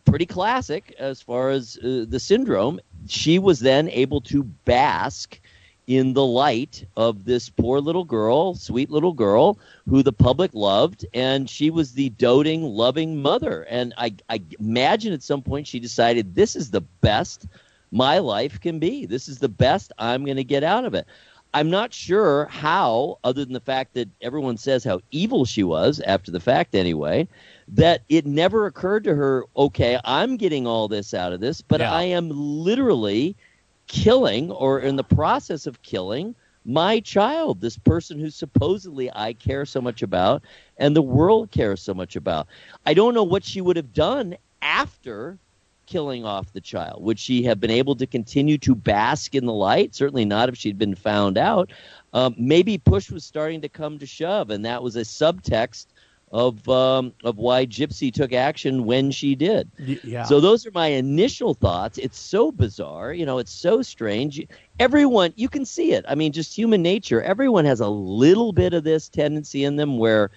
[0.06, 2.80] pretty classic as far as uh, the syndrome.
[3.06, 5.38] She was then able to bask
[5.86, 11.04] in the light of this poor little girl, sweet little girl who the public loved,
[11.12, 13.62] and she was the doting, loving mother.
[13.68, 17.46] And I, I imagine at some point she decided this is the best
[17.90, 19.06] my life can be.
[19.06, 21.06] This is the best I'm going to get out of it.
[21.54, 26.00] I'm not sure how, other than the fact that everyone says how evil she was
[26.00, 27.28] after the fact, anyway,
[27.68, 31.82] that it never occurred to her, okay, I'm getting all this out of this, but
[31.82, 33.36] I am literally
[33.92, 39.66] killing or in the process of killing my child, this person who supposedly I care
[39.66, 40.42] so much about
[40.78, 42.46] and the world cares so much about.
[42.86, 45.38] I don't know what she would have done after
[45.84, 47.02] killing off the child.
[47.02, 49.94] Would she have been able to continue to bask in the light?
[49.94, 51.70] Certainly not if she'd been found out.
[52.14, 55.88] Um, maybe push was starting to come to shove, and that was a subtext
[56.32, 59.70] of um, of why Gypsy took action when she did.
[59.78, 60.24] Yeah.
[60.24, 61.98] So those are my initial thoughts.
[61.98, 64.44] It's so bizarre, you know, it's so strange.
[64.80, 66.04] Everyone, you can see it.
[66.08, 67.22] I mean, just human nature.
[67.22, 70.30] Everyone has a little bit of this tendency in them where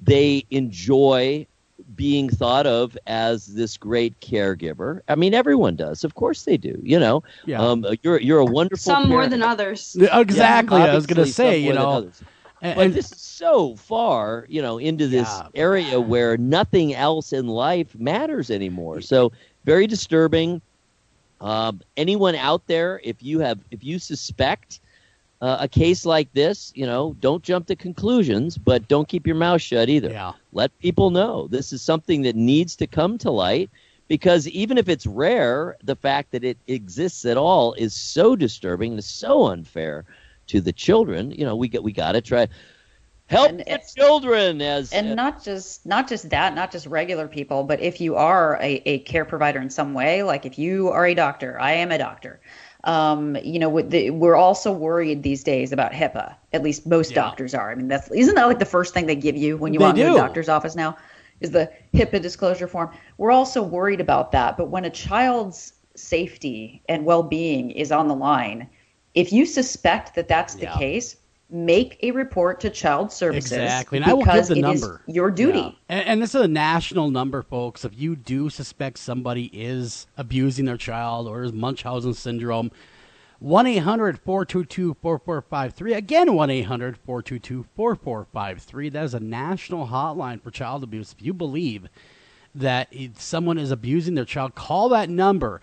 [0.00, 1.46] they enjoy
[1.94, 5.00] being thought of as this great caregiver.
[5.08, 6.04] I mean, everyone does.
[6.04, 6.80] Of course they do.
[6.82, 7.60] You know, Yeah.
[7.62, 8.78] um, you're you're a wonderful.
[8.78, 9.96] Some more than others.
[9.98, 10.80] Yeah, exactly.
[10.80, 12.22] I was gonna say, you more than know, others.
[12.62, 17.46] And- but this is so far, you know, into this area where nothing else in
[17.46, 19.00] life matters anymore.
[19.00, 19.32] So
[19.64, 20.60] very disturbing.
[21.40, 24.80] Um, anyone out there, if you have, if you suspect
[25.42, 29.36] uh, a case like this, you know, don't jump to conclusions, but don't keep your
[29.36, 30.08] mouth shut either.
[30.08, 30.32] Yeah.
[30.52, 33.68] Let people know this is something that needs to come to light
[34.08, 38.92] because even if it's rare, the fact that it exists at all is so disturbing
[38.94, 40.06] and so unfair
[40.48, 41.30] to the children.
[41.30, 42.48] You know, we get we got to try.
[43.28, 47.64] Help And the children as and not just not just that not just regular people
[47.64, 51.06] but if you are a, a care provider in some way like if you are
[51.06, 52.40] a doctor i am a doctor
[52.84, 57.52] um, you know the, we're also worried these days about hipaa at least most doctors
[57.52, 59.80] are i mean that's isn't that like the first thing they give you when you
[59.80, 60.96] They walk into a doctor's office now
[61.40, 66.80] is the hipaa disclosure form we're also worried about that but when a child's safety
[66.88, 68.68] and well-being is on the line
[69.16, 71.16] if you suspect that that's the case
[71.48, 75.00] make a report to child services Exactly, and I will give the number.
[75.06, 75.70] your duty Yeah.
[75.88, 77.84] And, and this is a national number, folks.
[77.84, 82.72] If you do suspect somebody is abusing their child or is Munchausen syndrome,
[83.38, 85.94] 1 800 422 4453.
[85.94, 88.88] Again, 1 800 422 4453.
[88.88, 91.14] That is a national hotline for child abuse.
[91.16, 91.88] If you believe
[92.54, 92.88] that
[93.18, 95.60] someone is abusing their child, call that number.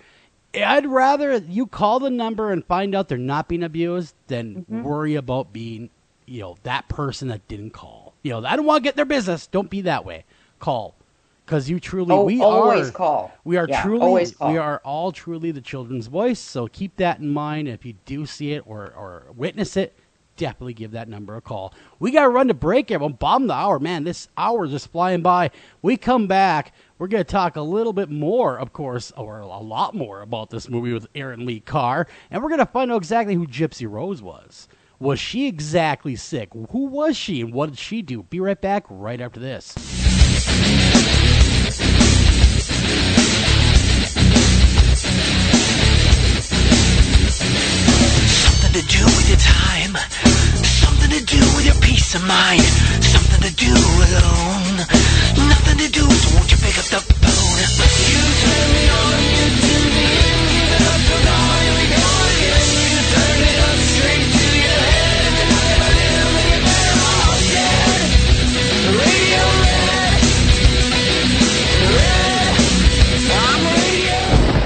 [0.56, 4.84] I'd rather you call the number and find out they're not being abused than Mm-hmm.
[4.84, 5.90] worry about being,
[6.26, 8.14] you know, that person that didn't call.
[8.24, 9.48] You know, I don't want to get their business.
[9.48, 10.26] Don't be that way.
[10.60, 10.96] Call,
[11.46, 13.34] because you truly Oh, we always are call.
[13.44, 14.52] We are Yeah, truly always call.
[14.52, 16.40] we are all truly the children's voice.
[16.40, 17.68] So keep that in mind.
[17.68, 19.94] If you do see it or or witness it,
[20.36, 21.74] definitely give that number a call.
[22.00, 23.14] We got to run to break, everyone.
[23.14, 24.04] Bottom the hour, man.
[24.04, 25.52] This hour is just flying by.
[25.82, 26.74] We come back.
[26.98, 30.50] We're going to talk a little bit more, of course, or a lot more about
[30.50, 33.90] this movie with Erin Lee Carr, and we're going to find out exactly who Gypsy
[33.90, 34.68] Rose was.
[35.00, 36.50] Was she exactly sick?
[36.54, 38.24] Who was she, and what did she do?
[38.24, 39.76] Be right back, right after this.
[48.44, 49.98] Something to do with your time.
[51.14, 52.64] To do with your peace of mind.
[53.06, 54.78] Something to do alone.
[55.48, 57.60] Nothing to do, so won't you pick up the phone?
[58.10, 60.42] You turn me on, you tune me in.
[60.58, 61.63] You up to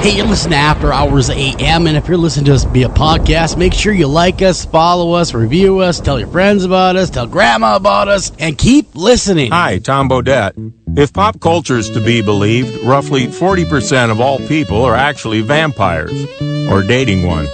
[0.07, 3.57] Hey, you listen to After Hours AM, and if you're listening to us via podcast,
[3.57, 7.27] make sure you like us, follow us, review us, tell your friends about us, tell
[7.27, 9.51] grandma about us, and keep listening.
[9.51, 10.76] Hi, Tom Bodett.
[10.95, 16.25] If pop culture is to be believed, roughly 40% of all people are actually vampires
[16.69, 17.45] or dating one.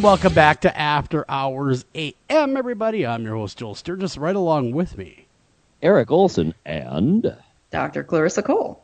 [0.00, 3.06] And welcome back to After Hours AM, everybody.
[3.06, 5.26] I'm your host, Joel Sturgis, right along with me.
[5.82, 7.36] Eric Olsen and
[7.70, 8.02] Dr.
[8.02, 8.82] Clarissa Cole.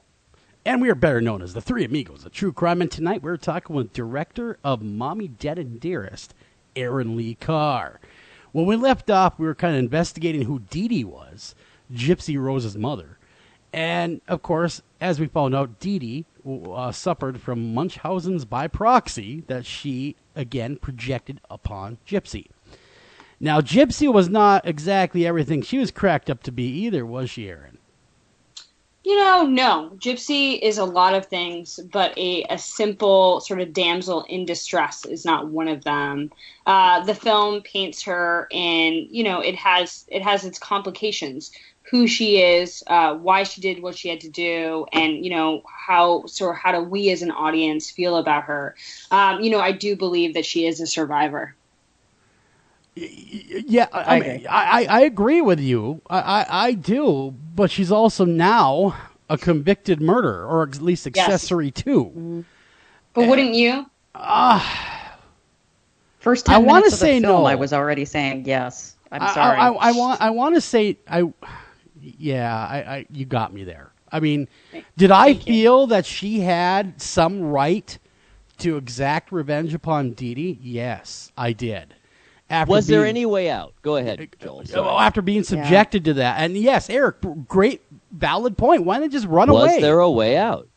[0.66, 2.82] And we are better known as the Three Amigos, a true crime.
[2.82, 6.34] And tonight we're talking with director of Mommy Dead and Dearest,
[6.76, 7.98] Erin Lee Carr.
[8.52, 11.54] When we left off, we were kind of investigating who Dee Dee was,
[11.90, 13.16] Gypsy Rose's mother.
[13.72, 19.42] And of course, as we found out, Dee Dee uh, suffered from Munchausen's by proxy
[19.48, 22.46] that she again projected upon Gypsy.
[23.38, 27.48] Now, Gypsy was not exactly everything she was cracked up to be either, was she,
[27.48, 27.78] Erin?
[29.06, 29.92] You know, no.
[29.98, 35.04] Gypsy is a lot of things, but a, a simple sort of damsel in distress
[35.04, 36.32] is not one of them.
[36.66, 41.52] Uh, the film paints her, and you know, it has it has its complications.
[41.90, 45.62] Who she is, uh, why she did what she had to do, and you know
[45.66, 48.74] how sort of how do we as an audience feel about her?
[49.10, 51.54] Um, you know, I do believe that she is a survivor.
[52.96, 56.00] Yeah, I, I, mean, I, I agree with you.
[56.08, 58.96] I, I, I do, but she's also now
[59.28, 62.44] a convicted murderer, or at least accessory to.
[63.12, 63.86] But wouldn't you?
[64.14, 64.96] Ah,
[66.26, 67.44] First I wanna minutes of the say film, no.
[67.44, 68.96] I was already saying yes.
[69.12, 69.58] I'm I- sorry.
[69.58, 70.20] I, I, I want.
[70.20, 70.98] I want to say.
[71.08, 71.32] I.
[72.18, 72.56] Yeah.
[72.56, 73.06] I, I.
[73.10, 73.90] You got me there.
[74.10, 74.48] I mean,
[74.96, 77.98] did I feel that she had some right
[78.58, 80.58] to exact revenge upon Dee Dee?
[80.62, 81.94] Yes, I did.
[82.48, 83.74] After Was there any way out?
[83.82, 84.60] Go ahead, Joel.
[84.60, 84.88] Uh, sorry.
[84.88, 87.16] Oh, after being subjected to that, and yes, Eric,
[87.48, 88.84] great, valid point.
[88.84, 89.74] Why not just run Was away?
[89.74, 90.68] Was there a way out?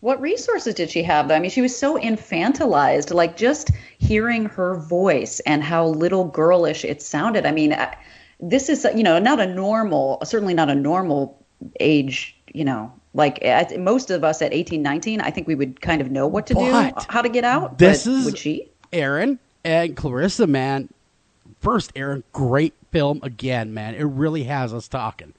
[0.00, 1.28] What resources did she have?
[1.28, 1.34] though?
[1.34, 3.12] I mean, she was so infantilized.
[3.12, 7.44] Like just hearing her voice and how little girlish it sounded.
[7.46, 7.96] I mean, I-
[8.40, 11.44] this is you know not a normal, certainly not a normal
[11.80, 12.36] age.
[12.52, 16.00] You know, like at, most of us at 18, 19, I think we would kind
[16.00, 17.78] of know what to But do, how to get out.
[17.78, 18.70] This but is would she?
[18.92, 20.88] Erin and Clarissa, man.
[21.60, 23.94] First, Erin, great film again, man.
[23.94, 25.32] It really has us talking.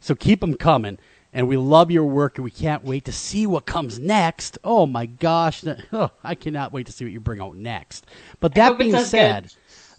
[0.00, 0.98] So keep them coming.
[1.32, 4.56] And we love your work, and we can't wait to see what comes next.
[4.64, 5.62] Oh my gosh,
[5.92, 8.06] oh, I cannot wait to see what you bring out next.
[8.40, 9.52] But that being said, good.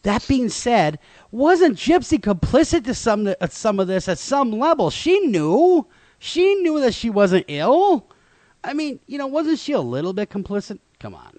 [0.07, 0.99] That being said,
[1.31, 4.89] wasn't Gypsy complicit to some at some of this at some level?
[4.89, 5.85] She knew,
[6.17, 8.09] she knew that she wasn't ill.
[8.63, 10.79] I mean, you know, wasn't she a little bit complicit?
[10.99, 11.38] Come on.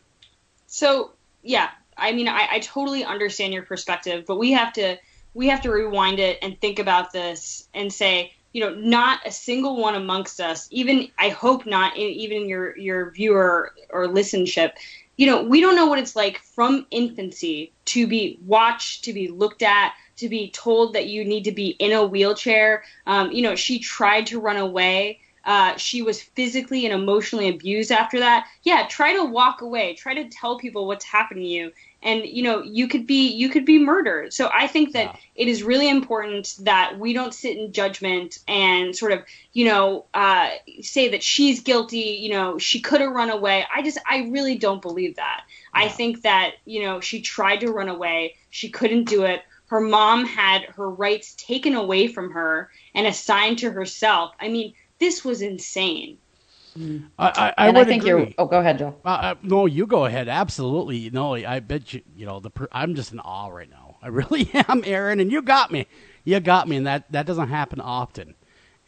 [0.67, 1.13] So
[1.43, 4.99] yeah, I mean, I, I totally understand your perspective, but we have to
[5.33, 9.31] we have to rewind it and think about this and say, you know, not a
[9.31, 14.73] single one amongst us, even I hope not, even your your viewer or listenership,
[15.19, 19.27] you know, we don't know what it's like from infancy to be watched, to be
[19.27, 22.85] looked at, to be told that you need to be in a wheelchair.
[23.05, 25.21] Um, you know, she tried to run away.
[25.45, 28.47] Uh, she was physically and emotionally abused after that.
[28.63, 29.95] Yeah, try to walk away.
[29.95, 31.73] Try to tell people what's happening to you,
[32.03, 34.33] and you know you could be you could be murdered.
[34.33, 38.95] So I think that it is really important that we don't sit in judgment and
[38.95, 40.51] sort of you know uh,
[40.81, 42.19] say that she's guilty.
[42.21, 43.65] You know she could have run away.
[43.75, 45.45] I just I really don't believe that.
[45.73, 48.37] I think that you know she tried to run away.
[48.51, 49.43] She couldn't do it.
[49.67, 54.35] Her mom had her rights taken away from her and assigned to herself.
[54.41, 56.19] I mean, this was insane.
[57.19, 58.09] I, I, I and I think agree.
[58.09, 58.29] you're.
[58.39, 58.95] Oh, go ahead, Joe.
[59.05, 60.29] Uh, uh, no, you go ahead.
[60.29, 61.11] Absolutely.
[61.11, 62.03] No, I bet you.
[62.17, 63.97] You know, the per- I'm just in awe right now.
[64.03, 65.87] I really am, Erin, and you got me.
[66.25, 68.35] You got me, and that that doesn't happen often.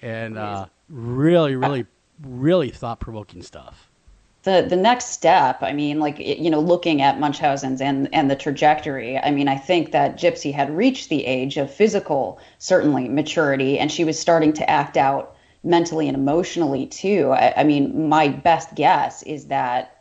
[0.02, 1.86] And uh, really, really,
[2.22, 3.90] really thought provoking stuff.
[4.44, 8.36] the the next step i mean like you know looking at munchausen's and and the
[8.36, 13.78] trajectory i mean i think that gypsy had reached the age of physical certainly maturity
[13.78, 18.28] and she was starting to act out mentally and emotionally too i, I mean my
[18.28, 19.96] best guess is that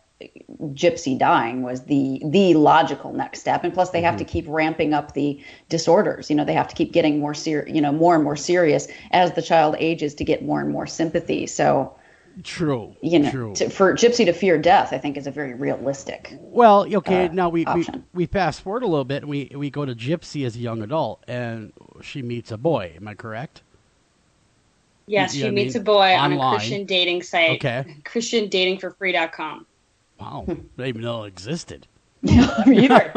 [0.73, 4.93] gypsy dying was the the logical next step and plus they have to keep ramping
[4.93, 8.15] up the disorders you know they have to keep getting more ser- you know more
[8.15, 11.95] and more serious as the child ages to get more and more sympathy so
[12.43, 12.95] True.
[13.01, 13.53] you know, True.
[13.55, 16.37] to, for Gypsy to fear death, I think is a very realistic.
[16.39, 17.25] Well, okay.
[17.25, 19.93] uh, now we, we we fast forward a little bit, and we we go to
[19.93, 22.93] Gypsy as a young adult, and she meets a boy.
[22.95, 23.63] Am I correct?
[25.09, 27.51] Yes, Yeah, she I means mean, a boy on a Christian dating site.
[27.65, 27.95] Okay.
[28.03, 29.65] ChristianDatingForFree.com.
[30.19, 31.87] Wow, I didn't even know it existed.
[32.23, 33.11] Either.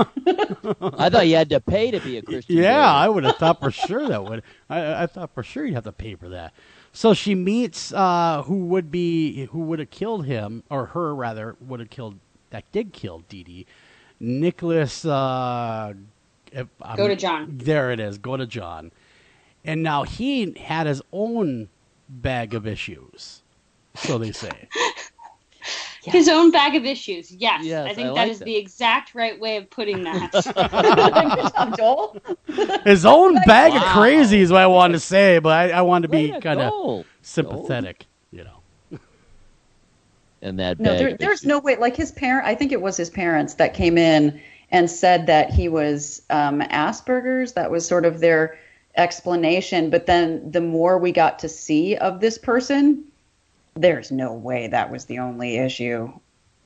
[0.80, 2.56] I thought you had to pay to be a Christian.
[2.56, 2.94] Yeah, dater.
[2.94, 4.42] I would have thought for sure that would.
[4.70, 6.54] I, I thought for sure you'd have to pay for that.
[6.92, 11.56] So she meets uh, who would be who would have killed him or her rather
[11.60, 12.18] would have killed
[12.50, 13.66] that did kill Dee Dee.
[14.20, 15.04] Nicholas.
[15.04, 15.94] Uh,
[16.52, 17.64] if I'm- Godejohn.
[17.64, 18.18] There it is.
[18.18, 18.92] Godejohn.
[19.64, 21.68] And now he had his own
[22.20, 23.42] bag of issues.
[23.94, 24.68] So they say.
[26.04, 27.30] His own bag of issues.
[27.30, 28.44] Yes, Yes, I think I that like is that.
[28.46, 30.32] the exact right way of putting that.
[30.32, 32.16] Good job, Joel.
[32.84, 36.08] His own bag of crazy is what I wanted to say, but I, I wanted
[36.08, 37.06] to Way be kind of go.
[37.22, 38.06] sympathetic.
[38.32, 38.62] You know.
[40.42, 41.76] And that No, there, of there's no way.
[41.76, 44.40] Like his parent, I think it was his parents that came in
[44.70, 47.52] and said that he was um, Asperger's.
[47.52, 48.58] That was sort of their
[48.96, 49.90] explanation.
[49.90, 53.04] But then the more we got to see of this person,
[53.74, 56.12] there's no way that was the only issue.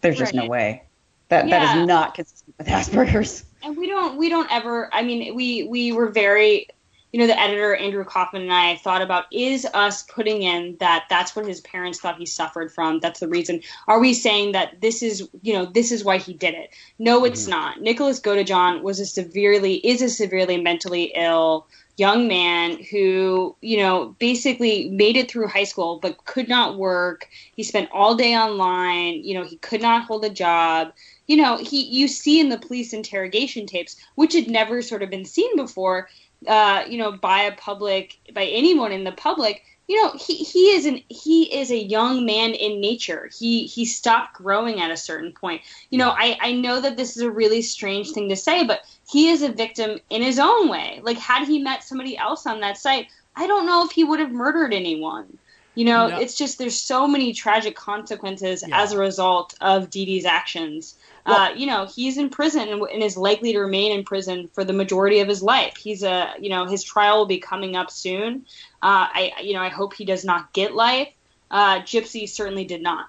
[0.01, 0.83] There's just no way.
[1.29, 1.81] That that Yeah.
[1.81, 3.45] is not consistent with Asperger's.
[3.63, 6.69] and we don't we don't ever i mean we we were very
[7.13, 11.05] you know the editor andrew kaufman and i thought about is us putting in that
[11.09, 14.81] that's what his parents thought he suffered from that's the reason are we saying that
[14.81, 17.53] this is you know this is why he did it no it's mm-hmm.
[17.53, 21.67] not nicholas godejohn was a severely is a severely mentally ill
[21.97, 27.29] young man who you know basically made it through high school but could not work.
[27.55, 29.25] He spent all day online.
[29.25, 30.93] You know he could not hold a job.
[31.27, 35.11] You know he you see in the police interrogation tapes which had never sort of
[35.11, 36.09] been seen before
[36.47, 40.71] uh, you know by a public by anyone in the public you know he, he
[40.71, 43.31] is an he is a young man in nature.
[43.39, 45.63] He he stopped growing at a certain point.
[45.91, 48.81] You know i i know that this is a really strange thing to say but
[49.09, 51.01] he is a victim in his own way.
[51.03, 54.21] Like had he met somebody else on that site i don't know if he would
[54.21, 55.39] have murdered anyone.
[55.75, 56.19] You know No.
[56.19, 60.97] it's just there's so many tragic consequences as a result of Dee Dee's actions
[61.27, 64.65] uh, you know, he's in prison and, and is likely to remain in prison for
[64.65, 65.77] the majority of his life.
[65.77, 68.47] He's a, you know, his trial will be coming up soon.
[68.83, 71.09] Uh, I, you know, I hope he does not get life.
[71.51, 73.09] Uh, Gypsy certainly did not.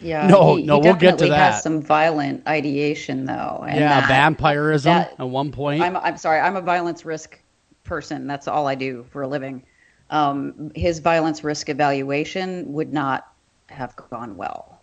[0.00, 0.26] Yeah.
[0.26, 1.52] No, he, no, he we'll get to definitely that.
[1.52, 3.64] Has some violent ideation though.
[3.68, 5.82] And yeah, that- vampirism that- at one point.
[5.82, 7.38] I'm, I'm sorry, I'm a violence risk
[7.84, 8.26] person.
[8.26, 9.64] That's all I do for a living.
[10.10, 13.32] Um, his violence risk evaluation would not
[13.68, 14.80] have gone well.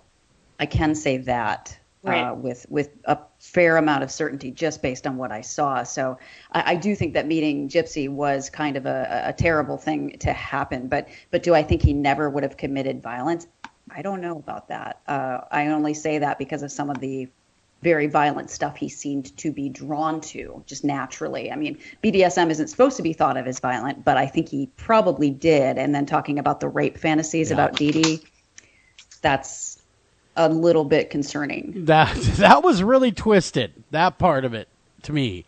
[0.60, 1.78] I can say that
[2.08, 5.84] uh, with with a fair amount of certainty, just based on what I saw.
[5.84, 6.18] So
[6.52, 10.34] I, I do think that meeting Gypsy was kind of a, a terrible thing to
[10.34, 10.88] happen.
[10.88, 13.48] But but do I think he never would have committed violence?
[13.90, 15.02] I don't know about that.
[15.08, 17.30] Uh, I only say that because of some of the
[17.82, 21.52] very violent stuff he seemed to be drawn to just naturally.
[21.52, 24.68] I mean, BDSM isn't supposed to be thought of as violent, but I think he
[24.78, 25.78] probably did.
[25.78, 28.24] And then talking about the rape fantasies about Dee Dee,
[29.22, 29.77] that's
[30.38, 31.86] a little bit concerning.
[31.86, 33.74] That that was really twisted.
[33.92, 34.68] That part of it
[35.04, 35.46] to me,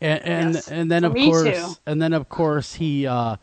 [0.00, 0.68] and and, Yes.
[0.68, 1.72] and then For of course, too.
[1.86, 3.36] and then of course he uh,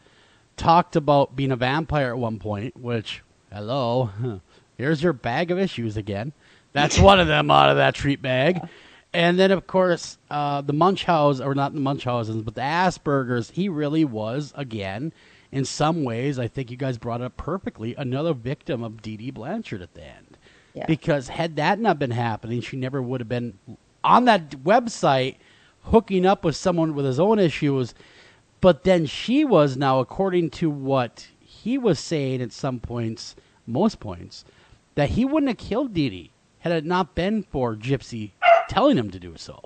[0.55, 2.77] talked about being a vampire at one point.
[2.77, 3.21] Which
[3.51, 4.11] hello,
[4.77, 6.31] here's your bag of issues again.
[6.73, 8.59] That's one of them out of that treat bag.
[9.13, 13.51] And then of course uh, the Munchausen, or not the Munchausen's, but the Asperger's.
[13.51, 15.11] He really was again.
[15.49, 17.95] In some ways, I think you guys brought it up perfectly.
[17.95, 20.26] Another victim of Dee Dee Blanchard at the end
[20.77, 20.85] Yeah.
[20.85, 23.57] because had that not been happening, she never would have been
[24.03, 25.37] on that website
[25.83, 27.95] hooking up with someone with his own issues.
[28.61, 33.35] But then she was now, according to what he was saying at some points,
[33.65, 34.45] most points,
[34.95, 38.31] that he wouldn't have killed Dee Dee had it not been for Gypsy
[38.69, 39.61] telling him to do so.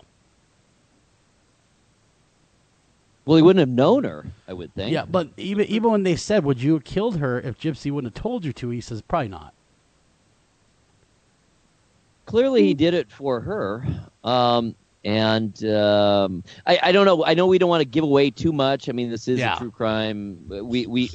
[3.25, 4.91] Well, he wouldn't have known her, I would think.
[4.91, 8.15] Yeah, but even even when they said, "Would you have killed her if Gypsy wouldn't
[8.15, 9.53] have told you to?" He says, "Probably not."
[12.31, 13.85] Clearly he did it for her.
[14.23, 17.25] Um, and um, I, I don't know.
[17.25, 18.87] I know we don't want to give away too much.
[18.87, 19.55] I mean, this is Yeah.
[19.55, 20.37] a true crime.
[20.47, 21.09] We we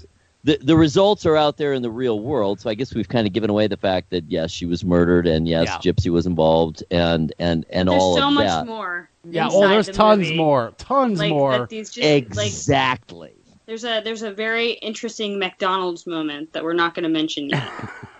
[0.45, 2.61] the the results are out there in the real world.
[2.61, 5.27] So I guess we've kind of given away the fact that yes, she was murdered,
[5.27, 5.79] and yes, Yeah.
[5.93, 8.67] Gypsy was involved, and and and There's all so of much that.
[8.67, 9.09] more.
[9.29, 10.37] Yeah, inside oh, there's the tons movie.
[10.37, 11.59] more, tons Like, more.
[11.59, 13.33] that these just, like, Exactly.
[13.67, 17.69] there's a there's a very interesting McDonald's moment that we're not going to mention yet.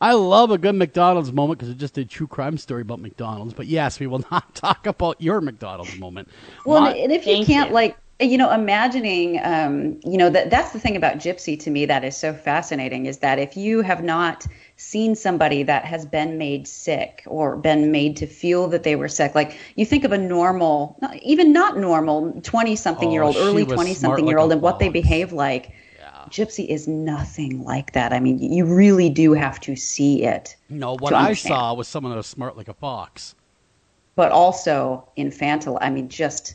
[0.00, 3.54] I love a good McDonald's moment because it's just a true crime story about McDonald's.
[3.54, 6.28] But yes, we will not talk about your McDonald's moment.
[6.64, 10.72] Well, My- and if you can't like you know imagining um, you know that that's
[10.72, 14.04] the thing about gypsy to me that is so fascinating is that if you have
[14.04, 14.46] not
[14.76, 19.08] seen somebody that has been made sick or been made to feel that they were
[19.08, 23.36] sick like you think of a normal not, even not normal 20 something year old
[23.36, 25.72] Oh, early 20 something like year old a and what they behave like
[26.32, 30.96] gypsy is nothing like that i mean you really do have to see it no,
[30.96, 33.34] what I saw was someone that was smart like a fox.
[34.14, 35.78] but also infantile.
[35.80, 36.54] I mean, just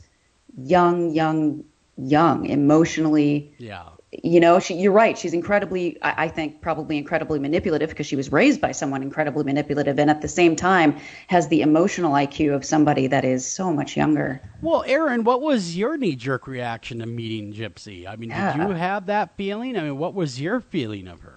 [0.57, 1.63] young, young,
[1.97, 3.53] young, emotionally.
[3.59, 3.83] Yeah.
[4.23, 5.17] You know, she, you're right.
[5.17, 9.43] She's incredibly, I, I think, probably incredibly manipulative because she was raised by someone incredibly
[9.43, 13.71] manipulative, and at the same time has the emotional IQ of somebody that is so
[13.71, 14.41] much younger.
[14.61, 18.07] Well, Erin, what was your knee jerk reaction to meeting Gypsy?
[18.07, 19.77] I mean, did you have that feeling?
[19.77, 21.36] I mean, what was your feeling of her?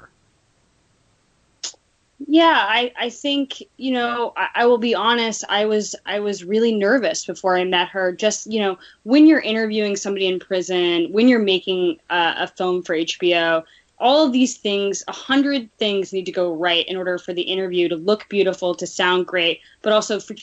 [2.27, 5.45] Yeah, I, I think you know I, I will be honest.
[5.49, 8.13] I was I was really nervous before I met her.
[8.13, 12.83] Just you know when you're interviewing somebody in prison, when you're making uh, a film
[12.83, 13.65] for HBO,
[13.99, 17.43] all of these things, a hundred things need to go right in order for the
[17.43, 20.35] interview to look beautiful, to sound great, but also for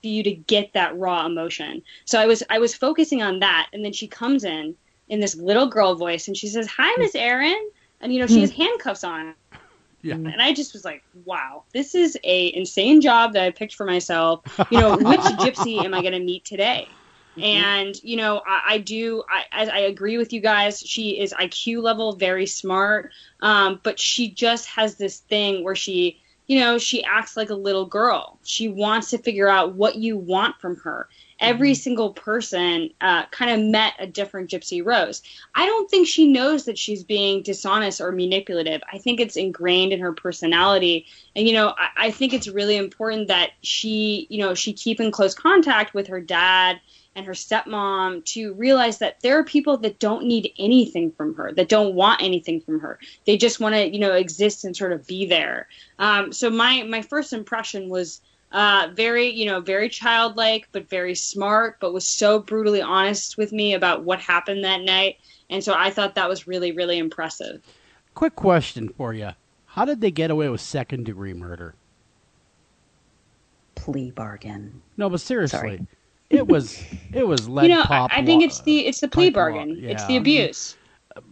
[0.00, 1.82] for you to get that raw emotion.
[2.04, 4.76] So I was I was focusing on that, and then she comes in
[5.08, 8.42] in this little girl voice, and she says, "Hi, Miss Erin," and you know she
[8.42, 9.34] has handcuffs on.
[10.02, 10.14] Yeah.
[10.14, 13.84] And I just was like, wow, this is a insane job that I picked for
[13.84, 14.42] myself.
[14.70, 16.88] You know, which gypsy am I going to meet today?
[17.40, 19.22] And you know, I, I do.
[19.30, 20.80] I, I I agree with you guys.
[20.80, 26.20] She is IQ level, very smart, um, but she just has this thing where she,
[26.48, 28.38] you know, she acts like a little girl.
[28.42, 31.08] She wants to figure out what you want from her.
[31.40, 35.22] Every single person uh, kind of met a different Gypsy Rose.
[35.54, 38.82] I don't think she knows that she's being dishonest or manipulative.
[38.92, 41.06] I think it's ingrained in her personality.
[41.36, 45.00] And, you know, I, I think it's really important that she, you know, she keep
[45.00, 46.80] in close contact with her dad
[47.14, 51.52] and her stepmom to realize that there are people that don't need anything from her,
[51.52, 52.98] that don't want anything from her.
[53.26, 55.68] They just want to, you know, exist and sort of be there.
[55.98, 58.20] Um, so my my first impression was
[58.52, 63.52] uh, very, you know, very childlike, but very smart, but was so brutally honest with
[63.52, 65.16] me about what happened that night.
[65.50, 67.62] And so I thought that was really, really impressive.
[68.14, 69.30] Quick question for you:
[69.66, 71.74] How did they get away with second degree murder?
[73.74, 74.82] Plea bargain.
[74.96, 75.86] No, but seriously, Sorry.
[76.30, 78.10] it was it was lead you know, I, pop.
[78.12, 79.78] I think law- it's the it's the plea pipe law, bargain.
[79.84, 80.20] It's the yeah.
[80.20, 80.76] abuse.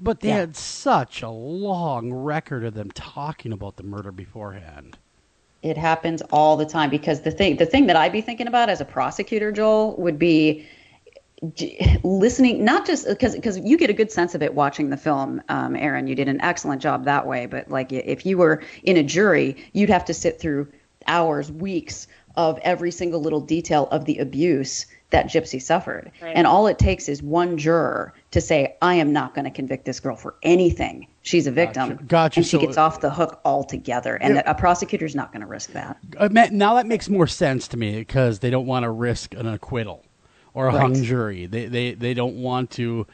[0.00, 0.36] But they Yeah.
[0.36, 4.98] had such a long record of them talking about the murder beforehand.
[5.62, 8.68] It happens all the time because the thing the thing that I'd be thinking about
[8.68, 10.66] as a prosecutor, Joel, would be
[12.02, 15.42] listening not just because because you get a good sense of it watching the film
[15.48, 16.06] um, erin.
[16.06, 17.46] You did an excellent job that way.
[17.46, 20.68] But like if you were in a jury you'd have to sit through
[21.06, 26.10] hours weeks of every single little detail of the abuse that gypsy suffered.
[26.20, 26.36] Right.
[26.36, 29.84] and all it takes is one juror to say i am not going to convict
[29.84, 32.04] this girl for anything she's a victim Gotcha.
[32.04, 32.38] Gotcha.
[32.40, 34.42] and she So- gets off the hook altogether and Yeah.
[34.46, 37.98] a prosecutor's not going to risk that Uh, Now that makes more sense to me
[37.98, 40.04] because they don't want to risk an acquittal
[40.54, 40.80] or a Right.
[40.80, 41.46] hung jury.
[41.46, 43.06] They, they they don't want to,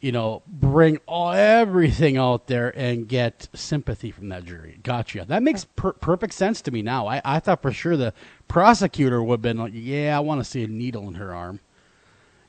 [0.00, 4.78] you know, bring all everything out there and get sympathy from that jury.
[4.82, 5.24] Gotcha.
[5.26, 7.06] That makes per- perfect sense to me now.
[7.08, 8.12] I, I thought for sure the
[8.48, 11.60] prosecutor would have been like, yeah, I want to see a needle in her arm.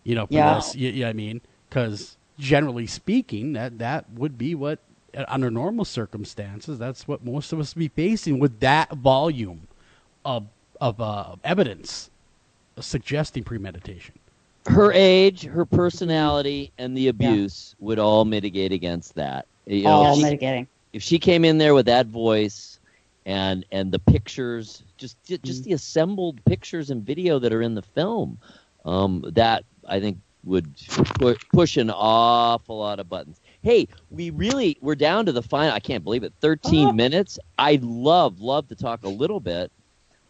[0.04, 0.56] You know, for Yeah.
[0.56, 0.76] this.
[0.76, 1.42] You, you know I mean?
[1.70, 4.80] Because generally speaking, that that would be what
[5.28, 9.68] under normal circumstances, that's what most of us would be facing with that volume
[10.26, 10.48] of
[10.80, 12.10] of uh, evidence
[12.80, 14.14] suggesting premeditation.
[14.68, 19.48] Her age, her personality, and the abuse would all mitigate against that.
[19.66, 22.80] You know, all if she- mitigating if she came in there with that voice
[23.26, 27.76] and and the pictures just ju- just the assembled pictures and video that are in
[27.76, 28.38] the film
[28.86, 30.74] um, that i think would
[31.20, 35.74] pu- push an awful lot of buttons hey we really we're down to the final
[35.74, 39.72] i can't believe it 13 minutes i'd love love to talk a little bit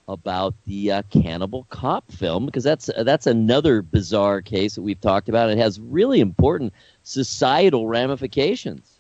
[0.09, 5.27] about the uh, cannibal cop film because that's that's another bizarre case that we've talked
[5.27, 6.73] about it has really important
[7.03, 8.97] societal ramifications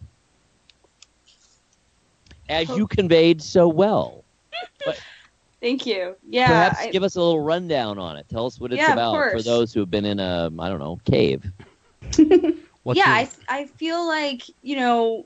[2.49, 4.23] as you conveyed so well.
[5.61, 6.15] Thank you.
[6.27, 6.47] Yeah.
[6.47, 8.27] Perhaps I- give us a little rundown on it.
[8.29, 10.79] Tell us what it's Yeah, about for those who have been in a I don't
[10.79, 11.43] know cave.
[12.87, 15.25] What's yeah, your- I I feel like you know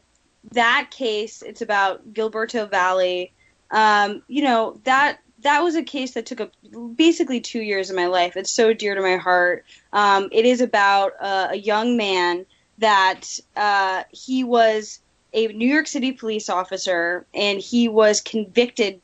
[0.54, 1.44] that case.
[1.44, 3.28] It's about Gilberto Valle.
[3.70, 6.50] Um, you know that that was a case that took a,
[6.96, 8.36] basically two years of my life.
[8.36, 9.64] It's so dear to my heart.
[9.94, 12.48] Um, it is about uh, a young man
[12.80, 15.00] that uh, he was
[15.32, 19.02] a New York City police officer, and he was convicted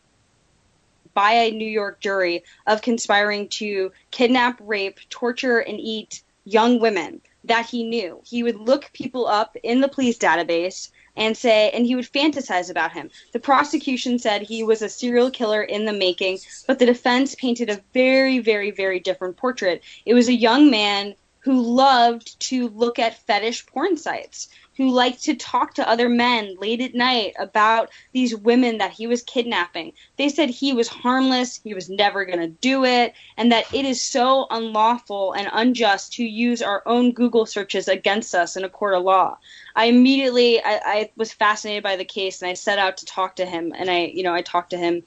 [1.14, 7.22] by a New York jury of conspiring to kidnap, rape, torture, and eat young women
[7.48, 8.22] that he knew.
[8.26, 12.70] He would look people up in the police database and say, and he would fantasize
[12.70, 13.10] about him.
[13.34, 17.70] The prosecution said he was a serial killer in the making, but the defense painted
[17.70, 19.84] a very, very, very different portrait.
[20.06, 25.24] It was a young man who loved to look at fetish porn sites, who liked
[25.24, 29.92] to talk to other men late at night about these women that he was kidnapping.
[30.18, 33.86] They said he was harmless, he was never going to do it, and that it
[33.86, 38.70] is so unlawful and unjust to use our own Google searches against us in a
[38.70, 39.38] court of law.
[39.76, 43.36] I immediately I, I was fascinated by the case and I set out to talk
[43.38, 45.04] to him and I you know I talked to him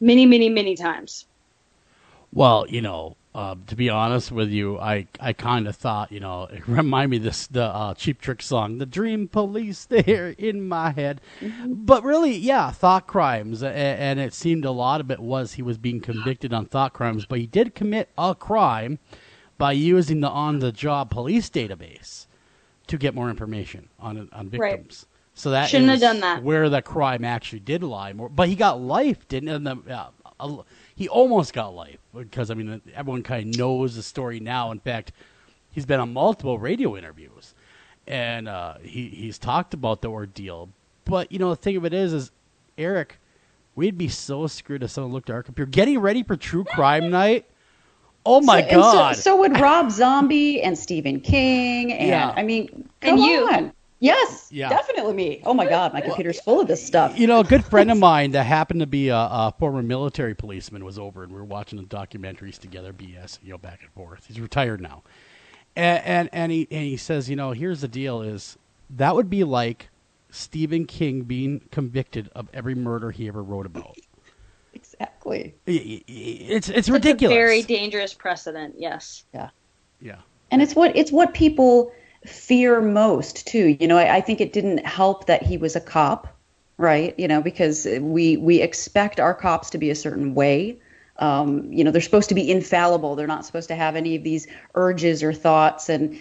[0.00, 1.26] many many many times.
[2.32, 6.20] Well, you know, Uh, to be honest with you, I, I kind of thought, you
[6.20, 10.28] know, it reminded me of this the uh, Cheap Trick song, "The Dream Police," there
[10.38, 11.20] in my head.
[11.66, 15.62] But really, yeah, thought crimes, and, and it seemed a lot of it was he
[15.62, 19.00] was being convicted on thought crimes, but he did commit a crime
[19.58, 22.26] by using the on-the-job police database
[22.86, 24.76] to get more information on on Right.
[24.76, 25.06] victims.
[25.36, 26.44] So that Shouldn't have done that.
[26.44, 29.48] Where the crime actually did lie more, but he got life, didn't?
[29.48, 30.62] And the, uh,
[30.94, 34.70] he almost got life because I mean everyone kind of knows the story now.
[34.70, 35.12] In fact,
[35.72, 37.54] he's been on multiple radio interviews,
[38.06, 40.68] and uh, he he's talked about the ordeal.
[41.04, 42.30] But you know the thing of it is, is
[42.78, 43.18] Eric,
[43.74, 47.10] we'd be so screwed if someone looked at our computer getting ready for True Crime
[47.22, 47.44] Night.
[48.26, 49.16] Oh my So- and so- God!
[49.16, 52.32] So, would Rob Zombie and Stephen King, and Yeah.
[52.34, 53.48] I mean, And come you.
[53.52, 53.72] on.
[54.00, 54.68] Yes, Yeah.
[54.68, 55.42] definitely me.
[55.44, 57.18] Oh my God, my computer's full of this stuff.
[57.18, 60.34] You know, a good friend of mine that happened to be a, a former military
[60.34, 62.92] policeman was over, and we were watching the documentaries together.
[62.92, 64.26] BS, you know, back and forth.
[64.26, 65.02] He's retired now,
[65.76, 68.58] and and, and he and he says, you know, here's the deal: is
[68.90, 69.88] that would be like
[70.30, 73.96] Stephen King being convicted of every murder he ever wrote about.
[74.76, 75.54] Exactly.
[75.66, 77.34] It's it's a ridiculous.
[77.34, 78.74] very dangerous precedent.
[78.76, 79.24] Yes.
[79.32, 79.50] Yeah.
[80.00, 80.18] Yeah.
[80.50, 81.92] And it's what it's what people
[82.24, 83.76] fear most too.
[83.80, 86.28] You know, I, I think it didn't help that he was a cop,
[86.78, 87.14] right?
[87.18, 90.78] You know, because we we expect our cops to be a certain way.
[91.18, 93.14] Um, you know, they're supposed to be infallible.
[93.14, 96.18] They're not supposed to have any of these urges or thoughts, and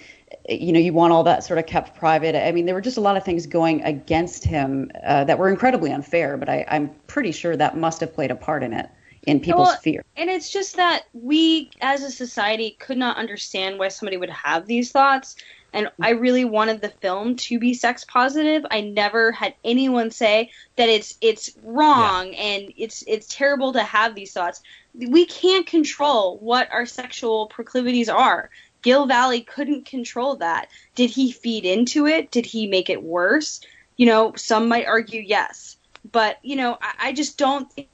[0.49, 2.35] you know, you want all that sort of kept private.
[2.35, 5.49] I mean, there were just a lot of things going against him uh, that were
[5.49, 6.37] incredibly unfair.
[6.37, 8.89] But I, I'm pretty sure that must have played a part in it,
[9.23, 10.03] in people's Well, fear.
[10.17, 14.65] And it's just that we, as a society, could not understand why somebody would have
[14.65, 15.35] these thoughts.
[15.73, 18.63] And I really wanted the film to be sex positive.
[18.69, 24.13] I never had anyone say that it's it's wrong and it's it's terrible to have
[24.13, 24.61] these thoughts.
[24.93, 28.51] We can't control what our sexual proclivities are.
[28.83, 30.69] Gil Valle couldn't control that.
[30.93, 32.29] Did he feed into it?
[32.29, 33.61] Did he make it worse?
[33.97, 35.77] You know, some might argue yes.
[36.11, 37.87] But, you know, I, I just don't think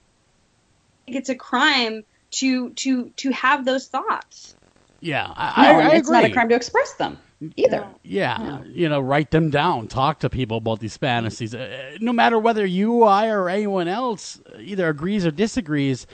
[1.07, 4.55] it's a crime to to to have those thoughts.
[4.99, 7.19] Yeah, I, No, I, I it's not a crime to express them
[7.55, 7.87] either.
[8.03, 9.87] Yeah, you know, write them down.
[9.87, 11.53] Talk to people about these fantasies.
[11.55, 16.05] Uh, no matter whether you, I, or anyone else either agrees or disagrees,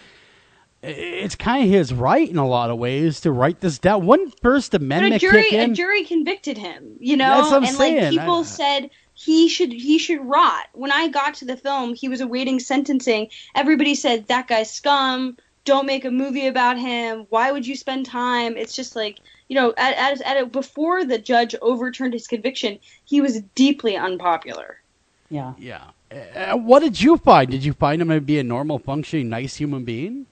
[0.83, 4.05] it's kind of his right in a lot of ways to write this down.
[4.05, 7.57] One First But a Amendment jury kick a jury convicted him, you know, That's what
[7.57, 8.01] I'm and saying.
[8.03, 10.67] like people I- said he should he should rot.
[10.73, 13.29] When I got to the film, he was awaiting sentencing.
[13.55, 15.37] Everybody said that guy's scum.
[15.63, 17.25] Don't make a movie about him.
[17.29, 18.55] Why would you spend time?
[18.55, 22.79] It's just like you know, at at, at a, before the judge overturned his conviction,
[23.05, 24.81] he was deeply unpopular.
[25.29, 25.53] Yeah.
[25.57, 25.83] Yeah.
[26.11, 27.49] Uh, what did you find?
[27.49, 30.27] Did you find him to be a normal, functioning, nice human being?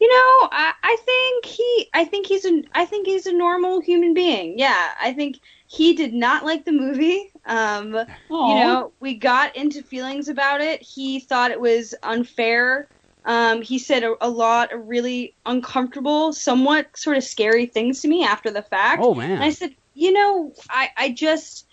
[0.00, 3.80] You know, I, I think he, I think he's a, I think he's a normal
[3.80, 4.58] human being.
[4.58, 5.38] Yeah, I think
[5.68, 7.30] he did not like the movie.
[7.46, 7.94] Um,
[8.28, 10.82] you know, we got into feelings about it.
[10.82, 12.88] He thought it was unfair.
[13.24, 18.08] Um, he said a, a lot of really uncomfortable, somewhat sort of scary things to
[18.08, 19.00] me after the fact.
[19.02, 19.30] Oh, man.
[19.30, 21.66] And I said, you know, I, I just,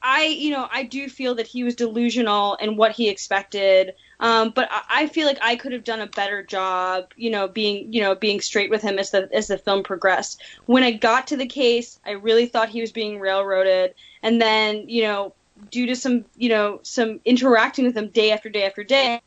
[0.00, 3.94] I, you know, I do feel that he was delusional in what he expected.
[4.20, 7.48] Um, but I, I feel like I could have done a better job, you know,
[7.48, 10.40] being, you know, being straight with him as the as the film progressed.
[10.66, 14.88] When I got to the case, I really thought he was being railroaded, and then,
[14.88, 15.34] you know,
[15.70, 19.20] due to some, you know, some interacting with him day after day after day,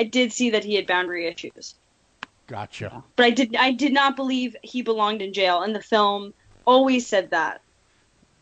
[0.00, 1.74] I did see that he had boundary issues.
[2.46, 3.04] Gotcha.
[3.16, 6.32] But I did, I did not believe he belonged in jail, and the film
[6.64, 7.60] always said that.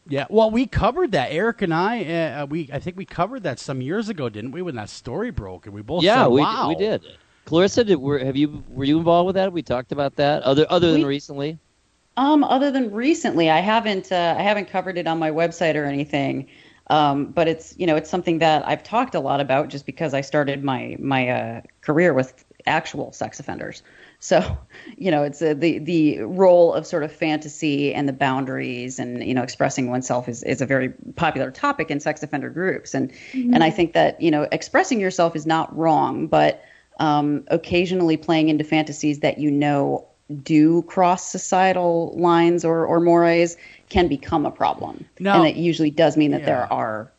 [0.09, 1.33] Yeah, well, we covered that.
[1.33, 4.63] Eric and I, uh, we I think we covered that some years ago, didn't we?
[4.63, 7.03] When that story broke, and we both yeah, said, we "Wow." we did.
[7.45, 9.53] Clarissa, did, were have you were you involved with that?
[9.53, 10.45] We talked about that.
[10.45, 11.59] Other other than We- recently.
[12.17, 15.85] Um, other than recently, I haven't uh, I haven't covered it on my website or
[15.85, 16.49] anything.
[16.91, 20.15] Um, but it's you know it's something that I've talked a lot about just because
[20.15, 23.83] I started my my uh, career with actual sex offenders.
[24.21, 24.57] So
[24.97, 29.23] you know it's uh, the the role of sort of fantasy and the boundaries and
[29.23, 33.13] you know expressing oneself is, is a very popular topic in sex offender groups and
[33.35, 33.55] Mhm.
[33.55, 36.63] and I think that you know expressing yourself is not wrong, but
[37.01, 40.07] um, occasionally playing into fantasies that you know
[40.43, 43.57] do cross societal lines or, or mores
[43.89, 45.05] can become a problem.
[45.19, 46.47] Now- and it usually does mean that Yeah.
[46.47, 47.11] there are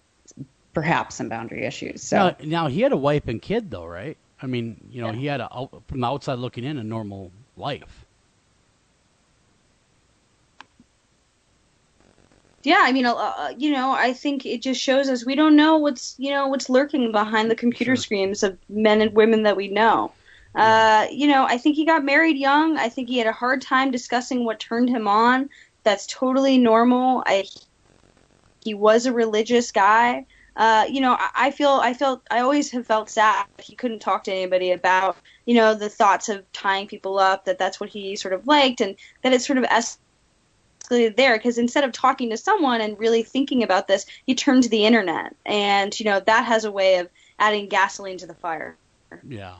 [0.74, 2.02] perhaps some boundary issues.
[2.04, 4.18] So Now, now he had a wife and kid, though, right?
[4.42, 5.50] I mean, you know, he had a
[5.88, 8.06] from the outside looking in a normal life.
[12.64, 15.56] Yeah, I mean, uh, uh, you know, I think it just shows us we don't
[15.56, 19.56] know what's, you know, what's lurking behind the computer screens of men and women that
[19.56, 20.12] we know.
[20.56, 22.78] Uh, you know, I think he got married young.
[22.78, 25.50] I think he had a hard time discussing what turned him on.
[25.84, 27.24] That's totally normal.
[27.26, 27.46] I
[28.64, 30.26] he was a religious guy.
[30.56, 33.76] Uh, you know, I, I feel I felt I always have felt sad that he
[33.76, 37.46] couldn't talk to anybody about you know the thoughts of tying people up.
[37.46, 41.58] That that's what he sort of liked, and that it sort of escalated there because
[41.58, 45.36] instead of talking to someone and really thinking about this, he turned to the internet,
[45.46, 47.08] and you know that has a way of
[47.40, 48.76] adding gasoline to the fire.
[49.28, 49.56] Yeah.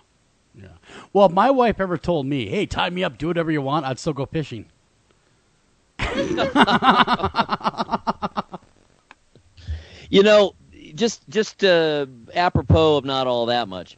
[0.54, 0.68] Yeah.
[1.14, 3.86] Well, if my wife ever told me, "Hey, tie me up, do whatever you want,"
[3.86, 4.66] I'd still go fishing.
[10.10, 10.56] You know,
[10.96, 13.98] just just uh, apropos of not all that much.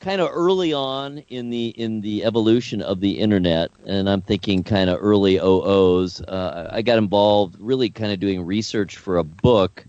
[0.00, 4.64] Kind of early on in the in the evolution of the internet, and I'm thinking
[4.64, 6.20] kind of early OOs.
[6.22, 9.84] Uh, I got involved, really kind of doing research for a book.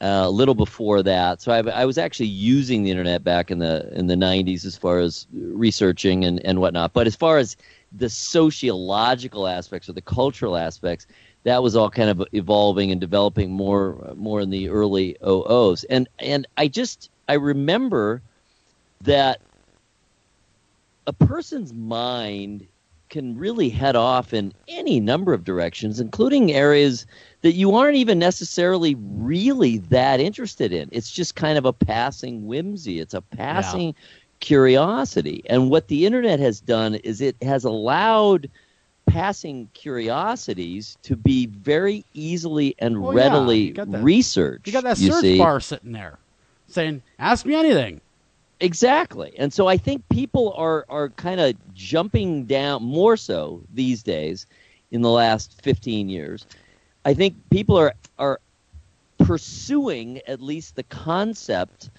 [0.00, 3.58] Uh, a little before that, so I, I was actually using the internet back in
[3.58, 6.92] the in the 90s as far as researching and, and whatnot.
[6.92, 7.56] But as far as
[7.92, 11.06] the sociological aspects or the cultural aspects,
[11.44, 15.84] that was all kind of evolving and developing more more in the early OOs.
[15.84, 18.22] And and I just I remember
[19.02, 19.40] that
[21.06, 22.66] a person's mind
[23.08, 27.06] can really head off in any number of directions, including areas
[27.40, 30.88] that you aren't even necessarily really that interested in.
[30.92, 33.00] It's just kind of a passing whimsy.
[33.00, 33.94] It's a passing
[34.40, 35.42] curiosity.
[35.46, 38.48] And what the internet has done is it has allowed
[39.06, 44.66] passing curiosities to be very easily and oh, yeah, readily you researched.
[44.66, 45.38] You got that you search see.
[45.38, 46.18] bar sitting there,
[46.68, 48.00] saying, "Ask me anything."
[48.60, 49.32] Exactly.
[49.38, 54.46] And so I think people are, are kind of jumping down more so these days
[54.90, 56.44] in the last 15 years.
[57.04, 58.40] I think people are, are
[59.18, 61.90] pursuing at least the concept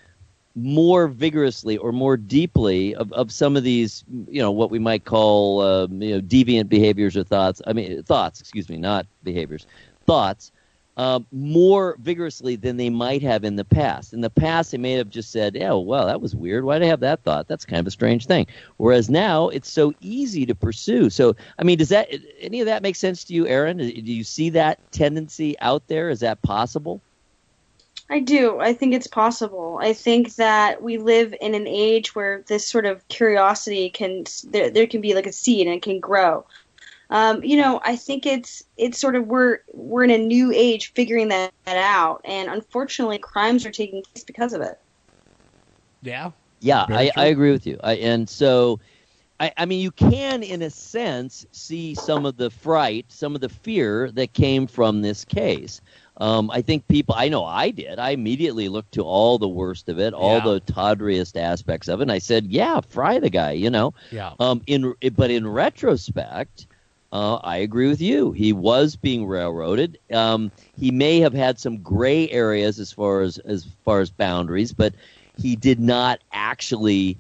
[0.55, 5.05] more vigorously or more deeply of, of some of these, you know, what we might
[5.05, 7.61] call, um, you know, deviant behaviors or thoughts.
[7.67, 9.67] I mean, thoughts, excuse me, not behaviors,
[10.05, 10.51] thoughts
[10.99, 14.11] uh, more vigorously than they might have in the past.
[14.11, 16.65] In the past, they may have just said, "Oh, well, that was weird.
[16.65, 17.47] Why did I have that thought?
[17.47, 21.09] That's kind of a strange thing." Whereas now, it's so easy to pursue.
[21.09, 22.09] So, I mean, does that
[22.41, 23.77] any of that make sense to you, Erin?
[23.77, 26.09] Do you see that tendency out there?
[26.09, 27.01] Is that possible?
[28.09, 28.59] I do.
[28.59, 29.79] I think it's possible.
[29.81, 34.69] I think that we live in an age where this sort of curiosity can there,
[34.69, 36.45] there can be like a seed and it can grow.
[37.11, 40.93] Um, you know, I think it's it's sort of we're we're in a new age
[40.93, 44.79] figuring that, that out, and unfortunately, crimes are taking place because of it.
[46.01, 46.31] Yeah.
[46.61, 47.09] Yeah, I.
[47.15, 47.79] I agree with you.
[47.83, 48.81] I, and so,
[49.39, 53.39] I, I mean, you can, in a sense, see some of the fright, some of
[53.39, 55.79] the fear that came from this case.
[56.19, 57.97] Um, I think people, I know I did.
[57.99, 60.43] I immediately looked to all the worst of it, all Yeah.
[60.43, 63.93] the tawdriest aspects of it, and I said, "Yeah, fry the guy," you know.
[64.11, 64.33] Yeah.
[64.39, 66.67] Um, in but in retrospect,
[67.11, 68.31] uh, I agree with you.
[68.31, 69.97] He was being railroaded.
[70.11, 74.73] Um, he may have had some gray areas as far as as far as boundaries,
[74.73, 74.93] but
[75.37, 77.17] he did not actually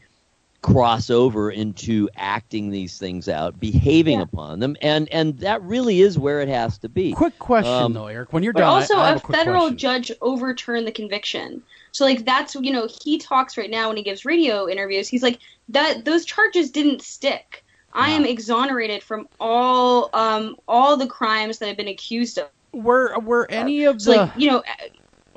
[0.61, 6.19] cross over into acting these things out, behaving upon them, and and that really is
[6.19, 7.13] where it has to be.
[7.13, 8.33] Quick question Um, though, Eric.
[8.33, 9.77] When you're done, also, I have a a federal question.
[9.77, 11.63] judge overturned the conviction.
[11.91, 15.07] So, like, that's you know, he talks right now when he gives radio interviews.
[15.07, 17.63] He's like, that those charges didn't stick.
[17.93, 22.49] I am exonerated from all um all the crimes that I've been accused of.
[22.71, 24.63] Were were any of So, the like, you know,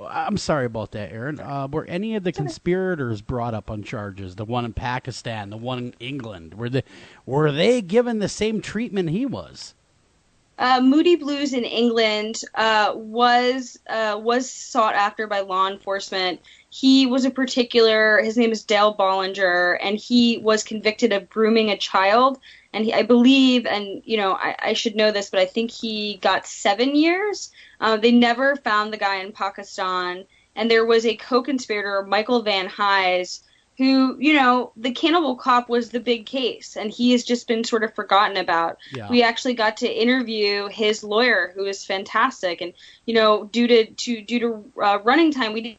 [0.09, 1.41] I'm sorry about that, Erin.
[1.41, 4.37] Uh, were any of the conspirators brought up on charges?
[4.37, 6.85] The one in Pakistan, the one in England, were they
[7.27, 9.75] were they given the same treatment he was?
[10.59, 16.41] uh, Moody Blues in England uh, was uh, was sought after by law enforcement.
[16.75, 18.23] He was a particular.
[18.23, 22.41] His name is Dale Bolinger, and he was convicted of grooming a child.
[22.73, 25.71] And he, I believe, and you know, I, I should know this, but I think
[25.71, 27.53] he got seven years.
[27.79, 30.25] Uh, they never found the guy in Pakistan,
[30.57, 33.43] and there was a co-conspirator, Michael Van Hise,
[33.77, 37.65] who, you know, the Cannibal Cop was the big case, and he has just been
[37.65, 38.79] sort of forgotten about.
[38.95, 39.11] Yeah.
[39.11, 42.73] We actually got to interview his lawyer, who is fantastic, and
[43.05, 45.79] you know, due to, to due to uh, running time, we didn't,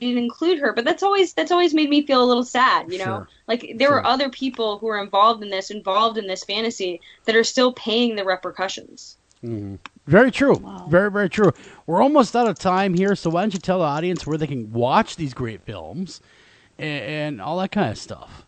[0.00, 2.92] didn't include her, but that's always that's always made me feel a little sad.
[2.92, 3.28] You know, Sure.
[3.48, 7.36] like there were other people who were involved in this, involved in this fantasy, that
[7.36, 9.16] are still paying the repercussions.
[9.44, 9.78] Mhm.
[10.06, 10.62] Very true.
[10.88, 11.52] Very, very true.
[11.86, 14.46] We're almost out of time here, so why don't you tell the audience where they
[14.46, 16.20] can watch these great films
[16.78, 18.44] and, and all that kind of stuff?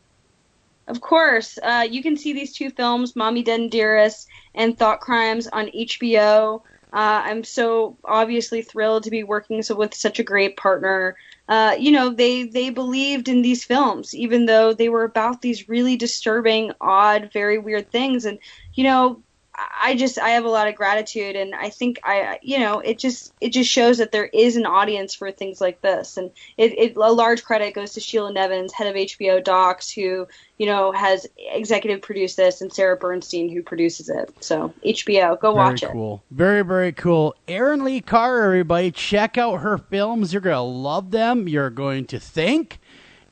[0.88, 5.00] Of course, uh, you can see these two films, Mommy Dead and Dearest and Thought
[5.00, 6.62] Crimes, on HBO.
[6.92, 11.16] Uh, I'm so obviously thrilled to be working so with such a great partner.
[11.48, 15.68] Uh, you know, they they believed in these films, even though they were about these
[15.68, 18.24] really disturbing, odd, very weird things.
[18.24, 18.38] And
[18.74, 19.22] you know,
[19.58, 22.98] I just I have a lot of gratitude, and I think I you know it
[22.98, 26.78] just it just shows that there is an audience for things like this, and it,
[26.78, 30.28] it a large credit goes to Sheila Nevins, head of HBO Docs, who
[30.58, 34.30] you know has executive produced this, and Sarah Bernstein, who produces it.
[34.40, 35.86] So HBO, go watch it.
[35.86, 35.94] very it.
[35.94, 36.22] cool.
[36.30, 37.34] Very, very cool.
[37.48, 40.34] Erin Lee Carr, everybody, check out her films.
[40.34, 41.48] You're gonna love them.
[41.48, 42.78] You're going to think,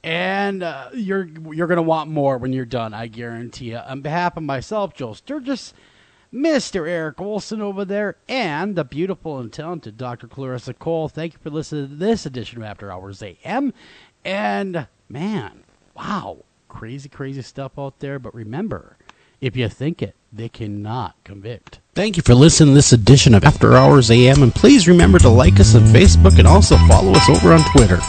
[0.03, 2.95] and uh, you're you're gonna want more when you're done.
[2.95, 3.79] I guarantee you.
[3.79, 5.75] On behalf of myself, Joel Sturgis,
[6.35, 6.89] Mr.
[6.89, 10.27] Eric Olsen over there, and the beautiful and talented Dr.
[10.27, 11.09] Clarissa Cole.
[11.09, 13.73] Thank you for listening to this edition of After Hours AM.
[14.25, 15.63] And man,
[15.97, 16.39] wow,
[16.69, 18.19] crazy, crazy stuff out there.
[18.19, 18.97] But remember,
[19.41, 21.79] if you think it, they cannot convict.
[21.95, 25.29] Thank you for listening to this edition of After Hours AM, and please remember to
[25.29, 28.01] like us on Facebook and also follow us over on Twitter.